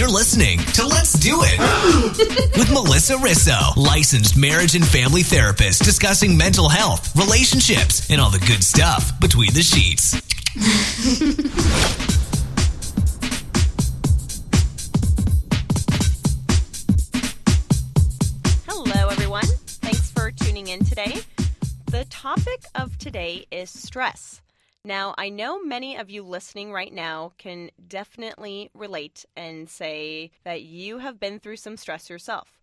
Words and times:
You're 0.00 0.08
listening 0.08 0.60
to 0.72 0.86
Let's 0.86 1.12
Do 1.12 1.40
It 1.42 2.56
with 2.58 2.72
Melissa 2.72 3.16
Risso, 3.16 3.76
licensed 3.76 4.34
marriage 4.34 4.74
and 4.74 4.82
family 4.82 5.22
therapist, 5.22 5.82
discussing 5.82 6.38
mental 6.38 6.70
health, 6.70 7.14
relationships, 7.14 8.08
and 8.10 8.18
all 8.18 8.30
the 8.30 8.38
good 8.38 8.64
stuff 8.64 9.20
between 9.20 9.52
the 9.52 9.62
sheets. 9.62 10.14
Hello, 18.66 19.08
everyone. 19.10 19.44
Thanks 19.66 20.10
for 20.10 20.30
tuning 20.30 20.68
in 20.68 20.82
today. 20.82 21.20
The 21.90 22.06
topic 22.06 22.64
of 22.74 22.96
today 22.96 23.44
is 23.50 23.68
stress. 23.68 24.40
Now, 24.84 25.14
I 25.18 25.28
know 25.28 25.62
many 25.62 25.96
of 25.98 26.08
you 26.08 26.22
listening 26.22 26.72
right 26.72 26.92
now 26.92 27.32
can 27.36 27.70
definitely 27.86 28.70
relate 28.72 29.26
and 29.36 29.68
say 29.68 30.30
that 30.44 30.62
you 30.62 30.98
have 30.98 31.20
been 31.20 31.38
through 31.38 31.56
some 31.56 31.76
stress 31.76 32.08
yourself. 32.08 32.58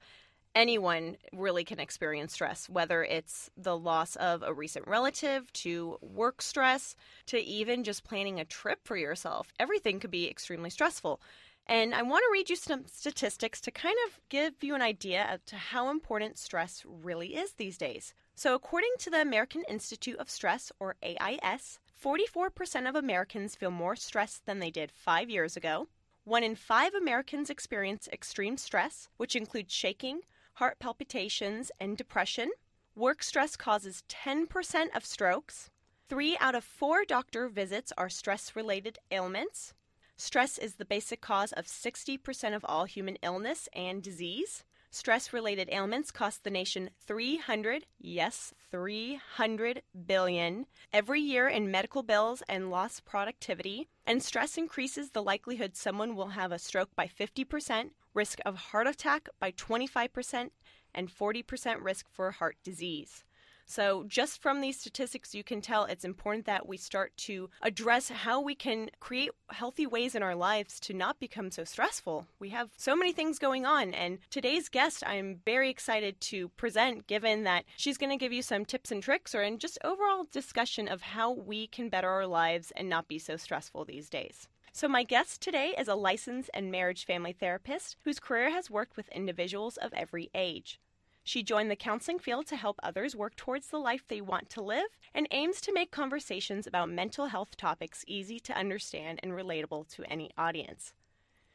Anyone 0.55 1.17
really 1.31 1.63
can 1.63 1.79
experience 1.79 2.33
stress, 2.33 2.67
whether 2.67 3.03
it's 3.03 3.51
the 3.55 3.77
loss 3.77 4.15
of 4.15 4.41
a 4.41 4.51
recent 4.51 4.87
relative, 4.87 5.53
to 5.53 5.99
work 6.01 6.41
stress, 6.41 6.95
to 7.27 7.37
even 7.39 7.83
just 7.83 8.03
planning 8.03 8.39
a 8.39 8.45
trip 8.45 8.79
for 8.83 8.97
yourself. 8.97 9.53
Everything 9.59 9.99
could 9.99 10.09
be 10.09 10.27
extremely 10.27 10.71
stressful. 10.71 11.21
And 11.67 11.93
I 11.93 12.01
want 12.01 12.23
to 12.23 12.33
read 12.33 12.49
you 12.49 12.55
some 12.55 12.85
statistics 12.87 13.61
to 13.61 13.71
kind 13.71 13.97
of 14.07 14.19
give 14.29 14.63
you 14.63 14.73
an 14.73 14.81
idea 14.81 15.23
as 15.23 15.41
to 15.47 15.55
how 15.55 15.91
important 15.91 16.39
stress 16.39 16.83
really 16.87 17.35
is 17.35 17.53
these 17.53 17.77
days. 17.77 18.15
So, 18.33 18.55
according 18.55 18.93
to 18.99 19.11
the 19.11 19.21
American 19.21 19.63
Institute 19.69 20.17
of 20.17 20.29
Stress, 20.31 20.71
or 20.79 20.95
AIS, 21.03 21.77
44% 22.01 22.87
of 22.87 22.95
Americans 22.95 23.55
feel 23.55 23.71
more 23.71 23.95
stressed 23.95 24.45
than 24.45 24.59
they 24.59 24.69
did 24.69 24.91
five 24.91 25.29
years 25.29 25.57
ago. 25.57 25.87
One 26.23 26.43
in 26.43 26.55
five 26.55 26.93
Americans 26.93 27.49
experience 27.49 28.07
extreme 28.11 28.57
stress, 28.57 29.09
which 29.17 29.35
includes 29.35 29.73
shaking, 29.73 30.21
heart 30.55 30.77
palpitations, 30.79 31.71
and 31.79 31.97
depression. 31.97 32.51
Work 32.95 33.23
stress 33.23 33.55
causes 33.55 34.03
10% 34.09 34.95
of 34.95 35.05
strokes. 35.05 35.69
Three 36.09 36.37
out 36.39 36.55
of 36.55 36.63
four 36.63 37.03
doctor 37.05 37.47
visits 37.49 37.91
are 37.97 38.09
stress 38.09 38.55
related 38.55 38.99
ailments. 39.11 39.73
Stress 40.17 40.57
is 40.57 40.75
the 40.75 40.85
basic 40.85 41.21
cause 41.21 41.51
of 41.53 41.65
60% 41.65 42.55
of 42.55 42.65
all 42.65 42.85
human 42.85 43.17
illness 43.21 43.69
and 43.73 44.01
disease. 44.01 44.63
Stress 44.89 45.33
related 45.33 45.69
ailments 45.71 46.11
cost 46.11 46.43
the 46.43 46.49
nation 46.49 46.89
300, 47.05 47.85
yes, 47.99 48.53
300 48.71 49.81
billion 50.05 50.65
every 50.93 51.21
year 51.21 51.47
in 51.47 51.69
medical 51.69 52.03
bills 52.03 52.41
and 52.47 52.71
lost 52.71 53.05
productivity. 53.05 53.89
And 54.05 54.23
stress 54.23 54.57
increases 54.57 55.11
the 55.11 55.21
likelihood 55.21 55.75
someone 55.75 56.15
will 56.15 56.29
have 56.29 56.51
a 56.51 56.59
stroke 56.59 56.95
by 56.95 57.07
50%, 57.07 57.91
risk 58.13 58.39
of 58.45 58.55
heart 58.55 58.87
attack 58.87 59.27
by 59.39 59.51
25%, 59.51 60.51
and 60.95 61.09
40% 61.13 61.83
risk 61.83 62.07
for 62.09 62.31
heart 62.31 62.57
disease. 62.63 63.23
So, 63.69 64.05
just 64.07 64.41
from 64.41 64.61
these 64.61 64.79
statistics, 64.79 65.35
you 65.35 65.43
can 65.43 65.59
tell 65.59 65.83
it's 65.83 66.05
important 66.05 66.45
that 66.45 66.67
we 66.67 66.77
start 66.77 67.15
to 67.17 67.49
address 67.61 68.07
how 68.07 68.39
we 68.39 68.55
can 68.55 68.89
create 69.01 69.31
healthy 69.49 69.85
ways 69.85 70.15
in 70.15 70.23
our 70.23 70.35
lives 70.35 70.79
to 70.79 70.93
not 70.93 71.19
become 71.19 71.51
so 71.51 71.65
stressful. 71.65 72.27
We 72.39 72.49
have 72.49 72.69
so 72.77 72.95
many 72.95 73.11
things 73.11 73.39
going 73.39 73.65
on, 73.65 73.93
and 73.93 74.19
today's 74.29 74.69
guest 74.69 75.03
I'm 75.05 75.41
very 75.43 75.69
excited 75.69 76.21
to 76.21 76.47
present, 76.49 77.07
given 77.07 77.43
that 77.43 77.65
she's 77.75 77.97
going 77.97 78.09
to 78.09 78.23
give 78.23 78.31
you 78.31 78.41
some 78.41 78.63
tips 78.63 78.89
and 78.89 79.03
tricks 79.03 79.35
or 79.35 79.43
in 79.43 79.59
just 79.59 79.77
overall 79.83 80.25
discussion 80.31 80.87
of 80.87 81.01
how 81.01 81.31
we 81.31 81.67
can 81.67 81.89
better 81.89 82.09
our 82.09 82.25
lives 82.25 82.71
and 82.77 82.87
not 82.87 83.09
be 83.09 83.19
so 83.19 83.35
stressful 83.35 83.83
these 83.83 84.09
days. 84.09 84.47
So, 84.71 84.87
my 84.87 85.03
guest 85.03 85.41
today 85.41 85.73
is 85.77 85.89
a 85.89 85.95
licensed 85.95 86.51
and 86.53 86.71
marriage 86.71 87.05
family 87.05 87.33
therapist 87.33 87.97
whose 88.05 88.19
career 88.19 88.51
has 88.51 88.69
worked 88.69 88.95
with 88.95 89.09
individuals 89.09 89.75
of 89.75 89.91
every 89.93 90.29
age. 90.33 90.79
She 91.27 91.43
joined 91.43 91.69
the 91.69 91.75
counseling 91.75 92.19
field 92.19 92.47
to 92.47 92.55
help 92.55 92.79
others 92.81 93.13
work 93.13 93.35
towards 93.35 93.67
the 93.67 93.79
life 93.79 94.07
they 94.07 94.21
want 94.21 94.49
to 94.51 94.61
live 94.61 94.87
and 95.13 95.27
aims 95.31 95.59
to 95.59 95.73
make 95.73 95.91
conversations 95.91 96.65
about 96.65 96.89
mental 96.89 97.25
health 97.25 97.57
topics 97.57 98.05
easy 98.07 98.39
to 98.39 98.57
understand 98.57 99.19
and 99.21 99.33
relatable 99.33 99.89
to 99.89 100.09
any 100.09 100.31
audience. 100.37 100.93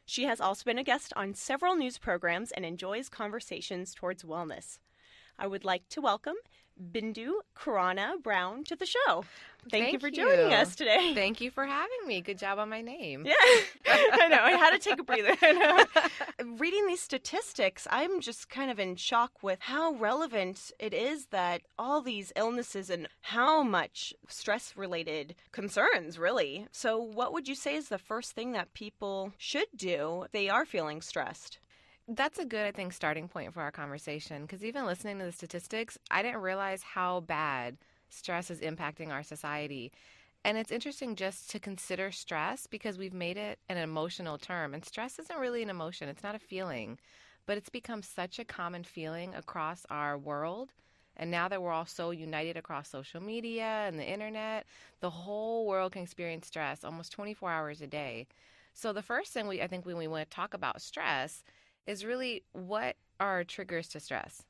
She 0.05 0.25
has 0.25 0.39
also 0.39 0.63
been 0.63 0.77
a 0.77 0.83
guest 0.83 1.11
on 1.15 1.33
several 1.33 1.75
news 1.75 1.97
programs 1.97 2.51
and 2.51 2.63
enjoys 2.63 3.09
conversations 3.09 3.95
towards 3.95 4.21
wellness. 4.21 4.77
I 5.39 5.47
would 5.47 5.65
like 5.65 5.89
to 5.89 6.01
welcome 6.01 6.35
Bindu 6.79 7.37
Khurana 7.57 8.21
Brown 8.21 8.63
to 8.65 8.75
the 8.75 8.85
show. 8.85 9.25
Thank, 9.69 9.85
Thank 9.85 9.93
you 9.93 9.99
for 9.99 10.07
you. 10.07 10.25
joining 10.25 10.53
us 10.53 10.75
today. 10.75 11.13
Thank 11.13 11.39
you 11.39 11.49
for 11.49 11.65
having 11.65 12.05
me. 12.05 12.21
Good 12.21 12.37
job 12.37 12.59
on 12.59 12.69
my 12.69 12.81
name. 12.81 13.25
Yeah, 13.25 13.33
I 13.87 14.27
know. 14.29 14.39
I 14.41 14.51
had 14.51 14.71
to 14.71 14.79
take 14.79 14.99
a 14.99 15.03
breather. 15.03 15.35
Reading 16.57 16.85
these 16.87 17.01
statistics, 17.01 17.87
I'm 17.89 18.19
just 18.19 18.49
kind 18.49 18.69
of 18.69 18.79
in 18.79 18.95
shock 18.95 19.41
with 19.41 19.59
how 19.61 19.93
relevant 19.93 20.71
it 20.79 20.93
is 20.93 21.27
that 21.27 21.61
all 21.79 22.01
these 22.01 22.33
illnesses 22.35 22.89
and 22.89 23.07
how 23.21 23.63
much 23.63 24.13
stress 24.27 24.75
related 24.75 25.35
concerns, 25.51 26.19
really. 26.19 26.67
So, 26.71 26.97
what 26.97 27.31
would 27.33 27.47
you 27.47 27.55
say 27.55 27.75
is 27.75 27.87
the 27.87 27.97
first 27.97 28.33
thing 28.33 28.51
that 28.51 28.73
people 28.73 29.31
should 29.37 29.67
do 29.75 30.23
if 30.23 30.31
they 30.31 30.49
are 30.49 30.65
feeling 30.65 31.01
stressed? 31.01 31.59
That's 32.07 32.37
a 32.37 32.45
good, 32.45 32.65
I 32.65 32.71
think, 32.71 32.91
starting 32.91 33.29
point 33.29 33.53
for 33.53 33.61
our 33.61 33.71
conversation 33.71 34.41
because 34.41 34.65
even 34.65 34.85
listening 34.85 35.19
to 35.19 35.25
the 35.25 35.31
statistics, 35.31 35.97
I 36.11 36.21
didn't 36.21 36.41
realize 36.41 36.83
how 36.83 37.21
bad 37.21 37.77
stress 38.13 38.49
is 38.51 38.61
impacting 38.61 39.09
our 39.11 39.23
society. 39.23 39.91
And 40.45 40.57
it's 40.57 40.71
interesting 40.71 41.15
just 41.15 41.49
to 41.51 41.59
consider 41.59 42.11
stress 42.11 42.67
because 42.67 42.97
we've 42.97 43.13
made 43.13 43.37
it 43.37 43.59
an 43.69 43.77
emotional 43.77 44.37
term. 44.37 44.73
And 44.73 44.83
stress 44.85 45.19
isn't 45.19 45.39
really 45.39 45.63
an 45.63 45.69
emotion, 45.69 46.09
it's 46.09 46.23
not 46.23 46.35
a 46.35 46.39
feeling, 46.39 46.99
but 47.45 47.57
it's 47.57 47.69
become 47.69 48.01
such 48.03 48.39
a 48.39 48.45
common 48.45 48.83
feeling 48.83 49.33
across 49.35 49.85
our 49.89 50.17
world. 50.17 50.71
And 51.15 51.29
now 51.31 51.47
that 51.47 51.61
we're 51.61 51.71
all 51.71 51.85
so 51.85 52.11
united 52.11 52.57
across 52.57 52.89
social 52.89 53.21
media 53.21 53.85
and 53.87 53.99
the 53.99 54.09
internet, 54.09 54.65
the 54.99 55.09
whole 55.09 55.65
world 55.67 55.91
can 55.93 56.03
experience 56.03 56.47
stress 56.47 56.83
almost 56.83 57.11
24 57.11 57.51
hours 57.51 57.81
a 57.81 57.87
day. 57.87 58.27
So 58.73 58.91
the 58.93 59.03
first 59.03 59.31
thing 59.31 59.47
we 59.47 59.61
I 59.61 59.67
think 59.67 59.85
when 59.85 59.97
we 59.97 60.07
want 60.07 60.29
to 60.29 60.35
talk 60.35 60.53
about 60.53 60.81
stress 60.81 61.43
is 61.85 62.05
really 62.05 62.43
what 62.53 62.95
are 63.19 63.43
triggers 63.43 63.87
to 63.89 63.99
stress? 63.99 64.43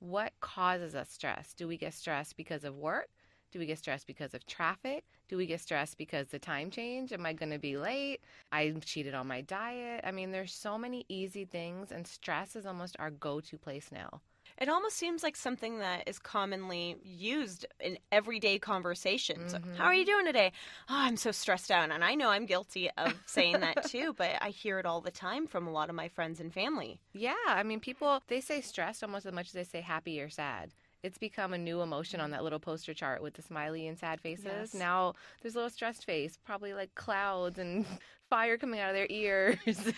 What 0.00 0.32
causes 0.40 0.94
us 0.94 1.10
stress? 1.10 1.52
Do 1.52 1.68
we 1.68 1.76
get 1.76 1.94
stressed 1.94 2.36
because 2.36 2.64
of 2.64 2.76
work? 2.76 3.10
Do 3.52 3.58
we 3.58 3.66
get 3.66 3.78
stressed 3.78 4.06
because 4.06 4.32
of 4.32 4.46
traffic? 4.46 5.04
Do 5.28 5.36
we 5.36 5.46
get 5.46 5.60
stressed 5.60 5.98
because 5.98 6.28
the 6.28 6.38
time 6.38 6.70
change? 6.70 7.12
Am 7.12 7.26
I 7.26 7.32
going 7.34 7.50
to 7.50 7.58
be 7.58 7.76
late? 7.76 8.20
I 8.50 8.70
cheated 8.84 9.14
on 9.14 9.26
my 9.26 9.42
diet. 9.42 10.00
I 10.04 10.10
mean, 10.10 10.30
there's 10.30 10.54
so 10.54 10.78
many 10.78 11.04
easy 11.08 11.44
things, 11.44 11.92
and 11.92 12.06
stress 12.06 12.56
is 12.56 12.64
almost 12.66 12.96
our 12.98 13.10
go 13.10 13.40
to 13.40 13.58
place 13.58 13.90
now. 13.92 14.22
It 14.60 14.68
almost 14.68 14.96
seems 14.96 15.22
like 15.22 15.36
something 15.36 15.78
that 15.78 16.06
is 16.06 16.18
commonly 16.18 16.96
used 17.02 17.64
in 17.80 17.96
everyday 18.12 18.58
conversations. 18.58 19.54
Mhm. 19.54 19.76
How 19.76 19.84
are 19.84 19.94
you 19.94 20.04
doing 20.04 20.26
today? 20.26 20.52
Oh, 20.90 20.96
I'm 20.98 21.16
so 21.16 21.32
stressed 21.32 21.70
out. 21.70 21.90
And 21.90 22.04
I 22.04 22.14
know 22.14 22.28
I'm 22.28 22.44
guilty 22.44 22.90
of 22.98 23.14
saying 23.26 23.60
that 23.60 23.84
too, 23.84 24.12
but 24.12 24.36
I 24.42 24.50
hear 24.50 24.78
it 24.78 24.84
all 24.84 25.00
the 25.00 25.10
time 25.10 25.46
from 25.46 25.66
a 25.66 25.70
lot 25.72 25.88
of 25.88 25.94
my 25.94 26.08
friends 26.08 26.40
and 26.40 26.52
family. 26.52 27.00
Yeah, 27.14 27.32
I 27.46 27.62
mean, 27.62 27.80
people, 27.80 28.22
they 28.28 28.42
say 28.42 28.60
stressed 28.60 29.02
almost 29.02 29.24
as 29.24 29.32
much 29.32 29.46
as 29.46 29.52
they 29.52 29.64
say 29.64 29.80
happy 29.80 30.20
or 30.20 30.28
sad. 30.28 30.74
It's 31.02 31.16
become 31.16 31.54
a 31.54 31.58
new 31.58 31.80
emotion 31.80 32.20
on 32.20 32.30
that 32.32 32.44
little 32.44 32.58
poster 32.60 32.92
chart 32.92 33.22
with 33.22 33.32
the 33.32 33.40
smiley 33.40 33.86
and 33.86 33.98
sad 33.98 34.20
faces. 34.20 34.44
Yes. 34.44 34.74
Now 34.74 35.14
there's 35.40 35.54
a 35.54 35.58
little 35.58 35.70
stressed 35.70 36.04
face, 36.04 36.36
probably 36.44 36.74
like 36.74 36.94
clouds 36.94 37.58
and 37.58 37.86
fire 38.28 38.58
coming 38.58 38.78
out 38.80 38.90
of 38.90 38.94
their 38.94 39.06
ears. 39.08 39.56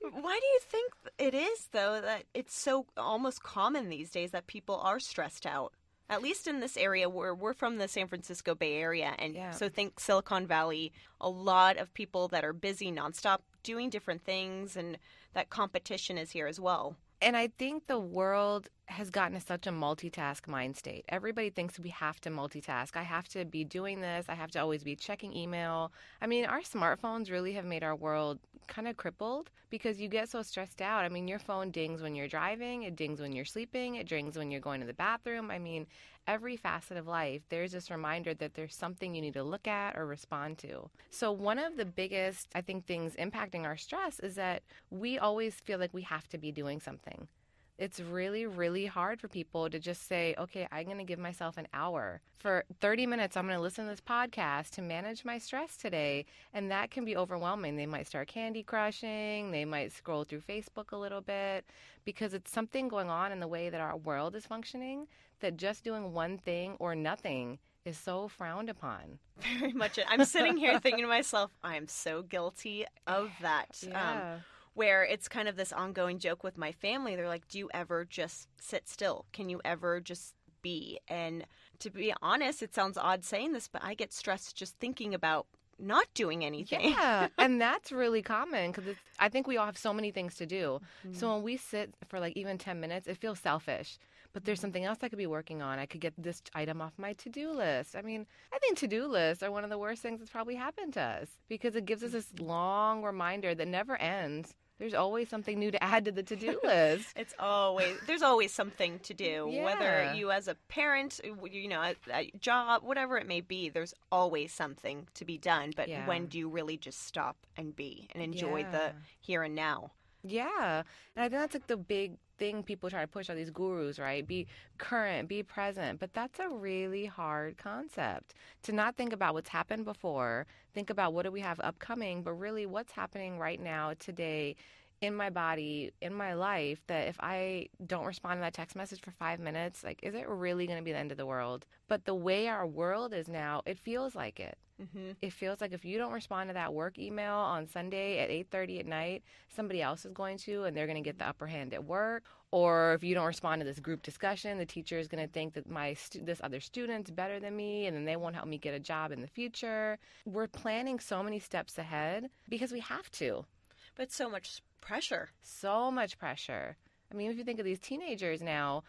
Why 0.00 0.38
do 0.40 0.46
you 0.46 0.60
think 0.60 0.92
it 1.18 1.34
is, 1.34 1.68
though, 1.72 2.00
that 2.00 2.24
it's 2.34 2.56
so 2.56 2.86
almost 2.96 3.42
common 3.42 3.88
these 3.88 4.10
days 4.10 4.30
that 4.32 4.46
people 4.46 4.76
are 4.76 5.00
stressed 5.00 5.46
out? 5.46 5.72
At 6.08 6.22
least 6.22 6.46
in 6.46 6.60
this 6.60 6.76
area 6.76 7.08
where 7.08 7.34
we're 7.34 7.52
from 7.52 7.78
the 7.78 7.88
San 7.88 8.06
Francisco 8.06 8.54
Bay 8.54 8.74
Area. 8.76 9.14
And 9.18 9.34
Yeah. 9.34 9.50
so 9.50 9.68
think 9.68 9.98
Silicon 9.98 10.46
Valley, 10.46 10.92
a 11.20 11.28
lot 11.28 11.76
of 11.78 11.92
people 11.94 12.28
that 12.28 12.44
are 12.44 12.52
busy 12.52 12.92
nonstop 12.92 13.40
doing 13.64 13.90
different 13.90 14.22
things, 14.24 14.76
and 14.76 14.98
that 15.32 15.50
competition 15.50 16.16
is 16.16 16.30
here 16.30 16.46
as 16.46 16.60
well. 16.60 16.96
And 17.20 17.36
I 17.36 17.48
think 17.48 17.86
the 17.86 17.98
world 17.98 18.68
has 18.86 19.10
gotten 19.10 19.38
to 19.38 19.44
such 19.44 19.66
a 19.66 19.70
multitask 19.70 20.46
mind 20.46 20.76
state. 20.76 21.04
Everybody 21.08 21.50
thinks 21.50 21.78
we 21.78 21.90
have 21.90 22.20
to 22.20 22.30
multitask. 22.30 22.96
I 22.96 23.02
have 23.02 23.28
to 23.28 23.44
be 23.44 23.64
doing 23.64 24.00
this. 24.00 24.26
I 24.28 24.34
have 24.34 24.50
to 24.52 24.60
always 24.60 24.84
be 24.84 24.94
checking 24.94 25.36
email. 25.36 25.92
I 26.20 26.26
mean, 26.26 26.46
our 26.46 26.60
smartphones 26.60 27.30
really 27.30 27.52
have 27.54 27.64
made 27.64 27.82
our 27.82 27.96
world 27.96 28.38
kind 28.68 28.88
of 28.88 28.96
crippled 28.96 29.50
because 29.70 30.00
you 30.00 30.08
get 30.08 30.28
so 30.28 30.42
stressed 30.42 30.80
out. 30.80 31.04
I 31.04 31.08
mean, 31.08 31.28
your 31.28 31.38
phone 31.38 31.70
dings 31.70 32.00
when 32.00 32.14
you're 32.14 32.28
driving, 32.28 32.84
it 32.84 32.96
dings 32.96 33.20
when 33.20 33.32
you're 33.32 33.44
sleeping, 33.44 33.96
it 33.96 34.08
dings 34.08 34.36
when 34.36 34.50
you're 34.50 34.60
going 34.60 34.80
to 34.80 34.86
the 34.86 34.94
bathroom. 34.94 35.50
I 35.50 35.58
mean, 35.58 35.86
every 36.26 36.56
facet 36.56 36.96
of 36.96 37.06
life, 37.06 37.42
there's 37.48 37.72
this 37.72 37.90
reminder 37.90 38.34
that 38.34 38.54
there's 38.54 38.74
something 38.74 39.14
you 39.14 39.22
need 39.22 39.34
to 39.34 39.42
look 39.42 39.66
at 39.66 39.96
or 39.96 40.06
respond 40.06 40.58
to. 40.58 40.90
So, 41.10 41.32
one 41.32 41.58
of 41.58 41.76
the 41.76 41.84
biggest, 41.84 42.48
I 42.54 42.60
think, 42.60 42.86
things 42.86 43.14
impacting 43.16 43.64
our 43.64 43.76
stress 43.76 44.20
is 44.20 44.36
that 44.36 44.62
we 44.90 45.18
always 45.18 45.54
feel 45.54 45.78
like 45.78 45.94
we 45.94 46.02
have 46.02 46.28
to 46.28 46.38
be 46.38 46.52
doing 46.52 46.80
something. 46.80 47.28
It's 47.78 48.00
really, 48.00 48.46
really 48.46 48.86
hard 48.86 49.20
for 49.20 49.28
people 49.28 49.68
to 49.68 49.78
just 49.78 50.08
say, 50.08 50.34
okay, 50.38 50.66
I'm 50.72 50.86
going 50.86 50.96
to 50.98 51.04
give 51.04 51.18
myself 51.18 51.58
an 51.58 51.68
hour. 51.74 52.20
For 52.38 52.64
30 52.80 53.06
minutes, 53.06 53.36
I'm 53.36 53.46
going 53.46 53.56
to 53.58 53.62
listen 53.62 53.84
to 53.84 53.90
this 53.90 54.00
podcast 54.00 54.70
to 54.70 54.82
manage 54.82 55.24
my 55.24 55.36
stress 55.38 55.76
today. 55.76 56.24
And 56.54 56.70
that 56.70 56.90
can 56.90 57.04
be 57.04 57.16
overwhelming. 57.16 57.76
They 57.76 57.84
might 57.86 58.06
start 58.06 58.28
candy 58.28 58.62
crushing, 58.62 59.50
they 59.50 59.64
might 59.66 59.92
scroll 59.92 60.24
through 60.24 60.40
Facebook 60.40 60.92
a 60.92 60.96
little 60.96 61.20
bit 61.20 61.66
because 62.04 62.32
it's 62.32 62.50
something 62.50 62.88
going 62.88 63.10
on 63.10 63.30
in 63.32 63.40
the 63.40 63.48
way 63.48 63.68
that 63.68 63.80
our 63.80 63.96
world 63.96 64.34
is 64.34 64.46
functioning 64.46 65.06
that 65.40 65.56
just 65.58 65.84
doing 65.84 66.12
one 66.14 66.38
thing 66.38 66.76
or 66.78 66.94
nothing 66.94 67.58
is 67.84 67.98
so 67.98 68.26
frowned 68.26 68.70
upon. 68.70 69.18
Very 69.60 69.72
much. 69.72 69.98
I'm 70.08 70.24
sitting 70.24 70.56
here 70.56 70.78
thinking 70.80 71.04
to 71.04 71.08
myself, 71.08 71.50
I'm 71.62 71.88
so 71.88 72.22
guilty 72.22 72.86
of 73.06 73.30
that. 73.42 73.66
Um, 73.84 73.90
Yeah. 73.92 74.36
Where 74.76 75.02
it's 75.02 75.26
kind 75.26 75.48
of 75.48 75.56
this 75.56 75.72
ongoing 75.72 76.18
joke 76.18 76.44
with 76.44 76.58
my 76.58 76.70
family. 76.70 77.16
They're 77.16 77.28
like, 77.28 77.48
Do 77.48 77.58
you 77.58 77.70
ever 77.72 78.04
just 78.04 78.46
sit 78.60 78.88
still? 78.88 79.24
Can 79.32 79.48
you 79.48 79.60
ever 79.64 80.00
just 80.00 80.34
be? 80.62 81.00
And 81.08 81.46
to 81.80 81.90
be 81.90 82.12
honest, 82.22 82.62
it 82.62 82.74
sounds 82.74 82.98
odd 82.98 83.24
saying 83.24 83.52
this, 83.52 83.68
but 83.68 83.82
I 83.82 83.94
get 83.94 84.12
stressed 84.12 84.54
just 84.54 84.76
thinking 84.78 85.14
about 85.14 85.46
not 85.78 86.06
doing 86.14 86.44
anything. 86.44 86.90
Yeah, 86.90 87.28
and 87.38 87.60
that's 87.60 87.90
really 87.90 88.22
common 88.22 88.70
because 88.70 88.94
I 89.18 89.30
think 89.30 89.46
we 89.46 89.56
all 89.56 89.66
have 89.66 89.78
so 89.78 89.94
many 89.94 90.10
things 90.10 90.36
to 90.36 90.46
do. 90.46 90.80
So 91.02 91.08
mm-hmm. 91.08 91.34
when 91.34 91.42
we 91.42 91.56
sit 91.56 91.94
for 92.08 92.20
like 92.20 92.36
even 92.36 92.58
10 92.58 92.78
minutes, 92.78 93.06
it 93.06 93.16
feels 93.16 93.40
selfish. 93.40 93.98
But 94.32 94.44
there's 94.44 94.58
mm-hmm. 94.58 94.64
something 94.64 94.84
else 94.84 94.98
I 95.00 95.08
could 95.08 95.18
be 95.18 95.26
working 95.26 95.62
on. 95.62 95.78
I 95.78 95.86
could 95.86 96.02
get 96.02 96.12
this 96.18 96.42
item 96.54 96.82
off 96.82 96.92
my 96.98 97.14
to 97.14 97.30
do 97.30 97.52
list. 97.52 97.96
I 97.96 98.02
mean, 98.02 98.26
I 98.52 98.58
think 98.58 98.76
to 98.78 98.86
do 98.86 99.06
lists 99.06 99.42
are 99.42 99.50
one 99.50 99.64
of 99.64 99.70
the 99.70 99.78
worst 99.78 100.02
things 100.02 100.20
that's 100.20 100.30
probably 100.30 100.56
happened 100.56 100.92
to 100.94 101.00
us 101.00 101.28
because 101.48 101.74
it 101.74 101.86
gives 101.86 102.02
us 102.02 102.10
mm-hmm. 102.10 102.36
this 102.36 102.46
long 102.46 103.02
reminder 103.02 103.54
that 103.54 103.68
never 103.68 103.96
ends. 103.96 104.54
There's 104.78 104.94
always 104.94 105.28
something 105.30 105.58
new 105.58 105.70
to 105.70 105.82
add 105.82 106.04
to 106.04 106.12
the 106.12 106.22
to 106.22 106.36
do 106.36 106.60
list. 106.64 107.08
It's 107.16 107.34
always 107.38 107.96
there's 108.06 108.22
always 108.22 108.52
something 108.52 108.98
to 109.00 109.14
do. 109.14 109.46
Whether 109.64 110.12
you 110.14 110.30
as 110.30 110.48
a 110.48 110.54
parent, 110.68 111.20
you 111.50 111.68
know, 111.68 111.80
a, 111.80 111.94
a 112.12 112.30
job, 112.38 112.82
whatever 112.82 113.16
it 113.16 113.26
may 113.26 113.40
be, 113.40 113.68
there's 113.68 113.94
always 114.12 114.52
something 114.52 115.06
to 115.14 115.24
be 115.24 115.38
done. 115.38 115.72
But 115.74 115.88
Yeah. 115.88 116.06
when 116.06 116.26
do 116.26 116.38
you 116.38 116.48
really 116.48 116.76
just 116.76 117.02
stop 117.06 117.36
and 117.56 117.74
be 117.74 118.08
and 118.12 118.22
enjoy 118.22 118.60
Yeah. 118.60 118.70
the 118.70 118.92
here 119.20 119.42
and 119.42 119.54
now? 119.54 119.92
Yeah. 120.28 120.82
And 121.14 121.24
I 121.24 121.28
think 121.28 121.40
that's 121.40 121.54
like 121.54 121.66
the 121.66 121.76
big 121.76 122.16
thing 122.38 122.62
people 122.62 122.90
try 122.90 123.00
to 123.00 123.06
push 123.06 123.30
on 123.30 123.36
these 123.36 123.50
gurus, 123.50 123.98
right? 123.98 124.26
Be 124.26 124.46
current, 124.78 125.28
be 125.28 125.42
present. 125.42 126.00
But 126.00 126.12
that's 126.14 126.38
a 126.40 126.48
really 126.48 127.06
hard 127.06 127.56
concept 127.58 128.34
to 128.64 128.72
not 128.72 128.96
think 128.96 129.12
about 129.12 129.34
what's 129.34 129.48
happened 129.48 129.84
before, 129.84 130.46
think 130.74 130.90
about 130.90 131.12
what 131.12 131.24
do 131.24 131.30
we 131.30 131.40
have 131.40 131.60
upcoming, 131.60 132.22
but 132.22 132.32
really 132.32 132.66
what's 132.66 132.92
happening 132.92 133.38
right 133.38 133.60
now, 133.60 133.94
today. 133.98 134.56
In 135.02 135.14
my 135.14 135.28
body, 135.30 135.92
in 136.00 136.14
my 136.14 136.32
life, 136.34 136.80
that 136.86 137.08
if 137.08 137.16
I 137.20 137.68
don't 137.86 138.06
respond 138.06 138.38
to 138.38 138.40
that 138.42 138.54
text 138.54 138.74
message 138.76 139.00
for 139.00 139.10
five 139.10 139.38
minutes, 139.38 139.84
like, 139.84 140.00
is 140.02 140.14
it 140.14 140.26
really 140.28 140.66
going 140.66 140.78
to 140.78 140.84
be 140.84 140.92
the 140.92 140.98
end 140.98 141.12
of 141.12 141.18
the 141.18 141.26
world? 141.26 141.66
But 141.86 142.06
the 142.06 142.14
way 142.14 142.48
our 142.48 142.66
world 142.66 143.12
is 143.12 143.28
now, 143.28 143.62
it 143.66 143.78
feels 143.78 144.14
like 144.14 144.40
it 144.40 144.56
Mm-hmm. 144.80 145.12
it 145.22 145.32
feels 145.32 145.62
like 145.62 145.72
if 145.72 145.86
you 145.86 145.96
don't 145.96 146.12
respond 146.12 146.50
to 146.50 146.54
that 146.54 146.74
work 146.74 146.98
email 146.98 147.32
on 147.32 147.66
Sunday 147.66 148.18
at 148.18 148.28
8:30 148.28 148.80
at 148.80 148.86
night, 148.86 149.22
somebody 149.48 149.80
else 149.80 150.04
is 150.04 150.12
going 150.12 150.36
to 150.38 150.64
and 150.64 150.76
they're 150.76 150.86
going 150.86 151.02
to 151.02 151.08
get 151.08 151.18
the 151.18 151.26
upper 151.26 151.46
hand 151.46 151.72
at 151.72 151.84
work. 151.84 152.24
Or 152.50 152.92
if 152.92 153.02
you 153.02 153.14
don't 153.14 153.26
respond 153.26 153.60
to 153.60 153.64
this 153.64 153.80
group 153.80 154.02
discussion, 154.02 154.58
the 154.58 154.66
teacher 154.66 154.98
is 154.98 155.08
going 155.08 155.26
to 155.26 155.32
think 155.32 155.54
that 155.54 155.66
my 155.66 155.94
stu- 155.94 156.22
this 156.22 156.42
other 156.44 156.60
student's 156.60 157.10
better 157.10 157.40
than 157.40 157.56
me 157.56 157.86
and 157.86 157.96
then 157.96 158.04
they 158.04 158.16
won't 158.16 158.34
help 158.34 158.48
me 158.48 158.58
get 158.58 158.74
a 158.74 158.78
job 158.78 159.12
in 159.12 159.22
the 159.22 159.26
future. 159.26 159.98
We're 160.26 160.46
planning 160.46 161.00
so 161.00 161.22
many 161.22 161.38
steps 161.38 161.78
ahead 161.78 162.28
because 162.50 162.70
we 162.70 162.80
have 162.80 163.10
to. 163.12 163.46
But 163.94 164.12
so 164.12 164.28
much 164.28 164.60
pressure. 164.86 165.30
So 165.42 165.90
much 165.90 166.18
pressure. 166.18 166.76
I 167.10 167.14
mean, 167.14 167.30
if 167.30 167.38
you 167.38 167.44
think 167.44 167.58
of 167.58 167.64
these 167.64 167.78
teenagers 167.80 168.42
now, 168.42 168.84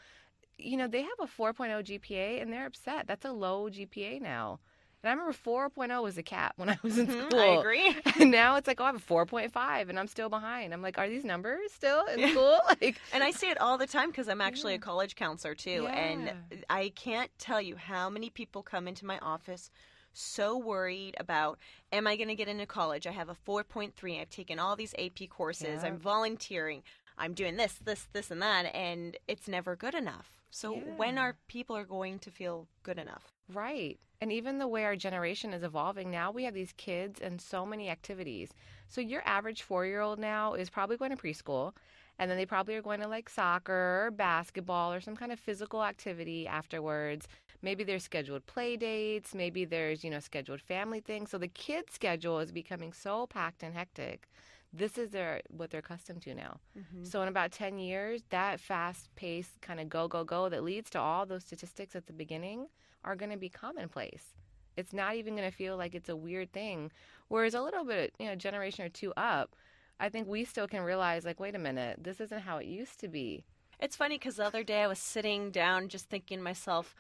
you 0.57 0.77
know, 0.77 0.87
they 0.87 1.01
have 1.01 1.19
a 1.21 1.27
4.0 1.27 1.83
GPA 1.83 2.41
and 2.41 2.51
they're 2.51 2.65
upset. 2.65 3.07
That's 3.07 3.25
a 3.25 3.31
low 3.31 3.69
GPA 3.69 4.19
now. 4.19 4.59
And 5.03 5.09
I 5.09 5.13
remember 5.13 5.33
4.0 5.33 6.03
was 6.03 6.17
a 6.17 6.23
cap 6.23 6.53
when 6.57 6.69
I 6.69 6.77
was 6.83 6.97
in 6.97 7.07
Mhm, 7.07 7.09
school. 7.09 7.39
I 7.39 7.47
agree. 7.47 7.95
And 8.19 8.31
now 8.31 8.55
it's 8.57 8.67
like, 8.67 8.81
oh, 8.81 8.85
I 8.85 8.87
have 8.87 8.95
a 8.95 8.99
4.5 8.99 9.89
and 9.89 9.99
I'm 9.99 10.07
still 10.07 10.29
behind. 10.29 10.73
I'm 10.73 10.81
like, 10.81 10.97
are 10.97 11.09
these 11.09 11.25
numbers 11.25 11.71
still 11.73 12.05
in 12.07 12.23
school? 12.23 12.59
Like, 12.81 13.01
And 13.11 13.23
I 13.23 13.31
see 13.31 13.49
it 13.49 13.59
all 13.59 13.77
the 13.77 13.87
time 13.87 14.09
because 14.09 14.27
I'm 14.27 14.41
actually 14.41 14.73
a 14.73 14.79
college 14.79 15.15
counselor 15.15 15.55
too. 15.55 15.87
And 15.93 16.33
I 16.69 16.91
can't 16.95 17.31
tell 17.39 17.61
you 17.61 17.75
how 17.77 18.09
many 18.09 18.29
people 18.29 18.63
come 18.63 18.87
into 18.87 19.05
my 19.05 19.17
office 19.19 19.71
so 20.17 20.57
worried 20.57 21.15
about 21.19 21.59
am 21.91 22.07
I 22.07 22.15
going 22.15 22.27
to 22.27 22.35
get 22.35 22.47
into 22.47 22.65
college? 22.65 23.07
I 23.07 23.11
have 23.11 23.29
a 23.29 23.35
4.3. 23.47 24.21
I've 24.21 24.29
taken 24.29 24.59
all 24.59 24.75
these 24.75 24.95
AP 24.97 25.29
courses. 25.29 25.81
Yeah. 25.81 25.87
I'm 25.87 25.97
volunteering. 25.97 26.83
I'm 27.17 27.33
doing 27.33 27.57
this, 27.57 27.73
this, 27.73 28.07
this, 28.13 28.31
and 28.31 28.41
that. 28.41 28.73
And 28.75 29.17
it's 29.27 29.47
never 29.47 29.75
good 29.75 29.95
enough. 29.95 30.37
So 30.49 30.73
when 30.95 31.17
are 31.17 31.35
people 31.47 31.75
are 31.75 31.85
going 31.85 32.19
to 32.19 32.31
feel 32.31 32.67
good 32.83 32.97
enough? 32.97 33.31
Right. 33.53 33.99
And 34.19 34.31
even 34.31 34.57
the 34.57 34.67
way 34.67 34.83
our 34.83 34.95
generation 34.95 35.53
is 35.53 35.63
evolving 35.63 36.09
now, 36.09 36.31
we 36.31 36.45
have 36.45 36.53
these 36.53 36.73
kids 36.77 37.19
and 37.21 37.39
so 37.39 37.65
many 37.65 37.89
activities. 37.89 38.49
So 38.87 39.01
your 39.01 39.21
average 39.25 39.61
four 39.61 39.85
year 39.85 40.01
old 40.01 40.19
now 40.19 40.53
is 40.53 40.69
probably 40.69 40.97
going 40.97 41.15
to 41.15 41.17
preschool. 41.17 41.73
And 42.19 42.31
then 42.31 42.37
they 42.37 42.47
probably 42.47 42.75
are 42.75 42.81
going 42.81 43.01
to 43.01 43.07
like 43.07 43.29
soccer 43.29 44.05
or 44.05 44.11
basketball 44.11 44.91
or 44.91 45.01
some 45.01 45.15
kind 45.15 45.31
of 45.31 45.39
physical 45.39 45.83
activity 45.83 46.47
afterwards. 46.47 47.27
Maybe 47.61 47.83
there's 47.83 48.03
scheduled 48.03 48.45
play 48.45 48.77
dates. 48.77 49.33
Maybe 49.33 49.65
there's, 49.65 50.03
you 50.03 50.09
know, 50.09 50.19
scheduled 50.19 50.61
family 50.61 50.99
things. 50.99 51.31
So 51.31 51.37
the 51.37 51.47
kids' 51.47 51.93
schedule 51.93 52.39
is 52.39 52.51
becoming 52.51 52.93
so 52.93 53.27
packed 53.27 53.63
and 53.63 53.73
hectic. 53.73 54.27
This 54.73 54.97
is 54.97 55.11
their 55.11 55.41
what 55.49 55.69
they're 55.69 55.79
accustomed 55.79 56.21
to 56.23 56.35
now. 56.35 56.59
Mm-hmm. 56.77 57.03
So 57.05 57.21
in 57.21 57.29
about 57.29 57.51
10 57.51 57.79
years, 57.79 58.21
that 58.29 58.59
fast-paced 58.59 59.61
kind 59.61 59.79
of 59.79 59.89
go 59.89 60.07
go 60.07 60.23
go 60.23 60.49
that 60.49 60.63
leads 60.63 60.89
to 60.91 60.99
all 60.99 61.25
those 61.25 61.43
statistics 61.43 61.95
at 61.95 62.05
the 62.05 62.13
beginning 62.13 62.67
are 63.03 63.15
going 63.15 63.31
to 63.31 63.37
be 63.37 63.49
commonplace. 63.49 64.35
It's 64.75 64.93
not 64.93 65.15
even 65.15 65.35
going 65.35 65.49
to 65.49 65.55
feel 65.55 65.77
like 65.77 65.95
it's 65.95 66.09
a 66.09 66.15
weird 66.15 66.51
thing. 66.51 66.91
Whereas 67.29 67.55
a 67.55 67.61
little 67.61 67.83
bit, 67.83 68.13
you 68.19 68.27
know, 68.27 68.35
generation 68.35 68.85
or 68.85 68.89
two 68.89 69.13
up, 69.17 69.55
I 69.99 70.09
think 70.09 70.27
we 70.27 70.45
still 70.45 70.67
can 70.67 70.81
realize 70.81 71.25
like 71.25 71.39
wait 71.39 71.55
a 71.55 71.59
minute, 71.59 72.03
this 72.03 72.21
isn't 72.21 72.41
how 72.41 72.57
it 72.57 72.67
used 72.67 72.99
to 72.99 73.07
be. 73.07 73.45
It's 73.79 73.95
funny 73.95 74.15
because 74.15 74.35
the 74.35 74.45
other 74.45 74.63
day 74.63 74.83
I 74.83 74.87
was 74.87 74.99
sitting 74.99 75.51
down 75.51 75.87
just 75.87 76.09
thinking 76.09 76.39
to 76.39 76.43
myself, 76.43 76.95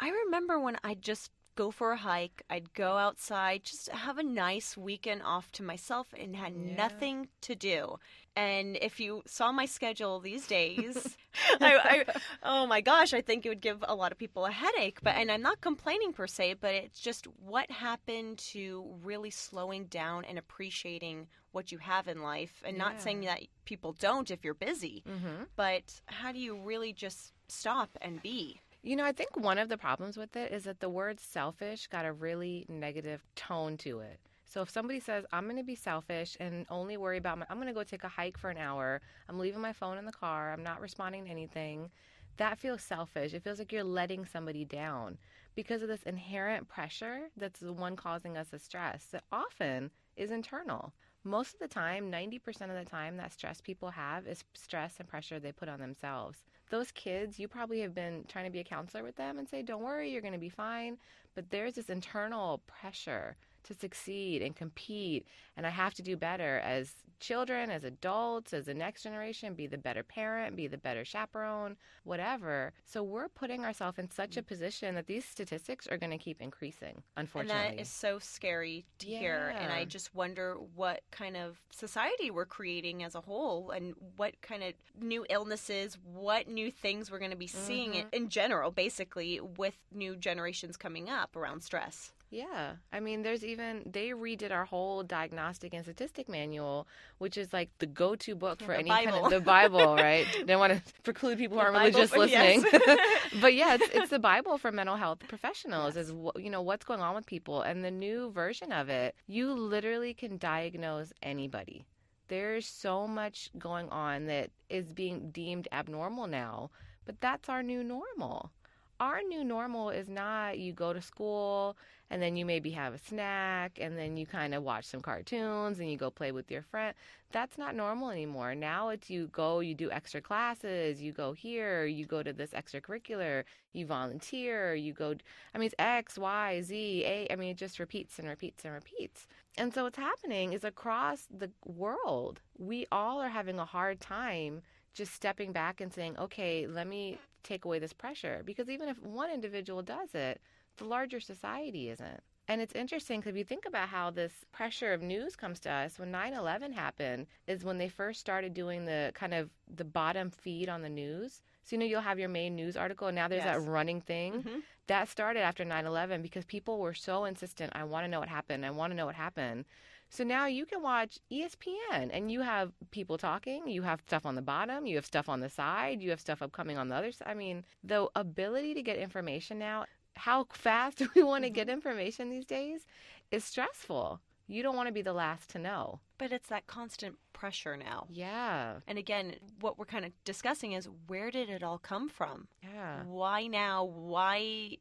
I 0.00 0.08
remember 0.24 0.58
when 0.58 0.78
I'd 0.82 1.02
just 1.02 1.30
go 1.56 1.70
for 1.70 1.92
a 1.92 1.96
hike, 1.96 2.42
I'd 2.48 2.72
go 2.72 2.96
outside, 2.96 3.64
just 3.64 3.90
have 3.90 4.16
a 4.16 4.22
nice 4.22 4.76
weekend 4.76 5.20
off 5.22 5.52
to 5.52 5.62
myself 5.62 6.06
and 6.18 6.34
had 6.34 6.54
Yeah. 6.54 6.74
nothing 6.76 7.28
to 7.42 7.54
do. 7.54 7.98
And 8.34 8.78
if 8.80 8.98
you 8.98 9.22
saw 9.26 9.52
my 9.52 9.66
schedule 9.66 10.20
these 10.20 10.46
days, 10.46 11.16
I, 11.60 11.76
I, 11.92 12.04
oh 12.42 12.66
my 12.66 12.80
gosh, 12.80 13.12
I 13.12 13.20
think 13.20 13.44
it 13.44 13.50
would 13.50 13.60
give 13.60 13.84
a 13.86 13.94
lot 13.94 14.10
of 14.12 14.16
people 14.16 14.46
a 14.46 14.50
headache. 14.50 15.00
But 15.02 15.16
and 15.16 15.30
I'm 15.30 15.42
not 15.42 15.60
complaining 15.60 16.12
per 16.14 16.26
se, 16.26 16.54
but 16.60 16.72
it's 16.74 17.00
just 17.00 17.26
what 17.26 17.70
happened 17.70 18.38
to 18.54 18.86
really 19.02 19.30
slowing 19.30 19.84
down 19.86 20.24
and 20.24 20.38
appreciating 20.38 21.26
what 21.52 21.72
you 21.72 21.78
have 21.78 22.06
in 22.08 22.22
life, 22.22 22.62
and 22.64 22.78
not 22.78 23.00
saying 23.02 23.22
that 23.22 23.40
people 23.64 23.92
don't 23.92 24.30
if 24.30 24.44
you're 24.44 24.54
busy 24.54 25.02
Mm-hmm. 25.06 25.44
but 25.56 26.00
how 26.06 26.30
do 26.32 26.38
you 26.38 26.54
really 26.56 26.92
just 26.92 27.32
stop 27.48 27.90
and 28.00 28.22
be? 28.22 28.60
You 28.82 28.96
know, 28.96 29.04
I 29.04 29.12
think 29.12 29.36
one 29.36 29.58
of 29.58 29.68
the 29.68 29.76
problems 29.76 30.16
with 30.16 30.34
it 30.36 30.52
is 30.52 30.64
that 30.64 30.80
the 30.80 30.88
word 30.88 31.20
selfish 31.20 31.86
got 31.86 32.06
a 32.06 32.12
really 32.14 32.64
negative 32.66 33.22
tone 33.36 33.76
to 33.78 34.00
it. 34.00 34.18
So 34.46 34.62
if 34.62 34.70
somebody 34.70 35.00
says, 35.00 35.26
I'm 35.32 35.44
going 35.44 35.58
to 35.58 35.62
be 35.62 35.74
selfish 35.74 36.34
and 36.40 36.64
only 36.70 36.96
worry 36.96 37.18
about 37.18 37.38
my, 37.38 37.46
I'm 37.50 37.58
going 37.58 37.68
to 37.68 37.74
go 37.74 37.84
take 37.84 38.04
a 38.04 38.08
hike 38.08 38.38
for 38.38 38.48
an 38.48 38.56
hour, 38.56 39.02
I'm 39.28 39.38
leaving 39.38 39.60
my 39.60 39.74
phone 39.74 39.98
in 39.98 40.06
the 40.06 40.12
car, 40.12 40.50
I'm 40.50 40.62
not 40.62 40.80
responding 40.80 41.26
to 41.26 41.30
anything, 41.30 41.90
that 42.38 42.58
feels 42.58 42.82
selfish. 42.82 43.34
It 43.34 43.44
feels 43.44 43.58
like 43.58 43.70
you're 43.70 43.84
letting 43.84 44.24
somebody 44.24 44.64
down 44.64 45.18
because 45.54 45.82
of 45.82 45.88
this 45.88 46.02
inherent 46.04 46.66
pressure 46.66 47.28
that's 47.36 47.60
the 47.60 47.74
one 47.74 47.96
causing 47.96 48.38
us 48.38 48.48
the 48.48 48.58
stress 48.58 49.04
that 49.12 49.24
often 49.30 49.90
is 50.16 50.30
internal. 50.30 50.94
Most 51.22 51.52
of 51.52 51.60
the 51.60 51.68
time, 51.68 52.10
90% 52.10 52.62
of 52.62 52.82
the 52.82 52.90
time, 52.90 53.18
that 53.18 53.34
stress 53.34 53.60
people 53.60 53.90
have 53.90 54.26
is 54.26 54.42
stress 54.54 54.94
and 54.98 55.06
pressure 55.06 55.38
they 55.38 55.52
put 55.52 55.68
on 55.68 55.80
themselves. 55.80 56.38
Those 56.70 56.90
kids, 56.92 57.38
you 57.38 57.48
probably 57.48 57.80
have 57.80 57.94
been 57.94 58.24
trying 58.28 58.46
to 58.46 58.50
be 58.50 58.60
a 58.60 58.64
counselor 58.64 59.02
with 59.02 59.16
them 59.16 59.38
and 59.38 59.48
say, 59.48 59.62
Don't 59.62 59.82
worry, 59.82 60.10
you're 60.10 60.22
going 60.22 60.32
to 60.32 60.38
be 60.38 60.48
fine. 60.48 60.96
But 61.34 61.50
there's 61.50 61.74
this 61.74 61.90
internal 61.90 62.62
pressure 62.66 63.36
to 63.64 63.74
succeed 63.74 64.42
and 64.42 64.54
compete, 64.56 65.26
and 65.56 65.66
I 65.66 65.70
have 65.70 65.94
to 65.94 66.02
do 66.02 66.16
better 66.16 66.58
as 66.60 66.92
children, 67.20 67.70
as 67.70 67.84
adults, 67.84 68.54
as 68.54 68.64
the 68.64 68.72
next 68.72 69.02
generation, 69.02 69.52
be 69.52 69.66
the 69.66 69.76
better 69.76 70.02
parent, 70.02 70.56
be 70.56 70.66
the 70.66 70.78
better 70.78 71.04
chaperone, 71.04 71.76
whatever. 72.04 72.72
So 72.86 73.02
we're 73.02 73.28
putting 73.28 73.64
ourselves 73.64 73.98
in 73.98 74.10
such 74.10 74.38
a 74.38 74.42
position 74.42 74.94
that 74.94 75.06
these 75.06 75.26
statistics 75.26 75.86
are 75.86 75.98
going 75.98 76.12
to 76.12 76.18
keep 76.18 76.40
increasing, 76.40 77.02
unfortunately. 77.18 77.60
And 77.68 77.78
that 77.78 77.82
is 77.82 77.90
so 77.90 78.18
scary 78.18 78.86
to 79.00 79.06
hear. 79.06 79.54
And 79.58 79.70
I 79.70 79.84
just 79.84 80.14
wonder 80.14 80.54
what 80.74 81.02
kind 81.10 81.36
of 81.36 81.60
society 81.70 82.30
we're 82.30 82.46
creating 82.46 83.02
as 83.02 83.14
a 83.14 83.20
whole 83.20 83.70
and 83.70 83.94
what 84.16 84.40
kind 84.40 84.62
of 84.62 84.72
new 84.98 85.26
illnesses, 85.28 85.98
what 86.02 86.48
new 86.48 86.70
things 86.70 87.10
we're 87.10 87.18
going 87.18 87.30
to 87.32 87.36
be 87.36 87.46
seeing 87.46 87.92
Mhm. 87.92 88.14
in 88.14 88.28
general, 88.30 88.70
basically, 88.70 89.40
with 89.40 89.76
new 89.92 90.16
generations 90.16 90.78
coming 90.78 91.10
up 91.10 91.36
around 91.36 91.62
stress. 91.62 92.12
Yeah. 92.30 92.74
I 92.92 93.00
mean, 93.00 93.22
there's 93.22 93.44
even, 93.44 93.82
they 93.90 94.10
redid 94.10 94.52
our 94.52 94.64
whole 94.64 95.02
diagnostic 95.02 95.74
and 95.74 95.84
statistic 95.84 96.28
manual, 96.28 96.86
which 97.18 97.36
is 97.36 97.52
like 97.52 97.70
the 97.78 97.86
go 97.86 98.14
to 98.16 98.34
book 98.36 98.60
Yeah, 98.60 98.66
for 98.66 98.72
any 98.72 98.88
kind 98.88 99.10
of, 99.10 99.30
the 99.30 99.40
Bible, 99.40 99.96
right? 99.96 100.26
Don't 100.46 100.60
want 100.60 100.72
to 100.72 100.82
preclude 101.02 101.38
people 101.38 101.58
who 101.58 101.62
aren't 101.64 101.76
religious 101.76 102.10
Bible 102.10 102.24
for- 102.24 102.28
yes. 102.28 102.62
listening. 102.62 102.98
but 103.40 103.54
yeah, 103.54 103.74
it's, 103.74 103.88
it's 103.92 104.10
the 104.10 104.20
Bible 104.20 104.58
for 104.58 104.70
mental 104.70 104.96
health 104.96 105.18
professionals, 105.28 105.96
is, 105.96 106.12
you 106.36 106.50
know, 106.50 106.62
what's 106.62 106.84
going 106.84 107.00
on 107.00 107.14
with 107.16 107.26
people. 107.26 107.62
And 107.62 107.84
the 107.84 107.90
new 107.90 108.30
version 108.30 108.70
of 108.70 108.88
it, 108.88 109.16
you 109.26 109.52
literally 109.52 110.14
can 110.14 110.38
diagnose 110.38 111.12
anybody. 111.22 111.84
There's 112.28 112.66
so 112.66 113.08
much 113.08 113.50
going 113.58 113.88
on 113.88 114.26
that 114.26 114.50
is 114.68 114.92
being 114.92 115.30
deemed 115.32 115.66
abnormal 115.72 116.28
now, 116.28 116.70
but 117.04 117.20
that's 117.20 117.48
our 117.48 117.60
new 117.60 117.82
normal 117.82 118.52
our 119.00 119.22
new 119.22 119.42
normal 119.42 119.88
is 119.88 120.08
not 120.08 120.58
you 120.58 120.74
go 120.74 120.92
to 120.92 121.00
school 121.00 121.76
and 122.10 122.20
then 122.20 122.36
you 122.36 122.44
maybe 122.44 122.70
have 122.70 122.92
a 122.92 122.98
snack 122.98 123.78
and 123.80 123.96
then 123.96 124.16
you 124.16 124.26
kind 124.26 124.52
of 124.52 124.62
watch 124.62 124.84
some 124.84 125.00
cartoons 125.00 125.78
and 125.78 125.90
you 125.90 125.96
go 125.96 126.10
play 126.10 126.32
with 126.32 126.50
your 126.50 126.60
friend. 126.60 126.94
That's 127.32 127.56
not 127.56 127.74
normal 127.74 128.10
anymore. 128.10 128.54
Now 128.54 128.90
it's 128.90 129.08
you 129.08 129.28
go, 129.28 129.60
you 129.60 129.74
do 129.74 129.90
extra 129.90 130.20
classes, 130.20 131.00
you 131.00 131.12
go 131.12 131.32
here, 131.32 131.86
you 131.86 132.04
go 132.04 132.22
to 132.22 132.32
this 132.32 132.50
extracurricular, 132.50 133.44
you 133.72 133.86
volunteer, 133.86 134.74
you 134.74 134.92
go. 134.92 135.14
I 135.54 135.58
mean, 135.58 135.66
it's 135.66 135.74
X, 135.78 136.18
Y, 136.18 136.60
Z, 136.62 137.04
A. 137.06 137.32
I 137.32 137.36
mean, 137.36 137.50
it 137.50 137.56
just 137.56 137.78
repeats 137.78 138.18
and 138.18 138.28
repeats 138.28 138.64
and 138.64 138.74
repeats. 138.74 139.28
And 139.56 139.72
so 139.72 139.84
what's 139.84 139.96
happening 139.96 140.52
is 140.52 140.64
across 140.64 141.26
the 141.30 141.50
world, 141.64 142.40
we 142.58 142.86
all 142.92 143.20
are 143.20 143.28
having 143.28 143.58
a 143.58 143.64
hard 143.64 144.00
time 144.00 144.62
just 144.94 145.14
stepping 145.14 145.52
back 145.52 145.80
and 145.80 145.92
saying, 145.92 146.18
okay, 146.18 146.66
let 146.66 146.86
me 146.86 147.18
take 147.42 147.64
away 147.64 147.78
this 147.78 147.92
pressure. 147.92 148.42
Because 148.44 148.68
even 148.68 148.88
if 148.88 149.00
one 149.02 149.30
individual 149.30 149.82
does 149.82 150.14
it, 150.14 150.40
the 150.76 150.84
larger 150.84 151.20
society 151.20 151.90
isn't. 151.90 152.20
And 152.48 152.60
it's 152.60 152.74
interesting 152.74 153.20
because 153.20 153.30
if 153.30 153.38
you 153.38 153.44
think 153.44 153.64
about 153.64 153.88
how 153.88 154.10
this 154.10 154.32
pressure 154.50 154.92
of 154.92 155.02
news 155.02 155.36
comes 155.36 155.60
to 155.60 155.70
us, 155.70 156.00
when 156.00 156.10
9 156.10 156.34
11 156.34 156.72
happened, 156.72 157.26
is 157.46 157.64
when 157.64 157.78
they 157.78 157.88
first 157.88 158.18
started 158.18 158.54
doing 158.54 158.84
the 158.84 159.12
kind 159.14 159.32
of 159.34 159.50
the 159.76 159.84
bottom 159.84 160.30
feed 160.30 160.68
on 160.68 160.82
the 160.82 160.88
news. 160.88 161.42
So, 161.62 161.76
you 161.76 161.80
know, 161.80 161.86
you'll 161.86 162.00
have 162.00 162.18
your 162.18 162.28
main 162.28 162.56
news 162.56 162.76
article, 162.76 163.06
and 163.06 163.14
now 163.14 163.28
there's 163.28 163.44
Yes. 163.44 163.62
that 163.64 163.70
running 163.70 164.00
thing. 164.00 164.42
Mhm. 164.42 164.62
That 164.88 165.08
started 165.08 165.40
after 165.42 165.64
9 165.64 165.86
11 165.86 166.22
because 166.22 166.44
people 166.44 166.80
were 166.80 166.94
so 166.94 167.24
insistent, 167.24 167.70
I 167.76 167.84
want 167.84 168.04
to 168.04 168.08
know 168.08 168.18
what 168.18 168.28
happened. 168.28 168.66
I 168.66 168.72
want 168.72 168.90
to 168.90 168.96
know 168.96 169.06
what 169.06 169.14
happened. 169.14 169.64
So 170.10 170.24
now 170.24 170.46
you 170.46 170.66
can 170.66 170.82
watch 170.82 171.20
ESPN 171.32 172.10
and 172.12 172.32
you 172.32 172.40
have 172.40 172.72
people 172.90 173.16
talking, 173.16 173.68
you 173.68 173.82
have 173.82 174.00
stuff 174.00 174.26
on 174.26 174.34
the 174.34 174.42
bottom, 174.42 174.84
you 174.84 174.96
have 174.96 175.06
stuff 175.06 175.28
on 175.28 175.38
the 175.38 175.48
side, 175.48 176.02
you 176.02 176.10
have 176.10 176.20
stuff 176.20 176.42
upcoming 176.42 176.76
on 176.76 176.88
the 176.88 176.96
other 176.96 177.12
side. 177.12 177.28
I 177.28 177.34
mean, 177.34 177.64
the 177.84 178.08
ability 178.16 178.74
to 178.74 178.82
get 178.82 178.98
information 178.98 179.60
now, 179.60 179.84
how 180.16 180.46
fast 180.50 180.98
do 180.98 181.08
we 181.14 181.22
want 181.22 181.44
to 181.44 181.50
get 181.50 181.68
mm-hmm. 181.68 181.74
information 181.74 182.28
these 182.28 182.44
days 182.44 182.86
is 183.30 183.44
stressful. 183.44 184.20
You 184.48 184.64
don't 184.64 184.74
want 184.74 184.88
to 184.88 184.92
be 184.92 185.02
the 185.02 185.12
last 185.12 185.48
to 185.50 185.60
know. 185.60 186.00
But 186.18 186.32
it's 186.32 186.48
that 186.48 186.66
constant 186.66 187.16
pressure 187.32 187.76
now. 187.76 188.08
Yeah. 188.10 188.80
And 188.88 188.98
again, 188.98 189.36
what 189.60 189.78
we're 189.78 189.84
kind 189.84 190.04
of 190.04 190.10
discussing 190.24 190.72
is 190.72 190.88
where 191.06 191.30
did 191.30 191.48
it 191.48 191.62
all 191.62 191.78
come 191.78 192.08
from? 192.08 192.48
Yeah. 192.64 193.04
Why 193.04 193.46
now? 193.46 193.84
Why 193.84 194.76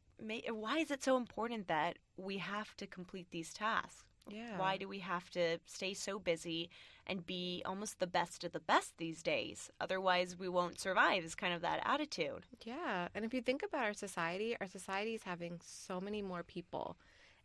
why 0.50 0.80
is 0.80 0.92
it 0.92 1.04
so 1.04 1.16
important 1.16 1.68
that 1.68 1.98
we 2.18 2.38
have 2.38 2.76
to 2.78 2.88
complete 2.88 3.28
these 3.32 3.54
tasks? 3.54 4.04
Yeah. 4.32 4.58
Why 4.58 4.78
do 4.78 4.88
we 4.88 5.00
have 5.00 5.30
to 5.32 5.60
stay 5.66 5.94
so 5.94 6.20
busy 6.20 6.70
and 7.08 7.26
be 7.26 7.62
almost 7.66 8.00
the 8.00 8.08
best 8.08 8.44
of 8.44 8.52
the 8.52 8.60
best 8.60 8.98
these 8.98 9.24
days? 9.24 9.70
Otherwise, 9.82 10.38
we 10.38 10.50
won't 10.50 10.80
survive, 10.80 11.24
is 11.24 11.36
kind 11.36 11.54
of 11.54 11.62
that 11.62 11.82
attitude. 11.86 12.46
Yeah. 12.66 13.08
And 13.16 13.26
if 13.26 13.34
you 13.34 13.42
think 13.42 13.64
about 13.64 13.84
our 13.84 13.94
society, 13.94 14.56
our 14.60 14.68
society 14.68 15.16
is 15.16 15.24
having 15.24 15.60
so 15.64 16.00
many 16.00 16.22
more 16.22 16.44
people. 16.44 16.98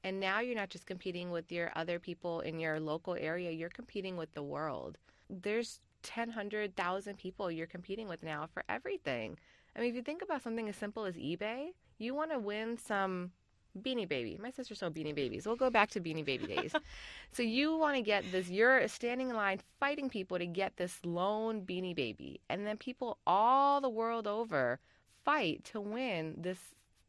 And 0.03 0.21
now 0.21 0.41
you're 0.41 0.55
not 0.55 0.69
just 0.69 0.87
competing 0.87 1.31
with 1.31 1.51
your 1.51 1.73
other 1.75 1.99
people 1.99 2.41
in 2.41 2.61
your 2.61 2.79
local 2.79 3.17
area, 3.19 3.51
you're 3.51 3.71
competing 3.71 4.17
with 4.17 4.35
the 4.35 4.43
world. 4.43 4.99
There's 5.31 5.81
10, 6.03 6.29
100,000 6.29 7.17
people 7.17 7.51
you're 7.51 7.67
competing 7.67 8.07
with 8.07 8.23
now 8.23 8.47
for 8.53 8.63
everything. 8.69 9.39
I 9.75 9.81
mean, 9.81 9.89
if 9.89 9.97
you 9.97 10.03
think 10.03 10.23
about 10.23 10.43
something 10.43 10.69
as 10.69 10.77
simple 10.77 11.07
as 11.07 11.15
eBay, 11.17 11.69
you 11.99 12.15
want 12.15 12.33
to 12.33 12.39
win 12.39 12.77
some 12.77 13.33
Beanie 13.81 14.09
Baby. 14.09 14.39
My 14.41 14.51
sister 14.51 14.75
sold 14.75 14.95
Beanie 14.95 15.15
Babies. 15.15 15.47
We'll 15.47 15.57
go 15.57 15.71
back 15.71 15.91
to 15.91 16.01
Beanie 16.01 16.25
Baby 16.25 16.47
days. 16.47 16.73
so 17.33 17.43
you 17.43 17.77
want 17.77 17.97
to 17.97 18.03
get 18.03 18.25
this, 18.31 18.49
you're 18.51 18.87
standing 18.89 19.31
in 19.31 19.37
line 19.37 19.61
fighting 19.81 20.09
people 20.09 20.39
to 20.39 20.47
get 20.47 20.77
this 20.77 21.01
lone 21.05 21.63
Beanie 21.63 21.95
Baby. 21.95 22.41
And 22.49 22.67
then 22.67 22.77
people 22.77 23.19
all 23.27 23.81
the 23.81 23.89
world 23.89 24.27
over 24.27 24.79
fight 25.25 25.65
to 25.65 25.81
win 25.81 26.35
this 26.39 26.59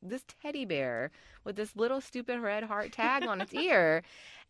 this 0.01 0.23
teddy 0.41 0.65
bear 0.65 1.09
with 1.43 1.55
this 1.55 1.75
little 1.75 1.99
stupid 1.99 2.39
red 2.39 2.63
heart 2.63 2.91
tag 2.91 3.25
on 3.25 3.41
its 3.41 3.53
ear 3.55 4.03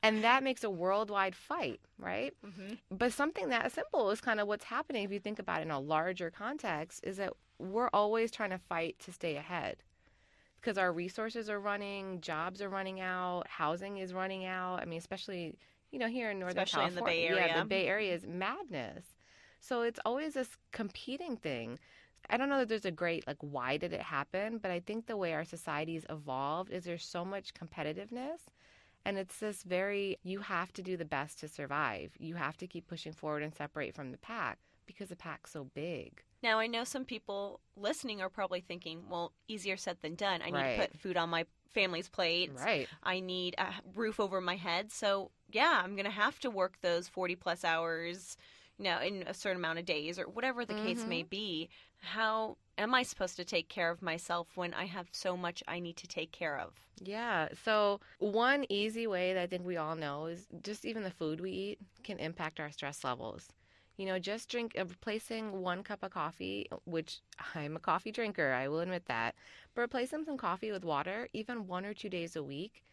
and 0.03 0.22
that 0.24 0.43
makes 0.43 0.65
a 0.65 0.69
worldwide 0.69 1.34
fight 1.34 1.79
right 1.98 2.34
Mm-hmm. 2.45 2.74
but 2.91 3.13
something 3.13 3.48
that 3.50 3.72
simple 3.72 4.10
is 4.12 4.19
kind 4.19 4.41
of 4.41 4.48
what's 4.48 4.65
happening 4.65 5.05
if 5.05 5.12
you 5.13 5.19
think 5.19 5.39
about 5.39 5.62
it 5.62 5.63
in 5.63 5.72
a 5.72 5.79
larger 5.79 6.29
context 6.29 7.00
is 7.03 7.17
that 7.17 7.31
we're 7.57 7.89
always 7.93 8.31
trying 8.31 8.50
to 8.50 8.57
fight 8.57 8.98
to 9.05 9.13
stay 9.13 9.38
ahead 9.38 9.77
because 10.65 10.79
our 10.79 10.91
resources 10.91 11.48
are 11.48 11.60
running 11.60 12.19
jobs 12.22 12.60
are 12.60 12.69
running 12.69 13.00
out 13.00 13.43
housing 13.48 13.98
is 13.98 14.13
running 14.13 14.45
out 14.45 14.79
i 14.81 14.86
mean 14.86 14.98
especially 14.98 15.55
you 15.91 16.00
know 16.00 16.07
here 16.07 16.31
in 16.31 16.39
northern 16.39 16.63
Especially 16.63 16.88
in 16.88 16.95
the 16.95 17.03
Bay 17.03 17.27
California. 17.27 17.53
yeah 17.55 17.60
the 17.62 17.69
bay 17.69 17.88
area 17.88 18.17
mm-hmm. 18.17 18.25
is 18.25 18.39
madness 18.39 19.05
so 19.60 19.84
it's 19.84 20.00
always 20.05 20.34
this 20.34 20.50
competing 20.72 21.38
thing 21.38 21.79
I 22.27 22.38
don't 22.38 22.50
know 22.50 22.57
that 22.57 22.69
there's 22.69 22.86
a 22.86 22.91
great 22.91 23.27
like 23.27 23.38
why 23.41 23.77
did 23.77 23.93
it 23.93 24.01
happen, 24.01 24.57
but 24.57 24.72
I 24.72 24.79
think 24.79 25.05
the 25.05 25.15
way 25.15 25.34
our 25.34 25.45
society's 25.45 26.07
evolved 26.10 26.72
is 26.72 26.84
there's 26.84 27.05
so 27.05 27.24
much 27.24 27.53
competitiveness 27.53 28.39
and 29.05 29.19
it's 29.19 29.38
this 29.38 29.62
very 29.62 30.17
you 30.24 30.39
have 30.39 30.74
to 30.74 30.81
do 30.81 30.98
the 30.98 31.05
best 31.05 31.39
to 31.41 31.48
survive. 31.48 32.13
You 32.17 32.34
have 32.34 32.57
to 32.57 32.67
keep 32.67 32.88
pushing 32.88 33.13
forward 33.13 33.43
and 33.43 33.53
separate 33.53 33.93
from 33.93 34.12
the 34.12 34.17
pack 34.17 34.57
because 34.88 35.10
the 35.10 35.15
pack's 35.15 35.51
so 35.51 35.65
big. 35.75 36.24
Now, 36.45 36.59
I 36.59 36.67
know 36.67 36.83
some 36.83 37.05
people 37.05 37.59
listening 37.75 38.21
are 38.21 38.29
probably 38.29 38.61
thinking, 38.61 39.09
well, 39.09 39.33
easier 39.47 39.77
said 39.77 39.97
than 40.03 40.13
done. 40.13 40.43
I 40.43 40.51
need 40.51 40.53
Right. 40.53 40.75
to 40.75 40.87
put 40.87 40.99
food 40.99 41.17
on 41.17 41.27
my 41.27 41.47
family's 41.73 42.07
plate. 42.07 42.51
Right. 42.53 42.87
I 43.01 43.19
need 43.19 43.55
a 43.57 43.73
roof 43.95 44.19
over 44.19 44.39
my 44.39 44.55
head. 44.55 44.91
So, 44.91 45.31
yeah, 45.51 45.81
I'm 45.83 45.95
going 45.95 46.05
to 46.05 46.11
have 46.11 46.39
to 46.41 46.51
work 46.51 46.79
those 46.81 47.07
40 47.07 47.35
plus 47.35 47.63
hours, 47.65 48.37
you 48.77 48.83
know, 48.83 48.99
in 48.99 49.23
a 49.23 49.33
certain 49.33 49.57
amount 49.57 49.79
of 49.79 49.85
days 49.85 50.19
or 50.19 50.25
whatever 50.25 50.65
the 50.65 50.75
case 50.75 51.03
may 51.03 51.21
mm-hmm. 51.21 51.29
be. 51.29 51.69
How 52.01 52.57
am 52.77 52.93
I 52.93 53.01
supposed 53.01 53.37
to 53.37 53.43
take 53.43 53.67
care 53.67 53.89
of 53.89 54.03
myself 54.03 54.49
when 54.53 54.71
I 54.75 54.85
have 54.85 55.07
so 55.13 55.35
much 55.35 55.63
I 55.67 55.79
need 55.79 55.97
to 55.97 56.07
take 56.07 56.31
care 56.31 56.59
of? 56.59 56.73
Yeah. 57.01 57.47
So, 57.63 58.01
one 58.19 58.67
easy 58.69 59.07
way 59.07 59.33
that 59.33 59.41
I 59.41 59.47
think 59.47 59.65
we 59.65 59.77
all 59.77 59.95
know 59.95 60.27
is 60.27 60.45
just 60.61 60.85
even 60.85 61.01
the 61.01 61.09
food 61.09 61.41
we 61.41 61.49
eat 61.49 61.79
can 62.03 62.19
impact 62.19 62.59
our 62.59 62.69
stress 62.71 63.03
levels. 63.03 63.49
You 63.97 64.05
know, 64.05 64.19
just 64.19 64.49
drink, 64.49 64.75
uh, 64.77 64.85
replacing 64.85 65.61
one 65.61 65.83
cup 65.83 66.03
of 66.03 66.11
coffee, 66.11 66.67
which 66.85 67.21
I'm 67.55 67.75
a 67.75 67.79
coffee 67.79 68.11
drinker, 68.11 68.51
I 68.51 68.67
will 68.67 68.81
admit 68.81 69.05
that, 69.07 69.35
but 69.73 69.81
replacing 69.81 70.25
some 70.25 70.37
coffee 70.37 70.71
with 70.71 70.83
water, 70.83 71.27
even 71.33 71.67
one 71.67 71.85
or 71.85 71.93
two 71.93 72.09
days 72.09 72.35
a 72.35 72.43
week, 72.43 72.83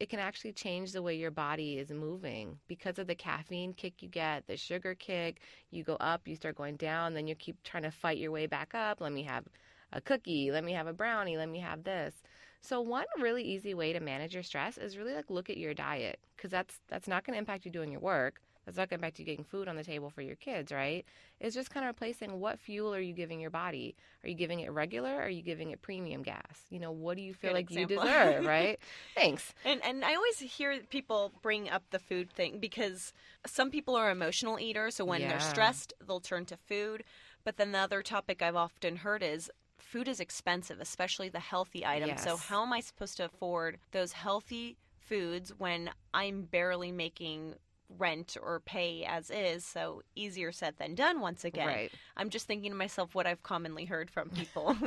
it 0.00 0.08
can 0.08 0.18
actually 0.18 0.52
change 0.52 0.92
the 0.92 1.02
way 1.02 1.14
your 1.14 1.30
body 1.30 1.78
is 1.78 1.90
moving 1.90 2.58
because 2.66 2.98
of 2.98 3.06
the 3.06 3.14
caffeine 3.14 3.72
kick 3.72 4.02
you 4.02 4.08
get, 4.08 4.46
the 4.46 4.56
sugar 4.56 4.94
kick. 4.94 5.40
You 5.70 5.84
go 5.84 5.94
up, 5.96 6.26
you 6.26 6.34
start 6.34 6.56
going 6.56 6.76
down, 6.76 7.14
then 7.14 7.26
you 7.26 7.34
keep 7.34 7.62
trying 7.62 7.84
to 7.84 7.90
fight 7.90 8.18
your 8.18 8.32
way 8.32 8.46
back 8.46 8.74
up. 8.74 9.00
Let 9.00 9.12
me 9.12 9.22
have 9.24 9.44
a 9.92 10.00
cookie, 10.00 10.50
let 10.50 10.64
me 10.64 10.72
have 10.72 10.86
a 10.86 10.92
brownie, 10.92 11.36
let 11.36 11.48
me 11.48 11.60
have 11.60 11.84
this. 11.84 12.22
So 12.60 12.80
one 12.80 13.04
really 13.20 13.42
easy 13.42 13.74
way 13.74 13.92
to 13.92 14.00
manage 14.00 14.34
your 14.34 14.42
stress 14.42 14.78
is 14.78 14.96
really 14.96 15.14
like 15.14 15.30
look 15.30 15.50
at 15.50 15.56
your 15.56 15.74
diet 15.74 16.20
because 16.36 16.50
that's 16.50 16.80
that's 16.88 17.08
not 17.08 17.24
going 17.24 17.34
to 17.34 17.38
impact 17.38 17.64
you 17.64 17.70
doing 17.70 17.92
your 17.92 18.00
work. 18.00 18.40
That's 18.64 18.76
not 18.76 18.90
going 18.90 19.00
back 19.00 19.14
to 19.14 19.24
getting 19.24 19.44
food 19.44 19.68
on 19.68 19.76
the 19.76 19.84
table 19.84 20.10
for 20.10 20.22
your 20.22 20.36
kids, 20.36 20.72
right? 20.72 21.04
It's 21.40 21.54
just 21.54 21.70
kind 21.70 21.84
of 21.84 21.88
replacing 21.88 22.38
what 22.40 22.58
fuel 22.58 22.94
are 22.94 23.00
you 23.00 23.12
giving 23.12 23.40
your 23.40 23.50
body? 23.50 23.96
Are 24.24 24.28
you 24.28 24.34
giving 24.34 24.60
it 24.60 24.70
regular? 24.70 25.16
Or 25.16 25.22
are 25.22 25.28
you 25.28 25.42
giving 25.42 25.70
it 25.70 25.82
premium 25.82 26.22
gas? 26.22 26.66
You 26.70 26.78
know, 26.78 26.92
what 26.92 27.16
do 27.16 27.22
you 27.22 27.34
feel 27.34 27.50
Good 27.50 27.56
like 27.56 27.70
example. 27.70 28.02
you 28.02 28.08
deserve, 28.08 28.44
right? 28.46 28.78
Thanks. 29.14 29.52
And 29.64 29.82
and 29.84 30.04
I 30.04 30.14
always 30.14 30.38
hear 30.38 30.80
people 30.88 31.32
bring 31.42 31.68
up 31.68 31.84
the 31.90 31.98
food 31.98 32.30
thing 32.30 32.58
because 32.58 33.12
some 33.46 33.70
people 33.70 33.96
are 33.96 34.10
emotional 34.10 34.58
eaters, 34.58 34.96
so 34.96 35.04
when 35.04 35.20
Yeah. 35.20 35.28
they're 35.28 35.38
stressed, 35.40 35.92
they'll 36.06 36.20
turn 36.20 36.44
to 36.46 36.56
food. 36.56 37.04
But 37.44 37.56
then 37.56 37.72
the 37.72 37.78
other 37.78 38.02
topic 38.02 38.42
I've 38.42 38.56
often 38.56 38.96
heard 38.96 39.22
is 39.22 39.50
food 39.78 40.08
is 40.08 40.20
expensive, 40.20 40.80
especially 40.80 41.28
the 41.28 41.40
healthy 41.40 41.84
items. 41.84 42.20
So 42.22 42.36
how 42.36 42.62
am 42.62 42.72
I 42.72 42.80
supposed 42.80 43.16
to 43.18 43.24
afford 43.24 43.78
those 43.92 44.12
healthy 44.12 44.76
foods 44.98 45.52
when 45.58 45.90
I'm 46.14 46.42
barely 46.42 46.92
making 46.92 47.54
rent 47.98 48.36
or 48.40 48.60
pay 48.60 49.04
as 49.04 49.30
is? 49.30 49.64
So 49.64 50.02
easier 50.14 50.52
said 50.52 50.74
than 50.78 50.94
done 50.94 51.20
once 51.20 51.44
again. 51.44 51.66
Right. 51.66 51.92
I'm 52.16 52.30
just 52.30 52.46
thinking 52.46 52.70
to 52.70 52.76
myself 52.76 53.14
what 53.14 53.26
I've 53.26 53.42
commonly 53.42 53.84
heard 53.84 54.10
from 54.10 54.30
people. 54.30 54.76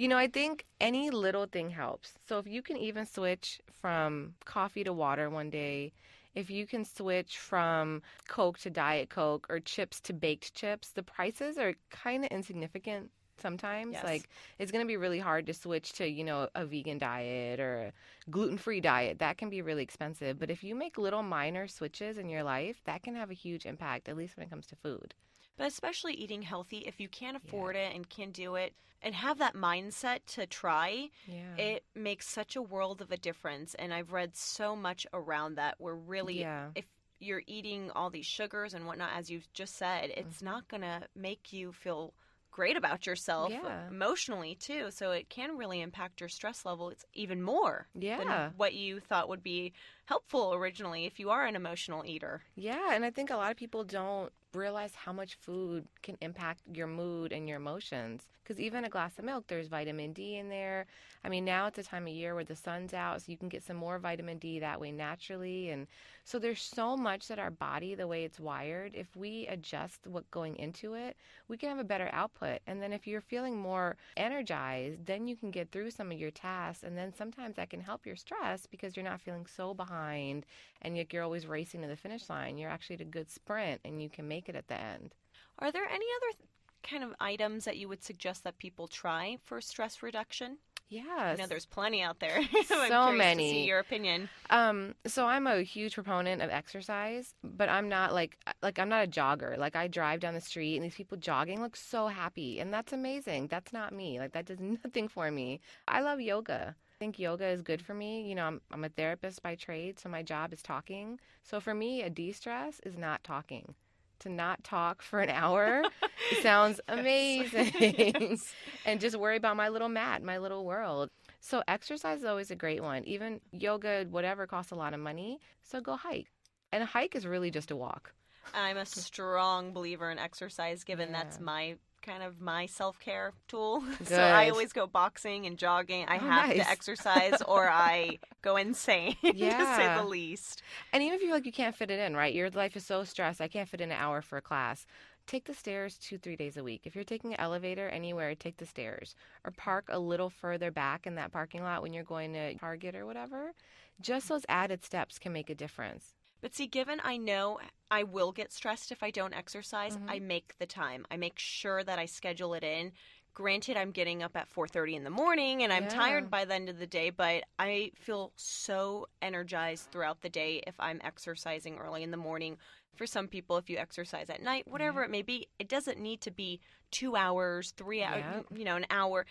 You 0.00 0.08
know, 0.08 0.16
I 0.16 0.28
think 0.28 0.64
any 0.80 1.10
little 1.10 1.44
thing 1.44 1.68
helps. 1.68 2.14
So 2.26 2.38
if 2.38 2.46
you 2.46 2.62
can 2.62 2.78
even 2.78 3.04
switch 3.04 3.60
from 3.82 4.32
coffee 4.46 4.82
to 4.84 4.94
water 4.94 5.28
one 5.28 5.50
day, 5.50 5.92
if 6.34 6.48
you 6.48 6.66
can 6.66 6.86
switch 6.86 7.36
from 7.36 8.00
Coke 8.26 8.58
to 8.60 8.70
Diet 8.70 9.10
Coke 9.10 9.46
or 9.50 9.60
chips 9.60 10.00
to 10.02 10.14
baked 10.14 10.54
chips, 10.54 10.90
the 10.92 11.02
prices 11.02 11.58
are 11.58 11.74
kind 11.90 12.24
of 12.24 12.30
insignificant 12.30 13.10
sometimes. 13.40 13.94
Yes. 13.94 14.04
Like 14.04 14.28
it's 14.58 14.70
going 14.70 14.84
to 14.84 14.88
be 14.88 14.96
really 14.96 15.18
hard 15.18 15.46
to 15.46 15.54
switch 15.54 15.92
to, 15.94 16.06
you 16.06 16.24
know, 16.24 16.48
a 16.54 16.64
vegan 16.64 16.98
diet 16.98 17.60
or 17.60 17.86
a 17.86 18.30
gluten-free 18.30 18.80
diet. 18.80 19.18
That 19.18 19.38
can 19.38 19.50
be 19.50 19.62
really 19.62 19.82
expensive, 19.82 20.38
but 20.38 20.50
if 20.50 20.62
you 20.62 20.74
make 20.74 20.98
little 20.98 21.22
minor 21.22 21.66
switches 21.68 22.18
in 22.18 22.28
your 22.28 22.42
life, 22.42 22.80
that 22.84 23.02
can 23.02 23.14
have 23.14 23.30
a 23.30 23.34
huge 23.34 23.66
impact 23.66 24.08
at 24.08 24.16
least 24.16 24.36
when 24.36 24.46
it 24.46 24.50
comes 24.50 24.66
to 24.68 24.76
food. 24.76 25.14
But 25.56 25.66
especially 25.66 26.14
eating 26.14 26.42
healthy, 26.42 26.78
if 26.78 27.00
you 27.00 27.08
can't 27.08 27.36
afford 27.36 27.76
it 27.76 27.94
and 27.94 28.08
can 28.08 28.30
do 28.30 28.54
it 28.54 28.74
and 29.02 29.14
have 29.14 29.38
that 29.38 29.54
mindset 29.54 30.20
to 30.26 30.46
try, 30.46 31.10
Yeah. 31.26 31.56
it 31.56 31.84
makes 31.94 32.28
such 32.28 32.56
a 32.56 32.62
world 32.62 33.02
of 33.02 33.10
a 33.10 33.16
difference. 33.16 33.74
And 33.74 33.92
I've 33.92 34.12
read 34.12 34.36
so 34.36 34.74
much 34.74 35.06
around 35.12 35.56
that 35.56 35.74
where 35.78 35.94
really, 35.94 36.40
Yeah. 36.40 36.70
if 36.74 36.86
you're 37.18 37.42
eating 37.46 37.90
all 37.90 38.08
these 38.08 38.24
sugars 38.24 38.72
and 38.72 38.86
whatnot, 38.86 39.10
as 39.14 39.30
you 39.30 39.42
just 39.52 39.76
said, 39.76 40.08
mm. 40.10 40.16
it's 40.16 40.40
not 40.40 40.68
going 40.68 40.80
to 40.80 41.02
make 41.14 41.52
you 41.52 41.72
feel 41.72 42.14
great 42.50 42.76
about 42.76 43.06
yourself 43.06 43.50
Yeah. 43.50 43.88
emotionally 43.88 44.54
too 44.54 44.90
so 44.90 45.12
it 45.12 45.28
can 45.28 45.56
really 45.56 45.80
impact 45.80 46.20
your 46.20 46.28
stress 46.28 46.64
level 46.64 46.90
it's 46.90 47.04
even 47.14 47.42
more 47.42 47.86
Yeah. 47.94 48.18
than 48.18 48.54
what 48.56 48.74
you 48.74 49.00
thought 49.00 49.28
would 49.28 49.42
be 49.42 49.72
helpful 50.06 50.52
originally 50.54 51.06
if 51.06 51.18
you 51.20 51.30
are 51.30 51.44
an 51.46 51.56
emotional 51.56 52.04
eater 52.04 52.42
Yeah, 52.56 52.92
and 52.92 53.04
I 53.04 53.10
think 53.10 53.30
a 53.30 53.36
lot 53.36 53.50
of 53.50 53.56
people 53.56 53.84
don't 53.84 54.32
realize 54.54 54.94
how 54.94 55.12
much 55.12 55.36
food 55.36 55.86
can 56.02 56.16
impact 56.20 56.60
your 56.72 56.86
mood 56.86 57.32
and 57.32 57.48
your 57.48 57.58
emotions. 57.58 58.26
Because 58.42 58.60
even 58.60 58.84
a 58.84 58.88
glass 58.88 59.18
of 59.18 59.24
milk, 59.24 59.44
there's 59.46 59.68
vitamin 59.68 60.12
D 60.12 60.36
in 60.36 60.48
there. 60.48 60.86
I 61.24 61.28
mean, 61.28 61.44
now 61.44 61.66
it's 61.66 61.78
a 61.78 61.84
time 61.84 62.06
of 62.06 62.12
year 62.12 62.34
where 62.34 62.44
the 62.44 62.56
sun's 62.56 62.92
out, 62.92 63.22
so 63.22 63.30
you 63.30 63.38
can 63.38 63.48
get 63.48 63.62
some 63.62 63.76
more 63.76 63.98
vitamin 63.98 64.38
D 64.38 64.58
that 64.58 64.80
way 64.80 64.90
naturally. 64.90 65.70
And 65.70 65.86
so 66.24 66.38
there's 66.38 66.62
so 66.62 66.96
much 66.96 67.28
that 67.28 67.38
our 67.38 67.50
body, 67.50 67.94
the 67.94 68.08
way 68.08 68.24
it's 68.24 68.40
wired, 68.40 68.94
if 68.94 69.14
we 69.14 69.46
adjust 69.46 70.06
what 70.06 70.30
going 70.30 70.56
into 70.56 70.94
it, 70.94 71.16
we 71.48 71.56
can 71.56 71.68
have 71.68 71.78
a 71.78 71.84
better 71.84 72.10
output. 72.12 72.58
And 72.66 72.82
then 72.82 72.92
if 72.92 73.06
you're 73.06 73.20
feeling 73.20 73.56
more 73.56 73.96
energized, 74.16 75.06
then 75.06 75.28
you 75.28 75.36
can 75.36 75.50
get 75.50 75.70
through 75.70 75.90
some 75.92 76.10
of 76.10 76.18
your 76.18 76.30
tasks. 76.30 76.82
And 76.82 76.96
then 76.96 77.12
sometimes 77.14 77.56
that 77.56 77.70
can 77.70 77.80
help 77.80 78.06
your 78.06 78.16
stress 78.16 78.66
because 78.66 78.96
you're 78.96 79.04
not 79.04 79.20
feeling 79.20 79.46
so 79.46 79.74
behind 79.74 80.44
and 80.82 80.96
yet 80.96 81.12
you're 81.12 81.22
always 81.22 81.46
racing 81.46 81.82
to 81.82 81.88
the 81.88 81.96
finish 81.96 82.28
line. 82.28 82.58
You're 82.58 82.70
actually 82.70 82.96
at 82.96 83.02
a 83.02 83.04
good 83.04 83.30
sprint 83.30 83.80
and 83.84 84.02
you 84.02 84.08
can 84.08 84.28
make 84.28 84.48
it 84.48 84.56
at 84.56 84.68
the 84.68 84.80
end. 84.80 85.14
are 85.58 85.72
there 85.72 85.84
any 85.84 86.06
other 86.16 86.36
th- 86.38 86.48
kind 86.82 87.04
of 87.04 87.14
items 87.20 87.64
that 87.66 87.76
you 87.76 87.88
would 87.88 88.02
suggest 88.02 88.44
that 88.44 88.58
people 88.58 88.88
try 88.88 89.36
for 89.44 89.60
stress 89.60 90.02
reduction 90.02 90.56
Yes. 90.90 91.06
I 91.38 91.40
know 91.40 91.46
there's 91.46 91.66
plenty 91.66 92.02
out 92.02 92.18
there. 92.18 92.40
So 92.64 93.12
many. 93.12 93.50
see 93.50 93.64
your 93.64 93.78
opinion. 93.78 94.28
Um, 94.50 94.94
so 95.06 95.26
I'm 95.26 95.46
a 95.46 95.62
huge 95.62 95.94
proponent 95.94 96.42
of 96.42 96.50
exercise, 96.50 97.34
but 97.44 97.68
I'm 97.68 97.88
not 97.88 98.12
like 98.12 98.36
like 98.62 98.78
I'm 98.80 98.88
not 98.88 99.04
a 99.04 99.06
jogger. 99.06 99.56
Like 99.56 99.76
I 99.76 99.86
drive 99.86 100.18
down 100.20 100.34
the 100.34 100.40
street 100.40 100.74
and 100.76 100.84
these 100.84 100.94
people 100.94 101.16
jogging 101.16 101.60
look 101.60 101.76
so 101.76 102.08
happy, 102.08 102.58
and 102.58 102.72
that's 102.72 102.92
amazing. 102.92 103.46
That's 103.46 103.72
not 103.72 103.92
me. 103.92 104.18
Like 104.18 104.32
that 104.32 104.46
does 104.46 104.58
nothing 104.84 105.06
for 105.06 105.30
me. 105.30 105.60
I 105.86 106.00
love 106.00 106.20
yoga. 106.20 106.74
I 107.00 107.02
think 107.02 107.18
yoga 107.18 107.46
is 107.46 107.62
good 107.62 107.80
for 107.80 107.94
me. 107.94 108.28
You 108.28 108.34
know, 108.34 108.44
I'm 108.44 108.60
I'm 108.70 108.84
a 108.84 108.90
therapist 108.90 109.42
by 109.42 109.54
trade, 109.54 109.98
so 109.98 110.10
my 110.10 110.22
job 110.22 110.52
is 110.52 110.60
talking. 110.60 111.18
So 111.42 111.58
for 111.58 111.72
me, 111.72 112.02
a 112.02 112.10
de-stress 112.10 112.78
is 112.84 112.98
not 112.98 113.24
talking. 113.24 113.74
To 114.18 114.28
not 114.28 114.62
talk 114.62 115.00
for 115.00 115.20
an 115.20 115.30
hour 115.30 115.82
sounds 116.42 116.78
amazing. 116.88 118.38
and 118.84 119.00
just 119.00 119.16
worry 119.16 119.38
about 119.38 119.56
my 119.56 119.70
little 119.70 119.88
mat, 119.88 120.22
my 120.22 120.36
little 120.36 120.66
world. 120.66 121.08
So 121.40 121.62
exercise 121.66 122.18
is 122.18 122.26
always 122.26 122.50
a 122.50 122.54
great 122.54 122.82
one. 122.82 123.02
Even 123.04 123.40
yoga, 123.50 124.04
whatever, 124.10 124.46
costs 124.46 124.70
a 124.70 124.74
lot 124.74 124.92
of 124.92 125.00
money. 125.00 125.40
So 125.62 125.80
go 125.80 125.96
hike. 125.96 126.26
And 126.70 126.82
a 126.82 126.86
hike 126.86 127.16
is 127.16 127.26
really 127.26 127.50
just 127.50 127.70
a 127.70 127.76
walk. 127.76 128.12
I'm 128.52 128.76
a 128.76 128.84
strong 128.84 129.72
believer 129.72 130.10
in 130.10 130.18
exercise, 130.18 130.84
given 130.84 131.12
that's 131.12 131.40
my 131.40 131.76
kind 132.02 132.22
of 132.22 132.40
my 132.40 132.66
self 132.66 132.98
care 133.00 133.32
tool. 133.48 133.82
so 134.04 134.16
I 134.22 134.50
always 134.50 134.72
go 134.72 134.86
boxing 134.86 135.46
and 135.46 135.58
jogging. 135.58 136.06
I 136.08 136.16
Oh, 136.16 136.20
have 136.20 136.48
nice. 136.48 136.58
to 136.58 136.68
exercise, 136.70 137.40
or 137.46 137.68
I 137.72 138.18
go 138.42 138.56
insane, 138.56 139.16
to 139.22 139.32
say 139.76 139.94
the 139.96 140.04
least. 140.04 140.62
And 140.92 141.02
even 141.02 141.14
if 141.16 141.20
you 141.22 141.28
feel 141.28 141.36
like 141.36 141.46
you 141.46 141.52
can't 141.52 141.74
fit 141.76 141.90
it 141.90 142.00
in, 142.00 142.16
right? 142.16 142.34
Your 142.34 142.50
life 142.50 142.76
is 142.76 142.84
so 142.84 143.04
stressed, 143.04 143.40
I 143.40 143.48
can't 143.48 143.68
fit 143.68 143.80
in 143.80 143.90
an 143.92 143.98
hour 143.98 144.22
for 144.22 144.38
a 144.38 144.42
class. 144.42 144.86
Take 145.26 145.44
the 145.44 145.54
stairs 145.54 145.96
two, 145.98 146.18
three 146.18 146.34
days 146.34 146.56
a 146.56 146.64
week. 146.64 146.82
If 146.84 146.94
you're 146.96 147.04
taking 147.04 147.34
an 147.34 147.40
elevator 147.40 147.88
anywhere, 147.88 148.34
take 148.34 148.56
the 148.56 148.66
stairs. 148.66 149.14
Or 149.44 149.52
park 149.52 149.84
a 149.88 149.98
little 149.98 150.30
further 150.30 150.70
back 150.72 151.06
in 151.06 151.14
that 151.16 151.30
parking 151.30 151.62
lot 151.62 151.82
when 151.82 151.92
you're 151.92 152.02
going 152.02 152.32
to 152.32 152.54
Target 152.54 152.96
or 152.96 153.06
whatever. 153.06 153.52
Just 154.00 154.28
those 154.28 154.44
added 154.48 154.84
steps 154.84 155.18
can 155.18 155.32
make 155.32 155.48
a 155.50 155.54
difference. 155.54 156.14
But 156.40 156.54
see, 156.54 156.66
given 156.66 157.00
I 157.04 157.16
know 157.16 157.60
I 157.90 158.02
will 158.04 158.32
get 158.32 158.52
stressed 158.52 158.92
if 158.92 159.02
I 159.02 159.10
don't 159.10 159.34
exercise, 159.34 159.96
Mhm. 159.96 160.08
I 160.08 160.18
make 160.20 160.56
the 160.58 160.66
time. 160.66 161.06
I 161.10 161.16
make 161.16 161.38
sure 161.38 161.82
that 161.84 161.98
I 161.98 162.06
schedule 162.06 162.54
it 162.54 162.64
in. 162.64 162.92
Granted, 163.34 163.76
I'm 163.76 163.92
getting 163.92 164.22
up 164.22 164.36
at 164.36 164.48
4:30 164.48 164.96
in 164.96 165.04
the 165.04 165.10
morning 165.10 165.62
and 165.62 165.72
I'm 165.72 165.84
Yeah. 165.84 165.88
tired 165.88 166.30
by 166.30 166.44
the 166.44 166.54
end 166.54 166.68
of 166.68 166.78
the 166.78 166.86
day, 166.86 167.10
but 167.10 167.44
I 167.58 167.92
feel 167.94 168.32
so 168.36 169.06
energized 169.22 169.90
throughout 169.90 170.20
the 170.22 170.28
day 170.28 170.62
if 170.66 170.74
I'm 170.80 171.00
exercising 171.02 171.78
early 171.78 172.02
in 172.02 172.10
the 172.10 172.16
morning. 172.16 172.58
For 172.96 173.06
some 173.06 173.28
people, 173.28 173.56
if 173.56 173.70
you 173.70 173.78
exercise 173.78 174.28
at 174.30 174.42
night, 174.42 174.66
whatever 174.66 175.02
it 175.04 175.10
may 175.10 175.22
be, 175.22 175.48
it 175.58 175.68
doesn't 175.68 175.98
need 175.98 176.20
to 176.22 176.30
be 176.30 176.60
two 176.90 177.16
hours, 177.16 177.70
three 177.72 178.02
hours, 178.02 178.24
Yep. 178.24 178.46
you 178.58 178.64
know, 178.64 178.76
an 178.76 178.86
hour. 178.90 179.26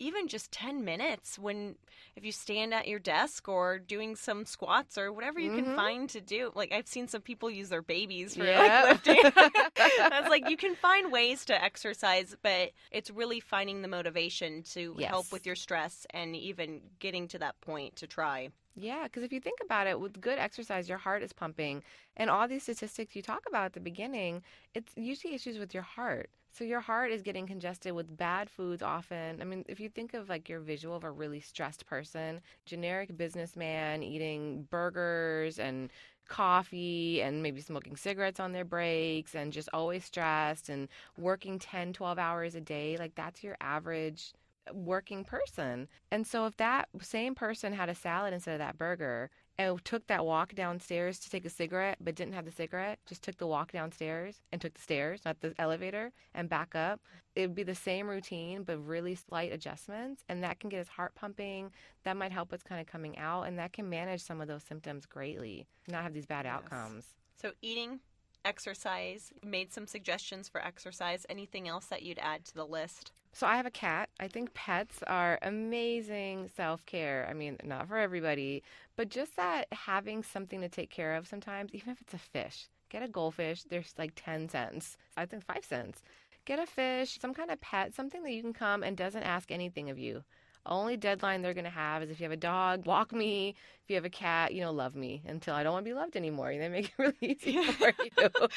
Even 0.00 0.28
just 0.28 0.52
10 0.52 0.84
minutes 0.84 1.38
when, 1.38 1.74
if 2.14 2.24
you 2.24 2.30
stand 2.30 2.72
at 2.72 2.86
your 2.86 3.00
desk 3.00 3.48
or 3.48 3.78
doing 3.80 4.14
some 4.14 4.44
squats 4.44 4.96
or 4.96 5.12
whatever 5.12 5.40
you 5.40 5.50
can 5.50 5.64
Mhm. 5.64 5.74
find 5.74 6.08
to 6.10 6.20
do. 6.20 6.52
Like, 6.54 6.72
I've 6.72 6.86
seen 6.86 7.08
some 7.08 7.20
people 7.22 7.50
use 7.50 7.68
their 7.68 7.82
babies 7.82 8.36
for 8.36 8.44
Yep. 8.44 8.56
like 8.56 8.82
lifting. 8.84 9.22
That's 9.76 10.28
like, 10.28 10.46
you 10.48 10.56
can 10.56 10.76
find 10.76 11.10
ways 11.10 11.44
to 11.46 11.62
exercise, 11.62 12.36
but 12.42 12.72
it's 12.92 13.10
really 13.10 13.40
finding 13.40 13.82
the 13.82 13.88
motivation 13.88 14.62
to 14.74 14.94
help 14.98 15.32
with 15.32 15.46
your 15.46 15.56
stress 15.56 16.06
and 16.10 16.36
even 16.36 16.80
getting 17.00 17.26
to 17.28 17.38
that 17.40 17.60
point 17.60 17.96
to 17.96 18.06
try. 18.06 18.50
Yeah, 18.76 19.04
because 19.04 19.24
if 19.24 19.32
you 19.32 19.40
think 19.40 19.58
about 19.60 19.88
it, 19.88 19.98
with 19.98 20.20
good 20.20 20.38
exercise, 20.38 20.88
your 20.88 20.98
heart 20.98 21.22
is 21.22 21.32
pumping. 21.32 21.82
And 22.16 22.30
all 22.30 22.46
these 22.46 22.62
statistics 22.62 23.16
you 23.16 23.22
talk 23.22 23.42
about 23.48 23.64
at 23.66 23.72
the 23.72 23.80
beginning, 23.80 24.42
it's 24.74 24.92
usually 24.96 25.34
issues 25.34 25.58
with 25.58 25.74
your 25.74 25.82
heart. 25.82 26.30
So 26.58 26.64
your 26.64 26.80
heart 26.80 27.12
is 27.12 27.22
getting 27.22 27.46
congested 27.46 27.92
with 27.92 28.16
bad 28.16 28.50
foods 28.50 28.82
often. 28.82 29.40
I 29.40 29.44
mean, 29.44 29.64
if 29.68 29.78
you 29.78 29.88
think 29.88 30.12
of 30.12 30.28
like 30.28 30.48
your 30.48 30.58
visual 30.58 30.96
of 30.96 31.04
a 31.04 31.10
really 31.12 31.38
stressed 31.38 31.86
person, 31.86 32.40
generic 32.66 33.16
businessman 33.16 34.02
eating 34.02 34.66
burgers 34.68 35.60
and 35.60 35.88
coffee 36.26 37.22
and 37.22 37.44
maybe 37.44 37.60
smoking 37.60 37.94
cigarettes 37.94 38.40
on 38.40 38.50
their 38.50 38.64
breaks 38.64 39.36
and 39.36 39.52
just 39.52 39.68
always 39.72 40.04
stressed 40.04 40.68
and 40.68 40.88
working 41.16 41.60
10, 41.60 41.92
12 41.92 42.18
hours 42.18 42.56
a 42.56 42.60
day, 42.60 42.96
like 42.98 43.14
that's 43.14 43.44
your 43.44 43.56
average 43.60 44.32
working 44.72 45.22
person. 45.22 45.86
And 46.10 46.26
so 46.26 46.44
if 46.46 46.56
that 46.56 46.88
same 47.00 47.36
person 47.36 47.72
had 47.72 47.88
a 47.88 47.94
salad 47.94 48.34
instead 48.34 48.54
of 48.54 48.58
that 48.58 48.76
burger 48.76 49.30
and 49.58 49.84
took 49.84 50.06
that 50.06 50.24
walk 50.24 50.54
downstairs 50.54 51.18
to 51.18 51.30
take 51.30 51.44
a 51.44 51.50
cigarette 51.50 51.98
but 52.00 52.14
didn't 52.14 52.34
have 52.34 52.44
the 52.44 52.52
cigarette, 52.52 52.98
just 53.06 53.22
took 53.22 53.36
the 53.38 53.46
walk 53.46 53.72
downstairs 53.72 54.40
and 54.52 54.60
took 54.60 54.74
the 54.74 54.80
stairs, 54.80 55.22
not 55.24 55.40
the 55.40 55.54
elevator, 55.58 56.12
and 56.34 56.48
back 56.48 56.74
up, 56.76 57.00
it 57.34 57.42
would 57.42 57.54
be 57.56 57.64
the 57.64 57.74
same 57.74 58.06
routine 58.08 58.62
but 58.62 58.78
really 58.78 59.14
slight 59.14 59.52
adjustments 59.52 60.24
and 60.28 60.42
that 60.44 60.60
can 60.60 60.70
get 60.70 60.78
his 60.78 60.88
heart 60.88 61.14
pumping. 61.14 61.70
That 62.04 62.16
might 62.16 62.32
help 62.32 62.52
what's 62.52 62.62
kind 62.62 62.80
of 62.80 62.86
coming 62.86 63.18
out 63.18 63.42
and 63.42 63.58
that 63.58 63.72
can 63.72 63.88
manage 63.88 64.22
some 64.22 64.40
of 64.40 64.48
those 64.48 64.62
symptoms 64.62 65.06
greatly, 65.06 65.66
not 65.88 66.02
have 66.04 66.14
these 66.14 66.26
bad 66.26 66.46
Yes. 66.46 66.54
outcomes. 66.54 67.14
So, 67.34 67.52
eating, 67.62 68.00
exercise, 68.44 69.32
made 69.44 69.72
some 69.72 69.86
suggestions 69.86 70.48
for 70.48 70.60
exercise. 70.64 71.26
Anything 71.28 71.68
else 71.68 71.86
that 71.86 72.02
you'd 72.02 72.18
add 72.20 72.44
to 72.46 72.54
the 72.54 72.66
list? 72.66 73.12
So 73.32 73.46
I 73.46 73.56
have 73.56 73.66
a 73.66 73.70
cat. 73.70 74.08
I 74.18 74.28
think 74.28 74.54
pets 74.54 75.02
are 75.06 75.38
amazing 75.42 76.50
self-care. 76.56 77.26
I 77.30 77.34
mean, 77.34 77.56
not 77.62 77.86
for 77.88 77.96
everybody, 77.96 78.62
but 78.96 79.10
just 79.10 79.36
that 79.36 79.68
having 79.72 80.22
something 80.22 80.60
to 80.60 80.68
take 80.68 80.90
care 80.90 81.14
of 81.14 81.28
sometimes, 81.28 81.72
even 81.72 81.92
if 81.92 82.00
it's 82.00 82.14
a 82.14 82.18
fish. 82.18 82.68
Get 82.90 83.02
a 83.02 83.08
goldfish, 83.08 83.64
there's 83.64 83.94
like 83.98 84.12
10 84.16 84.48
cents. 84.48 84.96
I 85.16 85.26
think 85.26 85.44
5 85.44 85.64
cents. 85.64 86.02
Get 86.46 86.58
a 86.58 86.66
fish, 86.66 87.18
some 87.20 87.34
kind 87.34 87.50
of 87.50 87.60
pet, 87.60 87.94
something 87.94 88.22
that 88.22 88.32
you 88.32 88.42
can 88.42 88.54
come 88.54 88.82
and 88.82 88.96
doesn't 88.96 89.22
ask 89.22 89.50
anything 89.50 89.90
of 89.90 89.98
you. 89.98 90.24
Only 90.66 90.96
deadline 90.96 91.42
they're 91.42 91.54
going 91.54 91.64
to 91.64 91.70
have 91.70 92.02
is 92.02 92.10
if 92.10 92.20
you 92.20 92.24
have 92.24 92.32
a 92.32 92.36
dog, 92.36 92.86
walk 92.86 93.12
me. 93.12 93.54
If 93.84 93.90
you 93.90 93.96
have 93.96 94.04
a 94.04 94.10
cat, 94.10 94.52
you 94.52 94.60
know, 94.60 94.72
love 94.72 94.94
me 94.94 95.22
until 95.26 95.54
I 95.54 95.62
don't 95.62 95.72
want 95.72 95.84
to 95.84 95.90
be 95.90 95.94
loved 95.94 96.16
anymore. 96.16 96.52
They 96.52 96.68
make 96.68 96.86
it 96.86 96.92
really 96.98 97.16
easy 97.20 97.62
for 97.72 97.92
you. 98.02 98.10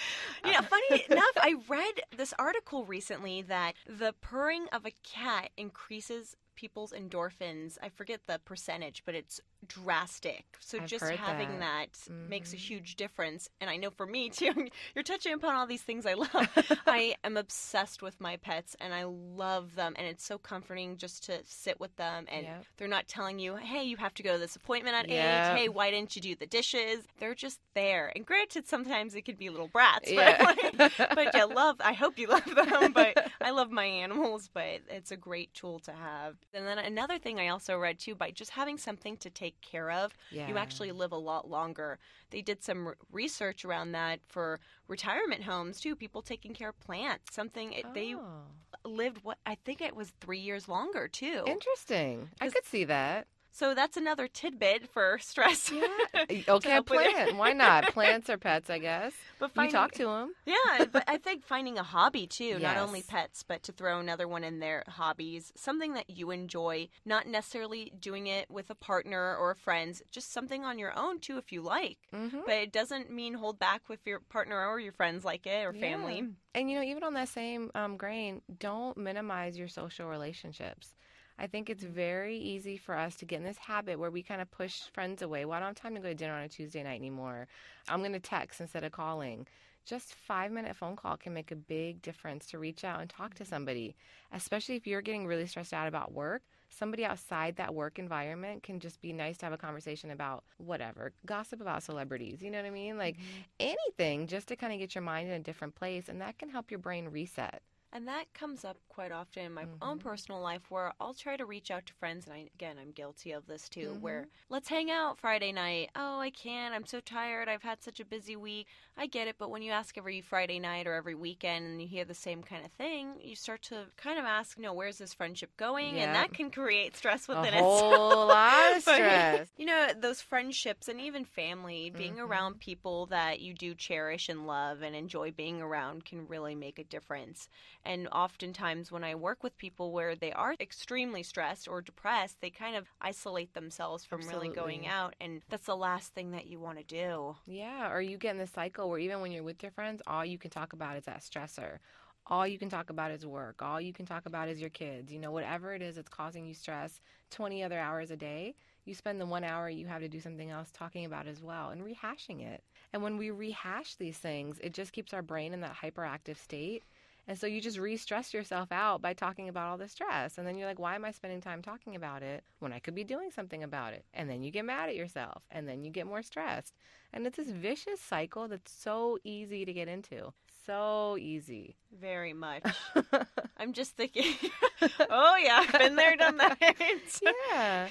You 0.45 0.53
know, 0.53 0.61
funny 0.61 1.05
enough, 1.09 1.25
I 1.37 1.55
read 1.69 2.01
this 2.15 2.33
article 2.37 2.85
recently 2.85 3.41
that 3.43 3.75
the 3.87 4.13
purring 4.21 4.67
of 4.71 4.85
a 4.85 4.91
cat 5.03 5.51
increases 5.55 6.35
people's 6.55 6.91
endorphins. 6.91 7.77
I 7.81 7.89
forget 7.89 8.21
the 8.27 8.39
percentage, 8.43 9.03
but 9.05 9.15
it's 9.15 9.39
drastic. 9.67 10.45
So 10.59 10.79
I've 10.79 10.85
just 10.87 11.05
having 11.09 11.59
that. 11.59 11.59
that, 11.59 12.07
makes 12.29 12.53
a 12.53 12.55
Mhm. 12.55 12.59
huge 12.59 12.95
difference. 12.95 13.49
And 13.59 13.69
I 13.69 13.77
know 13.77 13.89
for 13.89 14.05
me 14.05 14.29
too, 14.39 14.69
you're 14.95 15.03
touching 15.03 15.33
upon 15.33 15.55
all 15.55 15.67
these 15.67 15.81
things 15.83 16.05
I 16.05 16.13
love. 16.13 16.29
I 16.87 17.15
am 17.23 17.37
obsessed 17.37 18.01
with 18.01 18.19
my 18.19 18.37
pets 18.37 18.75
and 18.79 18.93
I 18.93 19.03
love 19.03 19.75
them. 19.75 19.93
And 19.97 20.07
it's 20.07 20.25
so 20.25 20.37
comforting 20.37 20.97
just 20.97 21.23
to 21.25 21.39
sit 21.45 21.79
with 21.79 21.95
them 21.97 22.25
and 22.29 22.45
Yep. 22.45 22.65
they're 22.77 22.87
not 22.87 23.07
telling 23.07 23.39
you, 23.39 23.55
hey, 23.55 23.83
you 23.83 23.97
have 23.97 24.13
to 24.15 24.23
go 24.23 24.33
to 24.33 24.37
this 24.39 24.55
appointment 24.55 24.95
at 24.95 25.05
Yep. 25.09 25.11
eight. 25.11 25.47
Hey, 25.47 25.69
why 25.69 25.91
didn't 25.91 26.15
you 26.15 26.21
do 26.21 26.35
the 26.35 26.47
dishes? 26.47 27.05
They're 27.19 27.35
just 27.35 27.59
there. 27.75 28.11
And 28.15 28.25
granted, 28.25 28.67
sometimes 28.67 29.15
it 29.15 29.23
could 29.23 29.37
be 29.37 29.49
little 29.49 29.67
brats. 29.67 30.11
But, 30.11 30.37
Yeah. 30.37 30.37
like, 30.39 30.75
but 31.13 31.33
yeah, 31.33 31.45
love, 31.45 31.77
I 31.79 31.93
hope 31.93 32.17
you 32.17 32.27
love 32.27 32.45
them. 32.55 32.93
But 32.93 33.17
I 33.41 33.51
love 33.51 33.71
my 33.71 33.85
animals, 33.85 34.49
but 34.53 34.81
it's 34.89 35.11
a 35.11 35.17
great 35.17 35.53
tool 35.53 35.79
to 35.79 35.91
have. 35.93 36.35
And 36.53 36.65
then 36.65 36.77
another 36.79 37.17
thing 37.19 37.39
I 37.39 37.47
also 37.49 37.77
read 37.77 37.99
too, 37.99 38.15
by 38.15 38.31
just 38.31 38.51
having 38.51 38.77
something 38.77 39.17
to 39.17 39.29
take 39.29 39.50
care 39.61 39.91
of, 39.91 40.13
Yeah. 40.29 40.47
you 40.47 40.57
actually 40.57 40.91
live 40.91 41.11
a 41.11 41.17
lot 41.17 41.49
longer. 41.49 41.99
They 42.29 42.41
did 42.41 42.63
some 42.63 42.87
r- 42.87 42.97
research 43.11 43.65
around 43.65 43.91
that 43.91 44.21
for 44.27 44.59
retirement 44.87 45.43
homes 45.43 45.79
too. 45.81 45.95
People 45.95 46.21
taking 46.21 46.53
care 46.53 46.69
of 46.69 46.79
plants, 46.79 47.33
something 47.35 47.73
it- 47.73 47.93
they 47.93 48.15
Oh, 48.15 48.43
lived. 48.85 49.23
What 49.23 49.37
I 49.45 49.55
think 49.55 49.81
it 49.81 49.95
was 49.95 50.11
three 50.21 50.39
years 50.39 50.67
longer 50.69 51.07
too. 51.07 51.43
interesting. 51.45 52.29
I 52.39 52.49
could 52.49 52.65
see 52.65 52.85
that. 52.85 53.27
So 53.51 53.75
that's 53.75 53.97
another 53.97 54.27
tidbit 54.27 54.89
for 54.89 55.17
stress. 55.21 55.71
Yeah. 55.71 55.87
okay, 56.47 56.81
plant. 56.81 57.35
Why 57.35 57.53
not? 57.53 57.87
Plants 57.93 58.29
are 58.29 58.37
pets, 58.37 58.69
I 58.69 58.79
guess. 58.79 59.13
but 59.39 59.51
You 59.55 59.69
talk 59.69 59.91
to 59.93 60.05
them. 60.05 60.33
Yeah, 60.45 60.85
but 60.91 61.03
I 61.07 61.17
think 61.17 61.43
finding 61.43 61.77
a 61.77 61.83
hobby 61.83 62.25
too, 62.27 62.59
not 62.59 62.77
only 62.77 63.03
pets, 63.03 63.43
but 63.43 63.63
to 63.63 63.71
throw 63.71 63.99
another 63.99 64.27
one 64.27 64.43
in 64.43 64.59
there, 64.59 64.83
hobbies, 64.87 65.51
something 65.55 65.93
that 65.93 66.09
you 66.09 66.31
enjoy, 66.31 66.87
not 67.05 67.27
necessarily 67.27 67.91
doing 67.99 68.27
it 68.27 68.49
with 68.49 68.69
a 68.69 68.75
partner 68.75 69.35
or 69.35 69.53
friends, 69.55 70.01
just 70.11 70.31
something 70.31 70.63
on 70.63 70.79
your 70.79 70.97
own 70.97 71.19
too 71.19 71.37
if 71.37 71.51
you 71.51 71.61
like. 71.61 71.97
hmm 72.11 72.39
But 72.45 72.55
it 72.55 72.71
doesn't 72.71 73.11
mean 73.11 73.33
hold 73.35 73.59
back 73.59 73.89
with 73.89 73.99
your 74.05 74.19
partner 74.19 74.65
or 74.65 74.79
your 74.79 74.93
friends 74.93 75.23
like 75.25 75.45
it 75.45 75.65
or 75.65 75.73
family. 75.73 76.17
Yeah. 76.17 76.27
And 76.55 76.69
you 76.71 76.77
know, 76.77 76.83
even 76.85 77.03
on 77.03 77.13
that 77.13 77.29
same 77.29 77.69
um, 77.75 77.97
grain, 77.97 78.41
don't 78.59 78.97
minimize 78.97 79.57
your 79.57 79.67
social 79.67 80.07
relationships. 80.07 80.93
I 81.41 81.47
think 81.47 81.71
it's 81.71 81.83
very 81.83 82.37
easy 82.37 82.77
for 82.77 82.95
us 82.95 83.15
to 83.15 83.25
get 83.25 83.37
in 83.37 83.43
this 83.43 83.57
habit 83.57 83.97
where 83.97 84.11
we 84.11 84.21
kind 84.21 84.43
of 84.43 84.51
push 84.51 84.81
friends 84.93 85.23
away. 85.23 85.43
Well, 85.43 85.57
I 85.57 85.59
don't 85.59 85.69
have 85.69 85.75
time 85.75 85.95
to 85.95 85.99
go 85.99 86.09
to 86.09 86.13
dinner 86.13 86.35
on 86.35 86.43
a 86.43 86.47
Tuesday 86.47 86.83
night 86.83 86.99
anymore. 86.99 87.47
I'm 87.89 88.01
going 88.01 88.13
to 88.13 88.19
text 88.19 88.61
instead 88.61 88.83
of 88.83 88.91
calling. 88.91 89.47
Just 89.83 90.13
five 90.13 90.51
minute 90.51 90.75
phone 90.75 90.95
call 90.95 91.17
can 91.17 91.33
make 91.33 91.49
a 91.49 91.55
big 91.55 92.03
difference 92.03 92.45
to 92.51 92.59
reach 92.59 92.83
out 92.83 93.01
and 93.01 93.09
talk 93.09 93.33
to 93.33 93.45
somebody, 93.45 93.95
especially 94.31 94.75
if 94.75 94.85
you're 94.85 95.01
getting 95.01 95.25
really 95.25 95.47
stressed 95.47 95.73
out 95.73 95.87
about 95.87 96.13
work. 96.13 96.43
Somebody 96.69 97.05
outside 97.05 97.55
that 97.55 97.73
work 97.73 97.97
environment 97.97 98.61
can 98.61 98.79
just 98.79 99.01
be 99.01 99.11
nice 99.11 99.39
to 99.39 99.47
have 99.47 99.53
a 99.53 99.57
conversation 99.57 100.11
about 100.11 100.43
whatever, 100.57 101.11
gossip 101.25 101.59
about 101.59 101.81
celebrities. 101.81 102.43
You 102.43 102.51
know 102.51 102.59
what 102.59 102.67
I 102.67 102.71
mean? 102.71 102.99
Like 102.99 103.15
mm-hmm. 103.15 103.71
anything 103.71 104.27
just 104.27 104.47
to 104.49 104.55
kind 104.55 104.71
of 104.71 104.77
get 104.77 104.93
your 104.93 105.01
mind 105.01 105.27
in 105.27 105.33
a 105.33 105.39
different 105.39 105.73
place, 105.73 106.07
and 106.07 106.21
that 106.21 106.37
can 106.37 106.49
help 106.49 106.69
your 106.69 106.79
brain 106.79 107.07
reset. 107.07 107.63
And 107.93 108.07
that 108.07 108.33
comes 108.33 108.63
up 108.63 108.77
quite 108.87 109.11
often 109.11 109.43
in 109.43 109.51
my 109.53 109.65
own 109.81 109.97
Mhm. 109.97 110.01
personal 110.01 110.39
life 110.39 110.71
where 110.71 110.93
I'll 111.01 111.13
try 111.13 111.35
to 111.35 111.45
reach 111.45 111.69
out 111.71 111.85
to 111.87 111.93
friends. 111.93 112.25
And 112.25 112.33
I, 112.33 112.49
again, 112.55 112.77
I'm 112.79 112.91
guilty 112.91 113.33
of 113.33 113.47
this 113.47 113.67
too, 113.67 113.95
Mhm. 113.95 114.01
where 114.01 114.27
let's 114.49 114.69
hang 114.69 114.89
out 114.89 115.19
Friday 115.19 115.51
night. 115.51 115.89
Oh, 115.95 116.19
I 116.19 116.29
can't. 116.29 116.73
I'm 116.73 116.85
so 116.85 117.01
tired. 117.01 117.49
I've 117.49 117.63
had 117.63 117.83
such 117.83 117.99
a 117.99 118.05
busy 118.05 118.37
week. 118.37 118.67
I 118.95 119.07
get 119.07 119.27
it. 119.27 119.35
But 119.37 119.49
when 119.49 119.61
you 119.61 119.71
ask 119.71 119.97
every 119.97 120.21
Friday 120.21 120.57
night 120.57 120.87
or 120.87 120.93
every 120.93 121.15
weekend 121.15 121.65
and 121.65 121.81
you 121.81 121.87
hear 121.87 122.05
the 122.05 122.13
same 122.13 122.43
kind 122.43 122.65
of 122.65 122.71
thing, 122.71 123.19
you 123.21 123.35
start 123.35 123.61
to 123.63 123.87
kind 123.97 124.17
of 124.17 124.23
ask, 124.25 124.57
no, 124.57 124.73
where's 124.73 124.97
this 124.97 125.13
friendship 125.13 125.57
going? 125.57 125.99
And 125.99 126.15
that 126.15 126.33
can 126.33 126.49
create 126.49 126.95
stress 126.95 127.27
within 127.27 127.53
A 127.53 127.57
whole 127.61 128.27
lot 128.27 128.77
of 128.77 128.83
stress. 128.83 129.49
you 129.57 129.65
know, 129.65 129.87
those 129.99 130.21
friendships 130.21 130.87
and 130.87 131.01
even 131.01 131.25
family, 131.25 131.89
being 131.89 132.13
Mhm. 132.13 132.19
around 132.19 132.59
people 132.59 133.07
that 133.07 133.41
you 133.41 133.53
do 133.53 133.75
cherish 133.75 134.29
and 134.29 134.47
love 134.47 134.81
and 134.81 134.95
enjoy 134.95 135.31
being 135.31 135.61
around 135.61 136.05
can 136.05 136.25
really 136.27 136.55
make 136.55 136.79
a 136.79 136.83
difference. 136.85 137.49
And 137.83 138.07
oftentimes, 138.09 138.91
when 138.91 139.03
I 139.03 139.15
work 139.15 139.43
with 139.43 139.57
people 139.57 139.91
where 139.91 140.15
they 140.15 140.31
are 140.31 140.55
extremely 140.59 141.23
stressed 141.23 141.67
or 141.67 141.81
depressed, 141.81 142.39
they 142.41 142.49
kind 142.49 142.75
of 142.75 142.87
isolate 143.01 143.53
themselves 143.53 144.05
from 144.05 144.21
really 144.27 144.49
going 144.49 144.87
out. 144.87 145.15
And 145.19 145.41
that's 145.49 145.65
the 145.65 145.75
last 145.75 146.13
thing 146.13 146.31
that 146.31 146.47
you 146.47 146.59
want 146.59 146.77
to 146.77 146.83
do. 146.83 147.35
Yeah, 147.47 147.91
or 147.91 148.01
you 148.01 148.17
get 148.17 148.31
in 148.31 148.37
this 148.37 148.51
cycle 148.51 148.89
where 148.89 148.99
even 148.99 149.21
when 149.21 149.31
you're 149.31 149.43
with 149.43 149.63
your 149.63 149.71
friends, 149.71 150.01
all 150.05 150.23
you 150.23 150.37
can 150.37 150.51
talk 150.51 150.73
about 150.73 150.97
is 150.97 151.05
that 151.05 151.21
stressor. 151.21 151.79
All 152.27 152.45
you 152.45 152.59
can 152.59 152.69
talk 152.69 152.91
about 152.91 153.11
is 153.11 153.25
work. 153.25 153.63
All 153.63 153.81
you 153.81 153.93
can 153.93 154.05
talk 154.05 154.27
about 154.27 154.47
is 154.47 154.61
your 154.61 154.69
kids. 154.69 155.11
You 155.11 155.19
know, 155.19 155.31
whatever 155.31 155.73
it 155.73 155.81
is 155.81 155.95
that's 155.95 156.07
causing 156.07 156.45
you 156.45 156.53
stress 156.53 157.01
20 157.31 157.63
other 157.63 157.79
hours 157.79 158.11
a 158.11 158.15
day, 158.15 158.53
you 158.85 158.93
spend 158.93 159.19
the 159.19 159.25
one 159.25 159.43
hour 159.43 159.69
you 159.69 159.87
have 159.87 160.01
to 160.01 160.07
do 160.07 160.19
something 160.19 160.51
else 160.51 160.69
talking 160.71 161.05
about 161.05 161.27
as 161.27 161.41
well 161.41 161.69
and 161.69 161.83
rehashing 161.83 162.41
it. 162.41 162.63
And 162.93 163.01
when 163.01 163.17
we 163.17 163.31
rehash 163.31 163.95
these 163.95 164.17
things, 164.17 164.59
it 164.61 164.73
just 164.73 164.93
keeps 164.93 165.13
our 165.13 165.21
brain 165.21 165.53
in 165.53 165.61
that 165.61 165.75
hyperactive 165.81 166.37
state. 166.37 166.83
And 167.27 167.37
so 167.37 167.47
you 167.47 167.61
just 167.61 167.77
re 167.77 167.97
stress 167.97 168.33
yourself 168.33 168.71
out 168.71 169.01
by 169.01 169.13
talking 169.13 169.47
about 169.47 169.69
all 169.69 169.77
the 169.77 169.87
stress. 169.87 170.37
And 170.37 170.47
then 170.47 170.57
you're 170.57 170.67
like, 170.67 170.79
why 170.79 170.95
am 170.95 171.05
I 171.05 171.11
spending 171.11 171.41
time 171.41 171.61
talking 171.61 171.95
about 171.95 172.23
it 172.23 172.43
when 172.59 172.73
I 172.73 172.79
could 172.79 172.95
be 172.95 173.03
doing 173.03 173.31
something 173.31 173.63
about 173.63 173.93
it? 173.93 174.05
And 174.13 174.29
then 174.29 174.43
you 174.43 174.51
get 174.51 174.65
mad 174.65 174.89
at 174.89 174.95
yourself 174.95 175.43
and 175.51 175.67
then 175.67 175.83
you 175.83 175.91
get 175.91 176.07
more 176.07 176.23
stressed. 176.23 176.73
And 177.13 177.27
it's 177.27 177.37
this 177.37 177.49
vicious 177.49 177.99
cycle 177.99 178.47
that's 178.47 178.71
so 178.71 179.17
easy 179.23 179.65
to 179.65 179.73
get 179.73 179.87
into. 179.87 180.33
So 180.65 181.17
easy. 181.19 181.75
Very 181.99 182.33
much. 182.33 182.63
I'm 183.57 183.73
just 183.73 183.95
thinking, 183.95 184.33
oh, 185.09 185.35
yeah, 185.35 185.65
I've 185.67 185.79
been 185.79 185.95
there, 185.95 186.15
done 186.15 186.37
that. 186.37 186.57
yeah. 187.51 187.89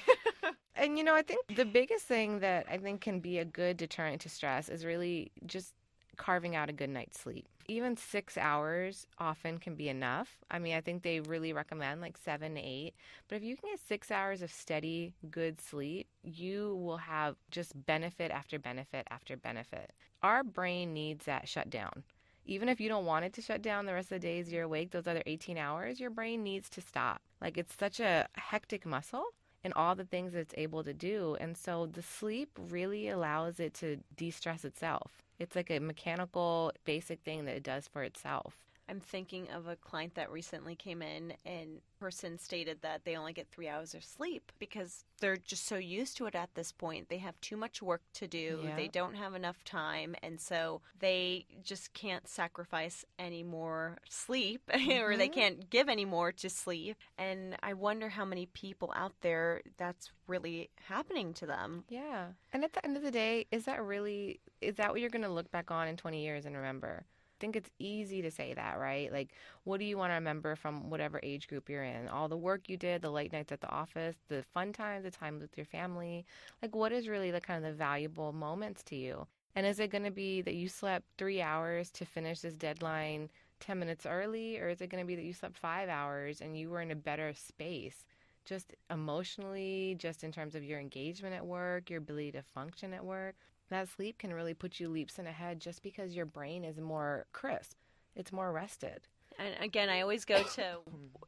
And 0.75 0.97
you 0.97 1.03
know, 1.03 1.13
I 1.13 1.21
think 1.21 1.55
the 1.55 1.65
biggest 1.65 2.05
thing 2.05 2.39
that 2.39 2.65
I 2.69 2.77
think 2.77 3.01
can 3.01 3.19
be 3.19 3.37
a 3.37 3.45
good 3.45 3.77
deterrent 3.77 4.21
to 4.21 4.29
stress 4.29 4.69
is 4.69 4.85
really 4.85 5.31
just 5.45 5.73
carving 6.21 6.55
out 6.55 6.69
a 6.69 6.73
good 6.73 6.89
night's 6.89 7.19
sleep. 7.19 7.47
Even 7.67 7.97
six 7.97 8.37
hours 8.37 9.07
often 9.17 9.57
can 9.57 9.73
be 9.73 9.89
enough. 9.89 10.37
I 10.51 10.59
mean, 10.59 10.75
I 10.75 10.81
think 10.81 11.01
they 11.01 11.19
really 11.19 11.51
recommend 11.51 11.99
like 11.99 12.15
seven 12.15 12.53
to 12.53 12.61
eight. 12.61 12.93
But 13.27 13.37
if 13.37 13.43
you 13.43 13.57
can 13.57 13.71
get 13.71 13.79
six 13.79 14.11
hours 14.11 14.43
of 14.43 14.51
steady, 14.51 15.15
good 15.31 15.59
sleep, 15.59 16.07
you 16.23 16.75
will 16.75 16.97
have 16.97 17.37
just 17.49 17.73
benefit 17.87 18.29
after 18.29 18.59
benefit 18.59 19.07
after 19.09 19.35
benefit. 19.35 19.93
Our 20.21 20.43
brain 20.43 20.93
needs 20.93 21.25
that 21.25 21.47
shutdown. 21.47 22.03
Even 22.45 22.69
if 22.69 22.79
you 22.79 22.87
don't 22.87 23.05
want 23.05 23.25
it 23.25 23.33
to 23.33 23.41
shut 23.41 23.63
down 23.63 23.87
the 23.87 23.93
rest 23.93 24.11
of 24.11 24.21
the 24.21 24.27
days 24.27 24.51
you're 24.51 24.65
awake, 24.65 24.91
those 24.91 25.07
other 25.07 25.23
18 25.25 25.57
hours, 25.57 25.99
your 25.99 26.11
brain 26.11 26.43
needs 26.43 26.69
to 26.69 26.81
stop. 26.81 27.21
Like 27.41 27.57
it's 27.57 27.75
such 27.75 27.99
a 27.99 28.27
hectic 28.33 28.85
muscle 28.85 29.25
and 29.63 29.73
all 29.73 29.95
the 29.95 30.05
things 30.05 30.35
it's 30.35 30.53
able 30.55 30.83
to 30.83 30.93
do. 30.93 31.35
And 31.39 31.57
so 31.57 31.87
the 31.87 32.03
sleep 32.03 32.49
really 32.69 33.09
allows 33.09 33.59
it 33.59 33.73
to 33.75 33.97
de 34.15 34.29
stress 34.29 34.63
itself. 34.65 35.23
It's 35.41 35.55
like 35.55 35.71
a 35.71 35.79
mechanical, 35.79 36.71
basic 36.85 37.21
thing 37.23 37.45
that 37.45 37.55
it 37.55 37.63
does 37.63 37.87
for 37.87 38.03
itself. 38.03 38.57
I'm 38.91 38.99
thinking 38.99 39.47
of 39.51 39.67
a 39.67 39.77
client 39.77 40.15
that 40.15 40.29
recently 40.29 40.75
came 40.75 41.01
in 41.01 41.33
and 41.45 41.79
person 41.97 42.37
stated 42.37 42.81
that 42.81 43.05
they 43.05 43.15
only 43.15 43.31
get 43.31 43.47
three 43.49 43.69
hours 43.69 43.93
of 43.93 44.03
sleep 44.03 44.51
because 44.59 45.05
they're 45.21 45.37
just 45.37 45.65
so 45.65 45.77
used 45.77 46.17
to 46.17 46.25
it 46.25 46.35
at 46.35 46.53
this 46.55 46.73
point. 46.73 47.07
They 47.07 47.19
have 47.19 47.39
too 47.39 47.55
much 47.55 47.81
work 47.81 48.01
to 48.15 48.27
do. 48.27 48.59
Yeah. 48.65 48.75
They 48.75 48.89
don't 48.89 49.13
have 49.15 49.33
enough 49.33 49.63
time. 49.63 50.15
And 50.21 50.41
so 50.41 50.81
they 50.99 51.45
just 51.63 51.93
can't 51.93 52.27
sacrifice 52.27 53.05
any 53.17 53.43
more 53.43 53.97
sleep 54.09 54.61
or 54.73 55.15
they 55.15 55.29
Mhm. 55.29 55.33
can't 55.33 55.69
give 55.69 55.87
any 55.87 56.03
more 56.03 56.33
to 56.33 56.49
sleep. 56.49 56.97
And 57.17 57.55
I 57.63 57.73
wonder 57.73 58.09
how 58.09 58.25
many 58.25 58.47
people 58.47 58.91
out 58.93 59.13
there 59.21 59.61
that's 59.77 60.11
really 60.27 60.69
happening 60.87 61.33
to 61.35 61.45
them. 61.45 61.85
Yeah. 61.87 62.33
And 62.51 62.65
at 62.65 62.73
the 62.73 62.83
end 62.85 62.97
of 62.97 63.03
the 63.03 63.11
day, 63.11 63.45
is 63.51 63.63
that 63.65 63.81
really, 63.81 64.41
is 64.59 64.75
that 64.75 64.91
what 64.91 64.99
you're 64.99 65.09
going 65.09 65.21
to 65.23 65.29
look 65.29 65.49
back 65.49 65.71
on 65.71 65.87
in 65.87 65.95
20 65.95 66.21
years 66.21 66.45
and 66.45 66.57
remember? 66.57 67.05
Think 67.41 67.57
it's 67.57 67.71
easy 67.79 68.21
to 68.21 68.31
say 68.31 68.53
that, 68.53 68.79
right? 68.79 69.11
Like, 69.11 69.33
what 69.65 69.79
do 69.79 69.85
you 69.85 69.97
want 69.97 70.11
to 70.11 70.15
remember 70.15 70.55
from 70.55 70.89
whatever 70.89 71.19
age 71.23 71.47
group 71.49 71.69
you're 71.69 71.83
in? 71.83 72.07
All 72.07 72.29
the 72.29 72.37
work 72.37 72.69
you 72.69 72.77
did, 72.77 73.01
the 73.01 73.11
late 73.11 73.33
nights 73.33 73.51
at 73.51 73.61
the 73.61 73.69
office, 73.69 74.15
the 74.29 74.43
fun 74.53 74.71
times, 74.73 75.03
the 75.03 75.11
time 75.11 75.39
with 75.39 75.57
your 75.57 75.65
family. 75.65 76.25
Like, 76.61 76.75
what 76.75 76.93
is 76.93 77.09
really 77.09 77.31
the 77.31 77.41
kind 77.41 77.65
of 77.65 77.71
the 77.71 77.77
valuable 77.77 78.31
moments 78.31 78.83
to 78.83 78.95
you? 78.95 79.27
And 79.55 79.65
is 79.65 79.79
it 79.79 79.91
going 79.91 80.05
to 80.05 80.11
be 80.11 80.41
that 80.43 80.55
you 80.55 80.69
slept 80.69 81.05
three 81.17 81.41
hours 81.41 81.91
to 81.91 82.05
finish 82.05 82.41
this 82.41 82.53
deadline 82.53 83.29
10 83.59 83.79
minutes 83.79 84.05
early? 84.05 84.59
Or 84.59 84.69
is 84.69 84.81
it 84.81 84.89
going 84.89 85.03
to 85.03 85.07
be 85.07 85.15
that 85.15 85.25
you 85.25 85.33
slept 85.33 85.57
five 85.57 85.89
hours 85.89 86.41
and 86.41 86.57
you 86.57 86.69
were 86.69 86.81
in 86.81 86.91
a 86.91 86.95
better 86.95 87.33
space? 87.33 88.05
Just 88.45 88.73
emotionally, 88.89 89.95
just 89.99 90.23
in 90.23 90.31
terms 90.31 90.55
of 90.55 90.63
your 90.63 90.79
engagement 90.79 91.35
at 91.35 91.45
work, 91.45 91.89
your 91.89 91.99
ability 91.99 92.31
to 92.33 92.43
function 92.43 92.93
at 92.93 93.03
work 93.03 93.35
that 93.71 93.89
sleep 93.89 94.19
can 94.19 94.33
really 94.33 94.53
put 94.53 94.79
you 94.79 94.87
leaps 94.87 95.17
in 95.19 95.27
ahead 95.27 95.59
just 95.59 95.81
because 95.81 96.15
your 96.15 96.25
brain 96.25 96.63
is 96.63 96.79
more 96.79 97.25
crisp. 97.33 97.77
It's 98.15 98.31
more 98.31 98.51
rested. 98.51 99.07
And 99.39 99.55
again, 99.59 99.89
I 99.89 100.01
always 100.01 100.25
go 100.25 100.43
to, 100.43 100.77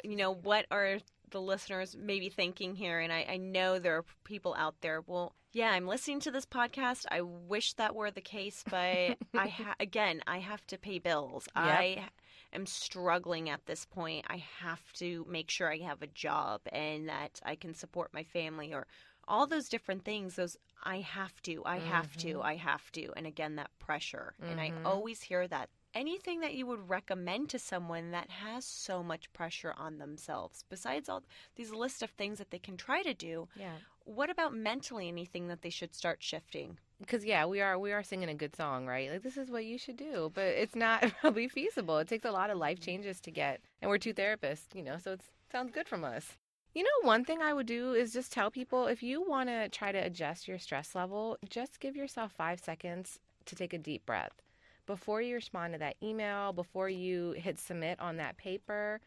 you 0.04 0.16
know, 0.16 0.34
what 0.34 0.66
are 0.70 1.00
the 1.32 1.42
listeners 1.42 1.96
maybe 2.00 2.30
thinking 2.30 2.76
here? 2.76 3.00
And 3.00 3.12
I, 3.12 3.26
I 3.30 3.38
know 3.38 3.80
there 3.80 3.98
are 3.98 4.06
people 4.24 4.54
out 4.58 4.76
there. 4.82 5.02
Well, 5.08 5.34
Yeah, 5.54 5.72
I'm 5.72 5.88
listening 5.88 6.20
to 6.22 6.32
this 6.32 6.46
podcast. 6.46 7.06
I 7.10 7.22
wish 7.22 7.74
that 7.74 7.96
were 7.96 8.12
the 8.12 8.22
case, 8.22 8.64
but 8.70 9.18
I 9.34 9.48
ha- 9.48 9.76
again, 9.80 10.22
I 10.28 10.40
have 10.40 10.66
to 10.68 10.78
pay 10.78 11.00
bills. 11.00 11.48
Yep. 11.56 11.66
I 11.66 12.06
am 12.52 12.66
struggling 12.66 13.50
at 13.50 13.66
this 13.66 13.86
point. 13.86 14.26
I 14.30 14.44
have 14.60 14.82
to 14.94 15.26
make 15.30 15.50
sure 15.50 15.72
I 15.72 15.78
have 15.80 16.02
a 16.02 16.08
job 16.08 16.62
and 16.72 17.08
that 17.10 17.40
I 17.44 17.56
can 17.56 17.74
support 17.74 18.14
my 18.14 18.24
family 18.24 18.74
or 18.74 18.86
all 19.28 19.48
those 19.48 19.70
different 19.70 20.04
things. 20.04 20.36
Those 20.36 20.58
I 20.84 21.00
have 21.00 21.42
to, 21.44 21.64
I 21.66 21.80
have 21.80 22.16
to, 22.18 22.42
I 22.42 22.56
have 22.56 22.92
to. 22.94 23.12
And 23.16 23.26
again, 23.26 23.56
that 23.56 23.72
pressure. 23.80 24.34
And 24.42 24.60
I 24.60 24.72
Mhm. 24.72 24.86
always 24.86 25.22
hear 25.24 25.48
that. 25.48 25.70
Anything 25.94 26.40
that 26.40 26.56
you 26.56 26.66
would 26.66 26.90
recommend 26.90 27.50
to 27.52 27.60
someone 27.60 28.12
that 28.12 28.30
has 28.32 28.66
so 28.66 29.04
much 29.04 29.32
pressure 29.32 29.74
on 29.78 30.00
themselves, 30.00 30.66
besides 30.68 31.08
all 31.08 31.24
these 31.56 31.72
list 31.72 32.02
of 32.02 32.10
things 32.12 32.40
that 32.40 32.50
they 32.50 32.58
can 32.60 32.78
try 32.78 33.04
to 33.04 33.14
do, 33.14 33.48
Yeah. 33.56 33.78
what 34.06 34.30
about 34.32 34.54
mentally 34.56 35.08
anything 35.08 35.48
that 35.50 35.62
they 35.62 35.70
should 35.70 35.94
start 35.94 36.24
shifting? 36.24 36.80
Because 37.00 37.24
yeah, 37.24 37.46
we 37.46 37.62
are 37.62 37.78
we 37.78 37.92
are 37.92 38.02
singing 38.04 38.30
a 38.30 38.34
good 38.34 38.56
song, 38.56 38.88
right? 38.88 39.12
Like 39.12 39.22
this 39.22 39.38
is 39.38 39.52
what 39.52 39.66
you 39.66 39.78
should 39.78 39.98
do, 39.98 40.32
but 40.34 40.46
it's 40.46 40.76
not 40.76 41.02
probably 41.22 41.48
feasible. 41.48 42.00
It 42.00 42.08
takes 42.08 42.26
a 42.26 42.32
lot 42.32 42.50
of 42.50 42.58
life 42.58 42.80
changes 42.80 43.22
to 43.22 43.32
get, 43.32 43.62
and 43.82 43.90
we're 43.90 43.98
two 44.00 44.14
therapists, 44.14 44.74
you 44.74 44.84
know, 44.84 44.98
so 44.98 45.12
it 45.14 45.22
sounds 45.52 45.72
good 45.72 45.88
from 45.88 46.04
us. 46.04 46.38
You 46.74 46.82
know, 46.84 47.08
one 47.08 47.24
thing 47.24 47.42
I 47.42 47.54
would 47.54 47.68
do 47.68 47.94
is 47.94 48.14
just 48.14 48.32
tell 48.32 48.50
people 48.50 48.88
if 48.88 49.04
you 49.04 49.22
want 49.22 49.50
to 49.50 49.70
try 49.70 49.92
to 49.92 49.98
adjust 49.98 50.48
your 50.48 50.58
stress 50.58 50.96
level, 50.96 51.38
just 51.48 51.80
give 51.80 51.96
yourself 51.96 52.32
five 52.32 52.60
seconds 52.60 53.20
to 53.46 53.56
take 53.56 53.74
a 53.74 53.78
deep 53.78 54.06
breath 54.08 54.42
before 54.88 55.22
you 55.22 55.36
respond 55.36 55.74
to 55.74 55.80
that 55.80 55.98
email, 56.02 56.52
before 56.52 56.90
you 56.90 57.32
hit 57.34 57.60
submit 57.60 58.00
on 58.00 58.18
that 58.18 58.38
paper. 58.38 59.00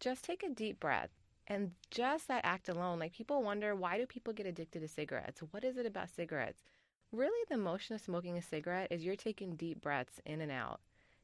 Just 0.00 0.24
take 0.24 0.42
a 0.42 0.50
deep 0.50 0.80
breath. 0.80 1.10
And 1.46 1.72
just 1.90 2.26
that 2.28 2.44
act 2.44 2.68
alone, 2.68 2.98
like 2.98 3.12
people 3.12 3.42
wonder 3.42 3.76
why 3.76 3.98
do 3.98 4.06
people 4.06 4.32
get 4.32 4.46
addicted 4.46 4.80
to 4.80 4.88
cigarettes? 4.88 5.40
What 5.50 5.62
is 5.62 5.76
it 5.76 5.86
about 5.86 6.10
cigarettes? 6.10 6.62
Really, 7.12 7.44
the 7.48 7.58
motion 7.58 7.94
of 7.94 8.00
smoking 8.00 8.36
a 8.36 8.42
cigarette 8.42 8.90
is 8.90 9.04
you're 9.04 9.14
taking 9.14 9.54
deep 9.54 9.80
breaths 9.80 10.20
in 10.26 10.40
and 10.40 10.50
out. 10.50 10.80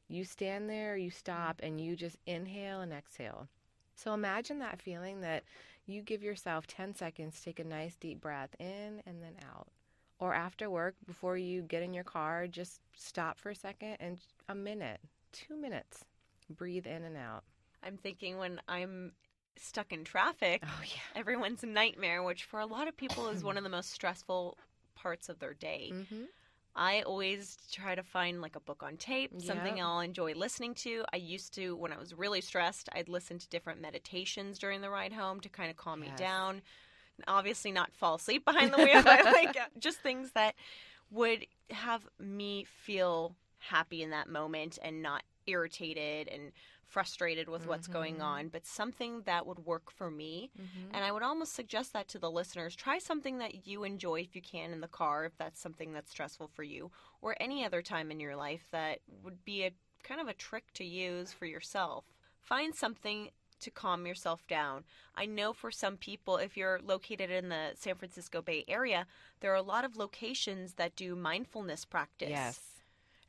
You 0.07 0.23
stand 0.23 0.69
there, 0.69 0.95
you 0.95 1.09
mm. 1.09 1.13
stop, 1.13 1.59
and 1.61 1.81
you 1.81 1.95
just 1.95 2.17
inhale 2.25 2.81
and 2.81 2.93
exhale. 2.93 3.47
So 3.95 4.13
imagine 4.13 4.59
that 4.59 4.81
feeling 4.81 5.21
that 5.21 5.43
you 5.85 6.01
give 6.01 6.21
yourself 6.23 6.67
10 6.67 6.95
seconds, 6.95 7.41
take 7.43 7.59
a 7.59 7.63
nice 7.63 7.95
deep 7.95 8.21
breath 8.21 8.55
in 8.59 9.01
and 9.05 9.21
then 9.21 9.33
out. 9.51 9.67
Or 10.19 10.33
after 10.33 10.69
work, 10.69 10.95
before 11.07 11.35
you 11.37 11.63
get 11.63 11.81
in 11.81 11.93
your 11.93 12.03
car, 12.03 12.47
just 12.47 12.79
stop 12.95 13.39
for 13.39 13.49
a 13.49 13.55
second 13.55 13.97
and 13.99 14.19
a 14.47 14.53
minute, 14.55 14.99
two 15.31 15.57
minutes, 15.57 16.05
breathe 16.49 16.85
in 16.85 17.03
and 17.03 17.17
out. 17.17 17.43
I'm 17.83 17.97
thinking 17.97 18.37
when 18.37 18.61
I'm 18.67 19.13
stuck 19.57 19.91
in 19.91 20.03
traffic, 20.03 20.61
Oh, 20.63 20.81
yeah. 20.83 21.19
everyone's 21.19 21.63
nightmare, 21.63 22.21
which 22.21 22.43
for 22.43 22.59
a 22.59 22.65
lot 22.67 22.87
of 22.87 22.95
people 22.95 23.29
is 23.29 23.43
one 23.43 23.57
of 23.57 23.63
the 23.63 23.69
most 23.69 23.89
stressful 23.91 24.57
parts 24.95 25.27
of 25.29 25.39
their 25.39 25.55
day. 25.55 25.89
Mm-hmm. 25.91 26.23
I 26.75 27.01
always 27.01 27.57
try 27.71 27.95
to 27.95 28.03
find 28.03 28.41
like 28.41 28.55
a 28.55 28.61
book 28.61 28.81
on 28.83 28.97
tape, 28.97 29.31
something 29.39 29.77
Yep. 29.77 29.85
I'll 29.85 29.99
enjoy 29.99 30.33
listening 30.33 30.73
to. 30.75 31.03
I 31.11 31.17
used 31.17 31.53
to, 31.55 31.75
when 31.75 31.91
I 31.91 31.97
was 31.97 32.13
really 32.13 32.41
stressed, 32.41 32.87
I'd 32.93 33.09
listen 33.09 33.37
to 33.39 33.49
different 33.49 33.81
meditations 33.81 34.57
during 34.57 34.81
the 34.81 34.89
ride 34.89 35.11
home 35.11 35.41
to 35.41 35.49
kind 35.49 35.69
of 35.69 35.75
calm 35.75 35.99
me 35.99 36.13
down. 36.15 36.61
And 37.17 37.25
obviously, 37.27 37.71
not 37.71 37.91
fall 37.93 38.15
asleep 38.15 38.45
behind 38.51 38.73
the 38.73 38.77
wheel, 38.77 39.03
but 39.03 39.25
like 39.25 39.57
just 39.79 39.99
things 39.99 40.31
that 40.31 40.55
would 41.09 41.45
have 41.71 42.07
me 42.19 42.65
feel 42.65 43.35
happy 43.59 44.01
in 44.01 44.11
that 44.11 44.29
moment 44.29 44.79
and 44.81 45.01
not 45.01 45.23
irritated 45.45 46.27
and 46.29 46.51
frustrated 46.91 47.47
with 47.47 47.65
what's 47.65 47.87
going 47.87 48.17
Mhm. 48.17 48.23
on, 48.23 48.49
but 48.49 48.65
something 48.65 49.21
that 49.23 49.47
would 49.47 49.59
work 49.59 49.89
for 49.89 50.11
me. 50.11 50.51
Mm-hmm. 50.59 50.93
And 50.93 51.05
I 51.05 51.11
would 51.11 51.23
almost 51.23 51.53
suggest 51.53 51.93
that 51.93 52.07
to 52.09 52.19
the 52.19 52.29
listeners. 52.29 52.75
Try 52.75 52.99
something 52.99 53.37
that 53.37 53.65
you 53.65 53.83
enjoy 53.83 54.19
if 54.19 54.35
you 54.35 54.41
can 54.41 54.73
in 54.73 54.81
the 54.81 54.87
car, 54.87 55.25
if 55.25 55.37
that's 55.37 55.59
something 55.59 55.93
that's 55.93 56.11
stressful 56.11 56.49
for 56.49 56.63
you, 56.63 56.91
or 57.21 57.35
any 57.39 57.63
other 57.63 57.81
time 57.81 58.11
in 58.11 58.19
your 58.19 58.35
life 58.35 58.67
that 58.71 58.99
would 59.23 59.43
be 59.45 59.63
a 59.63 59.71
kind 60.03 60.19
of 60.19 60.27
a 60.27 60.33
trick 60.33 60.73
to 60.73 60.83
use 60.83 61.31
for 61.31 61.45
yourself. 61.45 62.05
Find 62.39 62.75
something 62.75 63.31
to 63.59 63.71
calm 63.71 64.07
yourself 64.07 64.45
down. 64.47 64.83
I 65.15 65.27
know 65.27 65.53
for 65.53 65.71
some 65.71 65.95
people, 65.95 66.37
if 66.37 66.57
you're 66.57 66.79
located 66.83 67.29
in 67.29 67.49
the 67.49 67.73
San 67.75 67.95
Francisco 67.95 68.41
Bay 68.41 68.65
Area, 68.67 69.05
there 69.39 69.51
are 69.51 69.55
a 69.55 69.61
lot 69.61 69.85
of 69.85 69.95
locations 69.95 70.73
that 70.73 70.95
do 70.95 71.15
mindfulness 71.15 71.85
practice. 71.85 72.31
Yes. 72.31 72.70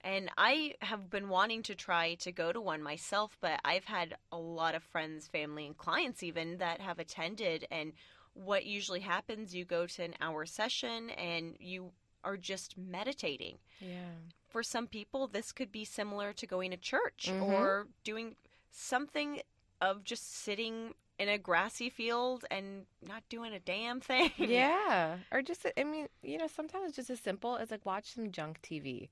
And 0.05 0.31
I 0.37 0.75
have 0.83 1.11
been 1.11 1.29
wanting 1.29 1.63
to 1.65 1.75
try 1.75 2.15
to 2.17 2.33
go 2.33 2.53
to 2.53 2.61
one 2.61 2.83
myself, 2.83 3.37
but 3.41 3.61
I've 3.65 3.85
had 3.85 4.17
a 4.33 4.37
lot 4.39 4.75
of 4.75 4.83
friends, 4.83 5.29
family, 5.29 5.65
and 5.67 5.77
clients 5.77 6.23
even 6.23 6.59
that 6.59 6.81
have 6.81 6.99
attended. 6.99 7.67
And 7.71 7.93
what 8.35 8.67
usually 8.67 9.01
happens, 9.01 9.55
you 9.55 9.65
go 9.65 9.87
to 9.87 10.03
an 10.03 10.15
hour 10.21 10.45
session 10.47 11.11
and 11.11 11.55
you 11.61 11.93
are 12.25 12.37
just 12.37 12.77
meditating. 12.77 13.59
Yeah. 13.81 14.11
For 14.49 14.63
some 14.63 14.87
people, 14.87 15.27
this 15.29 15.53
could 15.53 15.71
be 15.71 15.85
similar 15.85 16.33
to 16.33 16.47
going 16.47 16.71
to 16.73 16.77
church 16.77 17.27
Mhm. 17.29 17.43
or 17.43 17.87
doing 18.05 18.37
something 18.71 19.41
of 19.81 20.05
just 20.05 20.33
sitting 20.33 20.95
in 21.19 21.29
a 21.29 21.39
grassy 21.39 21.91
field 21.91 22.45
and 22.51 22.87
not 23.07 23.23
doing 23.29 23.53
a 23.53 23.61
damn 23.61 24.01
thing. 24.01 24.33
Yeah. 24.37 25.19
Or 25.33 25.43
just, 25.43 25.67
I 25.77 25.85
mean, 25.85 26.09
you 26.23 26.39
know, 26.39 26.47
sometimes 26.49 26.89
it's 26.89 26.97
just 26.97 27.11
as 27.11 27.21
simple 27.21 27.57
as 27.57 27.71
like 27.71 27.85
watch 27.87 28.11
some 28.13 28.33
junk 28.33 28.61
TV. 28.63 29.09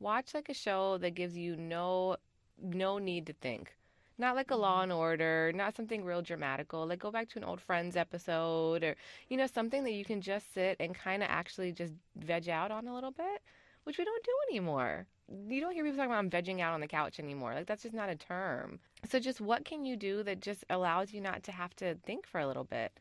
Watch 0.00 0.34
like 0.34 0.48
a 0.48 0.54
show 0.54 0.98
that 0.98 1.14
gives 1.14 1.36
you 1.36 1.56
no 1.56 2.16
no 2.60 2.98
need 2.98 3.26
to 3.26 3.32
think. 3.34 3.76
Not 4.18 4.34
like 4.34 4.50
a 4.50 4.56
Law 4.56 4.76
mm-hmm. 4.76 4.82
and 4.84 4.92
Order, 4.92 5.52
not 5.54 5.76
something 5.76 6.04
real 6.04 6.22
dramatical. 6.22 6.86
Like 6.86 6.98
go 6.98 7.10
back 7.10 7.28
to 7.30 7.38
an 7.38 7.44
old 7.44 7.60
Friends 7.60 7.96
episode 7.96 8.82
or 8.82 8.96
you 9.28 9.36
know 9.36 9.46
something 9.46 9.84
that 9.84 9.92
you 9.92 10.04
can 10.04 10.20
just 10.20 10.52
sit 10.54 10.76
and 10.80 10.94
kind 10.94 11.22
of 11.22 11.28
actually 11.30 11.72
just 11.72 11.92
veg 12.16 12.48
out 12.48 12.70
on 12.70 12.88
a 12.88 12.94
little 12.94 13.12
bit, 13.12 13.42
which 13.84 13.98
we 13.98 14.04
don't 14.04 14.24
do 14.24 14.32
anymore. 14.50 15.06
You 15.48 15.60
don't 15.60 15.72
hear 15.72 15.84
people 15.84 15.98
talking 15.98 16.10
about 16.10 16.18
I'm 16.18 16.30
vegging 16.30 16.60
out 16.60 16.74
on 16.74 16.80
the 16.80 16.88
couch 16.88 17.20
anymore. 17.20 17.54
Like 17.54 17.66
that's 17.66 17.82
just 17.82 17.94
not 17.94 18.08
a 18.08 18.16
term. 18.16 18.80
So 19.08 19.18
just 19.18 19.40
what 19.40 19.64
can 19.64 19.84
you 19.84 19.96
do 19.96 20.22
that 20.24 20.40
just 20.40 20.64
allows 20.70 21.12
you 21.12 21.20
not 21.20 21.42
to 21.44 21.52
have 21.52 21.74
to 21.76 21.94
think 22.06 22.26
for 22.26 22.40
a 22.40 22.46
little 22.46 22.64
bit? 22.64 22.98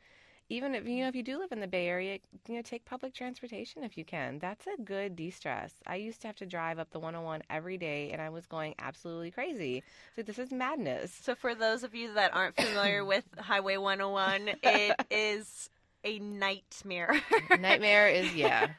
Even 0.49 0.75
if 0.75 0.87
you 0.87 1.01
know 1.01 1.07
if 1.07 1.15
you 1.15 1.23
do 1.23 1.37
live 1.39 1.51
in 1.51 1.59
the 1.59 1.67
Bay 1.67 1.87
Area, 1.87 2.19
you 2.47 2.55
know 2.55 2.61
take 2.61 2.85
public 2.85 3.13
transportation 3.13 3.83
if 3.83 3.97
you 3.97 4.03
can. 4.03 4.39
That's 4.39 4.65
a 4.67 4.81
good 4.81 5.15
de-stress. 5.15 5.73
I 5.87 5.95
used 5.95 6.21
to 6.21 6.27
have 6.27 6.35
to 6.37 6.45
drive 6.45 6.79
up 6.79 6.89
the 6.91 6.99
101 6.99 7.43
every 7.49 7.77
day, 7.77 8.11
and 8.11 8.21
I 8.21 8.29
was 8.29 8.45
going 8.47 8.75
absolutely 8.79 9.31
crazy. 9.31 9.83
So 10.15 10.23
this 10.23 10.39
is 10.39 10.51
madness. 10.51 11.17
So, 11.21 11.35
for 11.35 11.53
those 11.55 11.83
of 11.83 11.93
you 11.93 12.13
that 12.15 12.33
aren't 12.33 12.55
familiar 12.55 13.05
with 13.05 13.25
Highway 13.37 13.77
101, 13.77 14.49
it 14.63 14.95
is 15.11 15.69
a 16.03 16.19
nightmare. 16.19 17.21
Nightmare 17.57 18.07
is 18.07 18.33
yeah, 18.35 18.69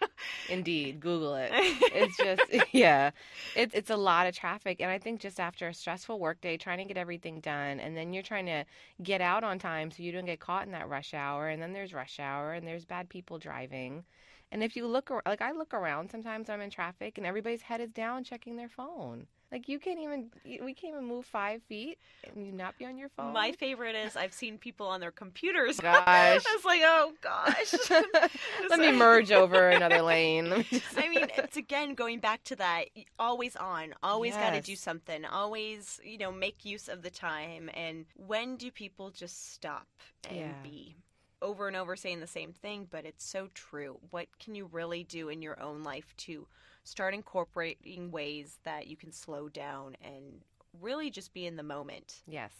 indeed. 0.49 1.01
Google 1.01 1.35
it. 1.37 1.51
It's 1.53 2.17
just 2.17 2.43
yeah, 2.73 3.11
it's 3.55 3.75
it's 3.75 3.91
a 3.91 3.97
lot 3.97 4.27
of 4.27 4.35
traffic, 4.35 4.81
and 4.81 4.91
I 4.91 4.99
think 4.99 5.21
just 5.21 5.41
after 5.41 5.69
a 5.69 5.75
stressful 5.75 6.19
workday, 6.19 6.57
trying 6.57 6.79
to 6.79 6.85
get 6.85 6.97
everything 6.97 7.41
done, 7.41 7.81
and 7.81 7.97
then 7.97 8.13
you're 8.13 8.23
trying 8.23 8.47
to 8.47 8.65
get 9.03 9.21
out 9.21 9.45
on 9.45 9.59
time 9.59 9.91
so 9.91 10.03
you 10.03 10.13
don't 10.13 10.25
get 10.27 10.41
caught 10.41 10.67
in 10.67 10.73
that 10.73 10.89
rush 10.89 11.15
hour, 11.15 11.49
and 11.49 11.63
then 11.63 11.73
there's 11.73 11.93
rush 11.95 12.19
hour, 12.21 12.53
and 12.53 12.67
there's 12.67 12.85
bad 12.85 13.09
people 13.09 13.39
driving. 13.39 14.05
And 14.53 14.63
if 14.65 14.77
you 14.77 14.87
look, 14.87 15.11
like 15.27 15.43
I 15.43 15.53
look 15.53 15.75
around 15.75 16.11
sometimes 16.11 16.49
when 16.49 16.57
I'm 16.57 16.65
in 16.65 16.71
traffic, 16.71 17.19
and 17.19 17.27
everybody's 17.27 17.63
head 17.63 17.81
is 17.81 17.93
down 17.93 18.25
checking 18.25 18.57
their 18.57 18.69
phone. 18.69 19.27
Like 19.53 19.69
you 19.69 19.79
can't 19.79 19.99
even, 19.99 20.31
we 20.45 20.75
can't 20.75 20.95
even 20.95 21.07
move 21.07 21.25
five 21.27 21.63
feet 21.65 21.99
and 22.35 22.47
you 22.47 22.53
not 22.53 22.79
be 22.79 22.85
on 22.85 22.97
your 22.97 23.09
phone. 23.09 23.33
My 23.33 23.53
favorite 23.53 23.97
is 23.97 24.17
I've 24.17 24.33
seen 24.33 24.59
people 24.59 24.87
on 24.87 25.01
their 25.01 25.11
computers. 25.11 25.81
Gosh. 25.81 26.07
I 26.07 26.39
was 26.55 26.65
like, 26.65 26.81
oh 26.85 27.13
gosh. 27.21 27.75
Let 28.71 28.81
me 28.81 28.93
merge 28.93 29.33
over 29.33 29.71
another 29.71 30.03
lane. 30.03 30.65
I 30.97 31.09
mean, 31.09 31.29
it's 31.37 31.57
again 31.57 31.95
going 31.95 32.21
back 32.21 32.45
to 32.45 32.57
that 32.57 32.87
always 33.19 33.57
on, 33.57 33.95
always 34.03 34.37
got 34.37 34.51
to 34.51 34.61
do 34.61 34.77
something, 34.77 35.25
always, 35.25 36.01
you 36.05 36.19
know, 36.19 36.31
make 36.33 36.65
use 36.65 36.89
of 36.89 37.03
the 37.03 37.11
time. 37.11 37.71
And 37.75 38.07
when 38.15 38.57
do 38.57 38.71
people 38.71 39.11
just 39.11 39.53
stop 39.53 39.87
and 40.29 40.39
Yeah. 40.39 40.53
be? 40.63 40.97
Over 41.43 41.69
and 41.69 41.77
over 41.77 41.97
saying 41.97 42.21
the 42.21 42.27
same 42.27 42.53
thing, 42.53 42.87
but 42.91 43.07
it's 43.07 43.25
so 43.25 43.49
true. 43.55 43.99
What 44.11 44.27
can 44.39 44.55
you 44.55 44.67
really 44.67 45.05
do 45.05 45.31
in 45.31 45.41
your 45.41 45.61
own 45.61 45.83
life 45.83 46.15
to 46.19 46.47
start 46.85 47.15
incorporating 47.15 48.11
ways 48.11 48.59
that 48.65 48.87
you 48.87 48.97
can 48.97 49.13
slow 49.13 49.49
down 49.49 49.97
and 50.03 50.43
really 50.81 51.11
just 51.11 51.33
be 51.33 51.47
in 51.47 51.57
the 51.57 51.63
moment? 51.63 52.23
Yes, 52.27 52.53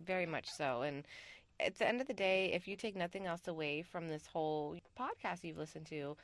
very 0.00 0.26
much 0.26 0.50
so. 0.50 0.82
And 0.82 1.04
at 1.60 1.78
the 1.78 1.86
end 1.86 2.00
of 2.00 2.06
the 2.06 2.14
day, 2.14 2.52
if 2.52 2.66
you 2.66 2.76
take 2.76 2.96
nothing 2.96 3.26
else 3.26 3.46
away 3.46 3.82
from 3.82 4.08
this 4.08 4.26
whole 4.26 4.76
podcast 4.98 5.44
you've 5.44 5.58
listened 5.58 5.86
to, 5.86 6.16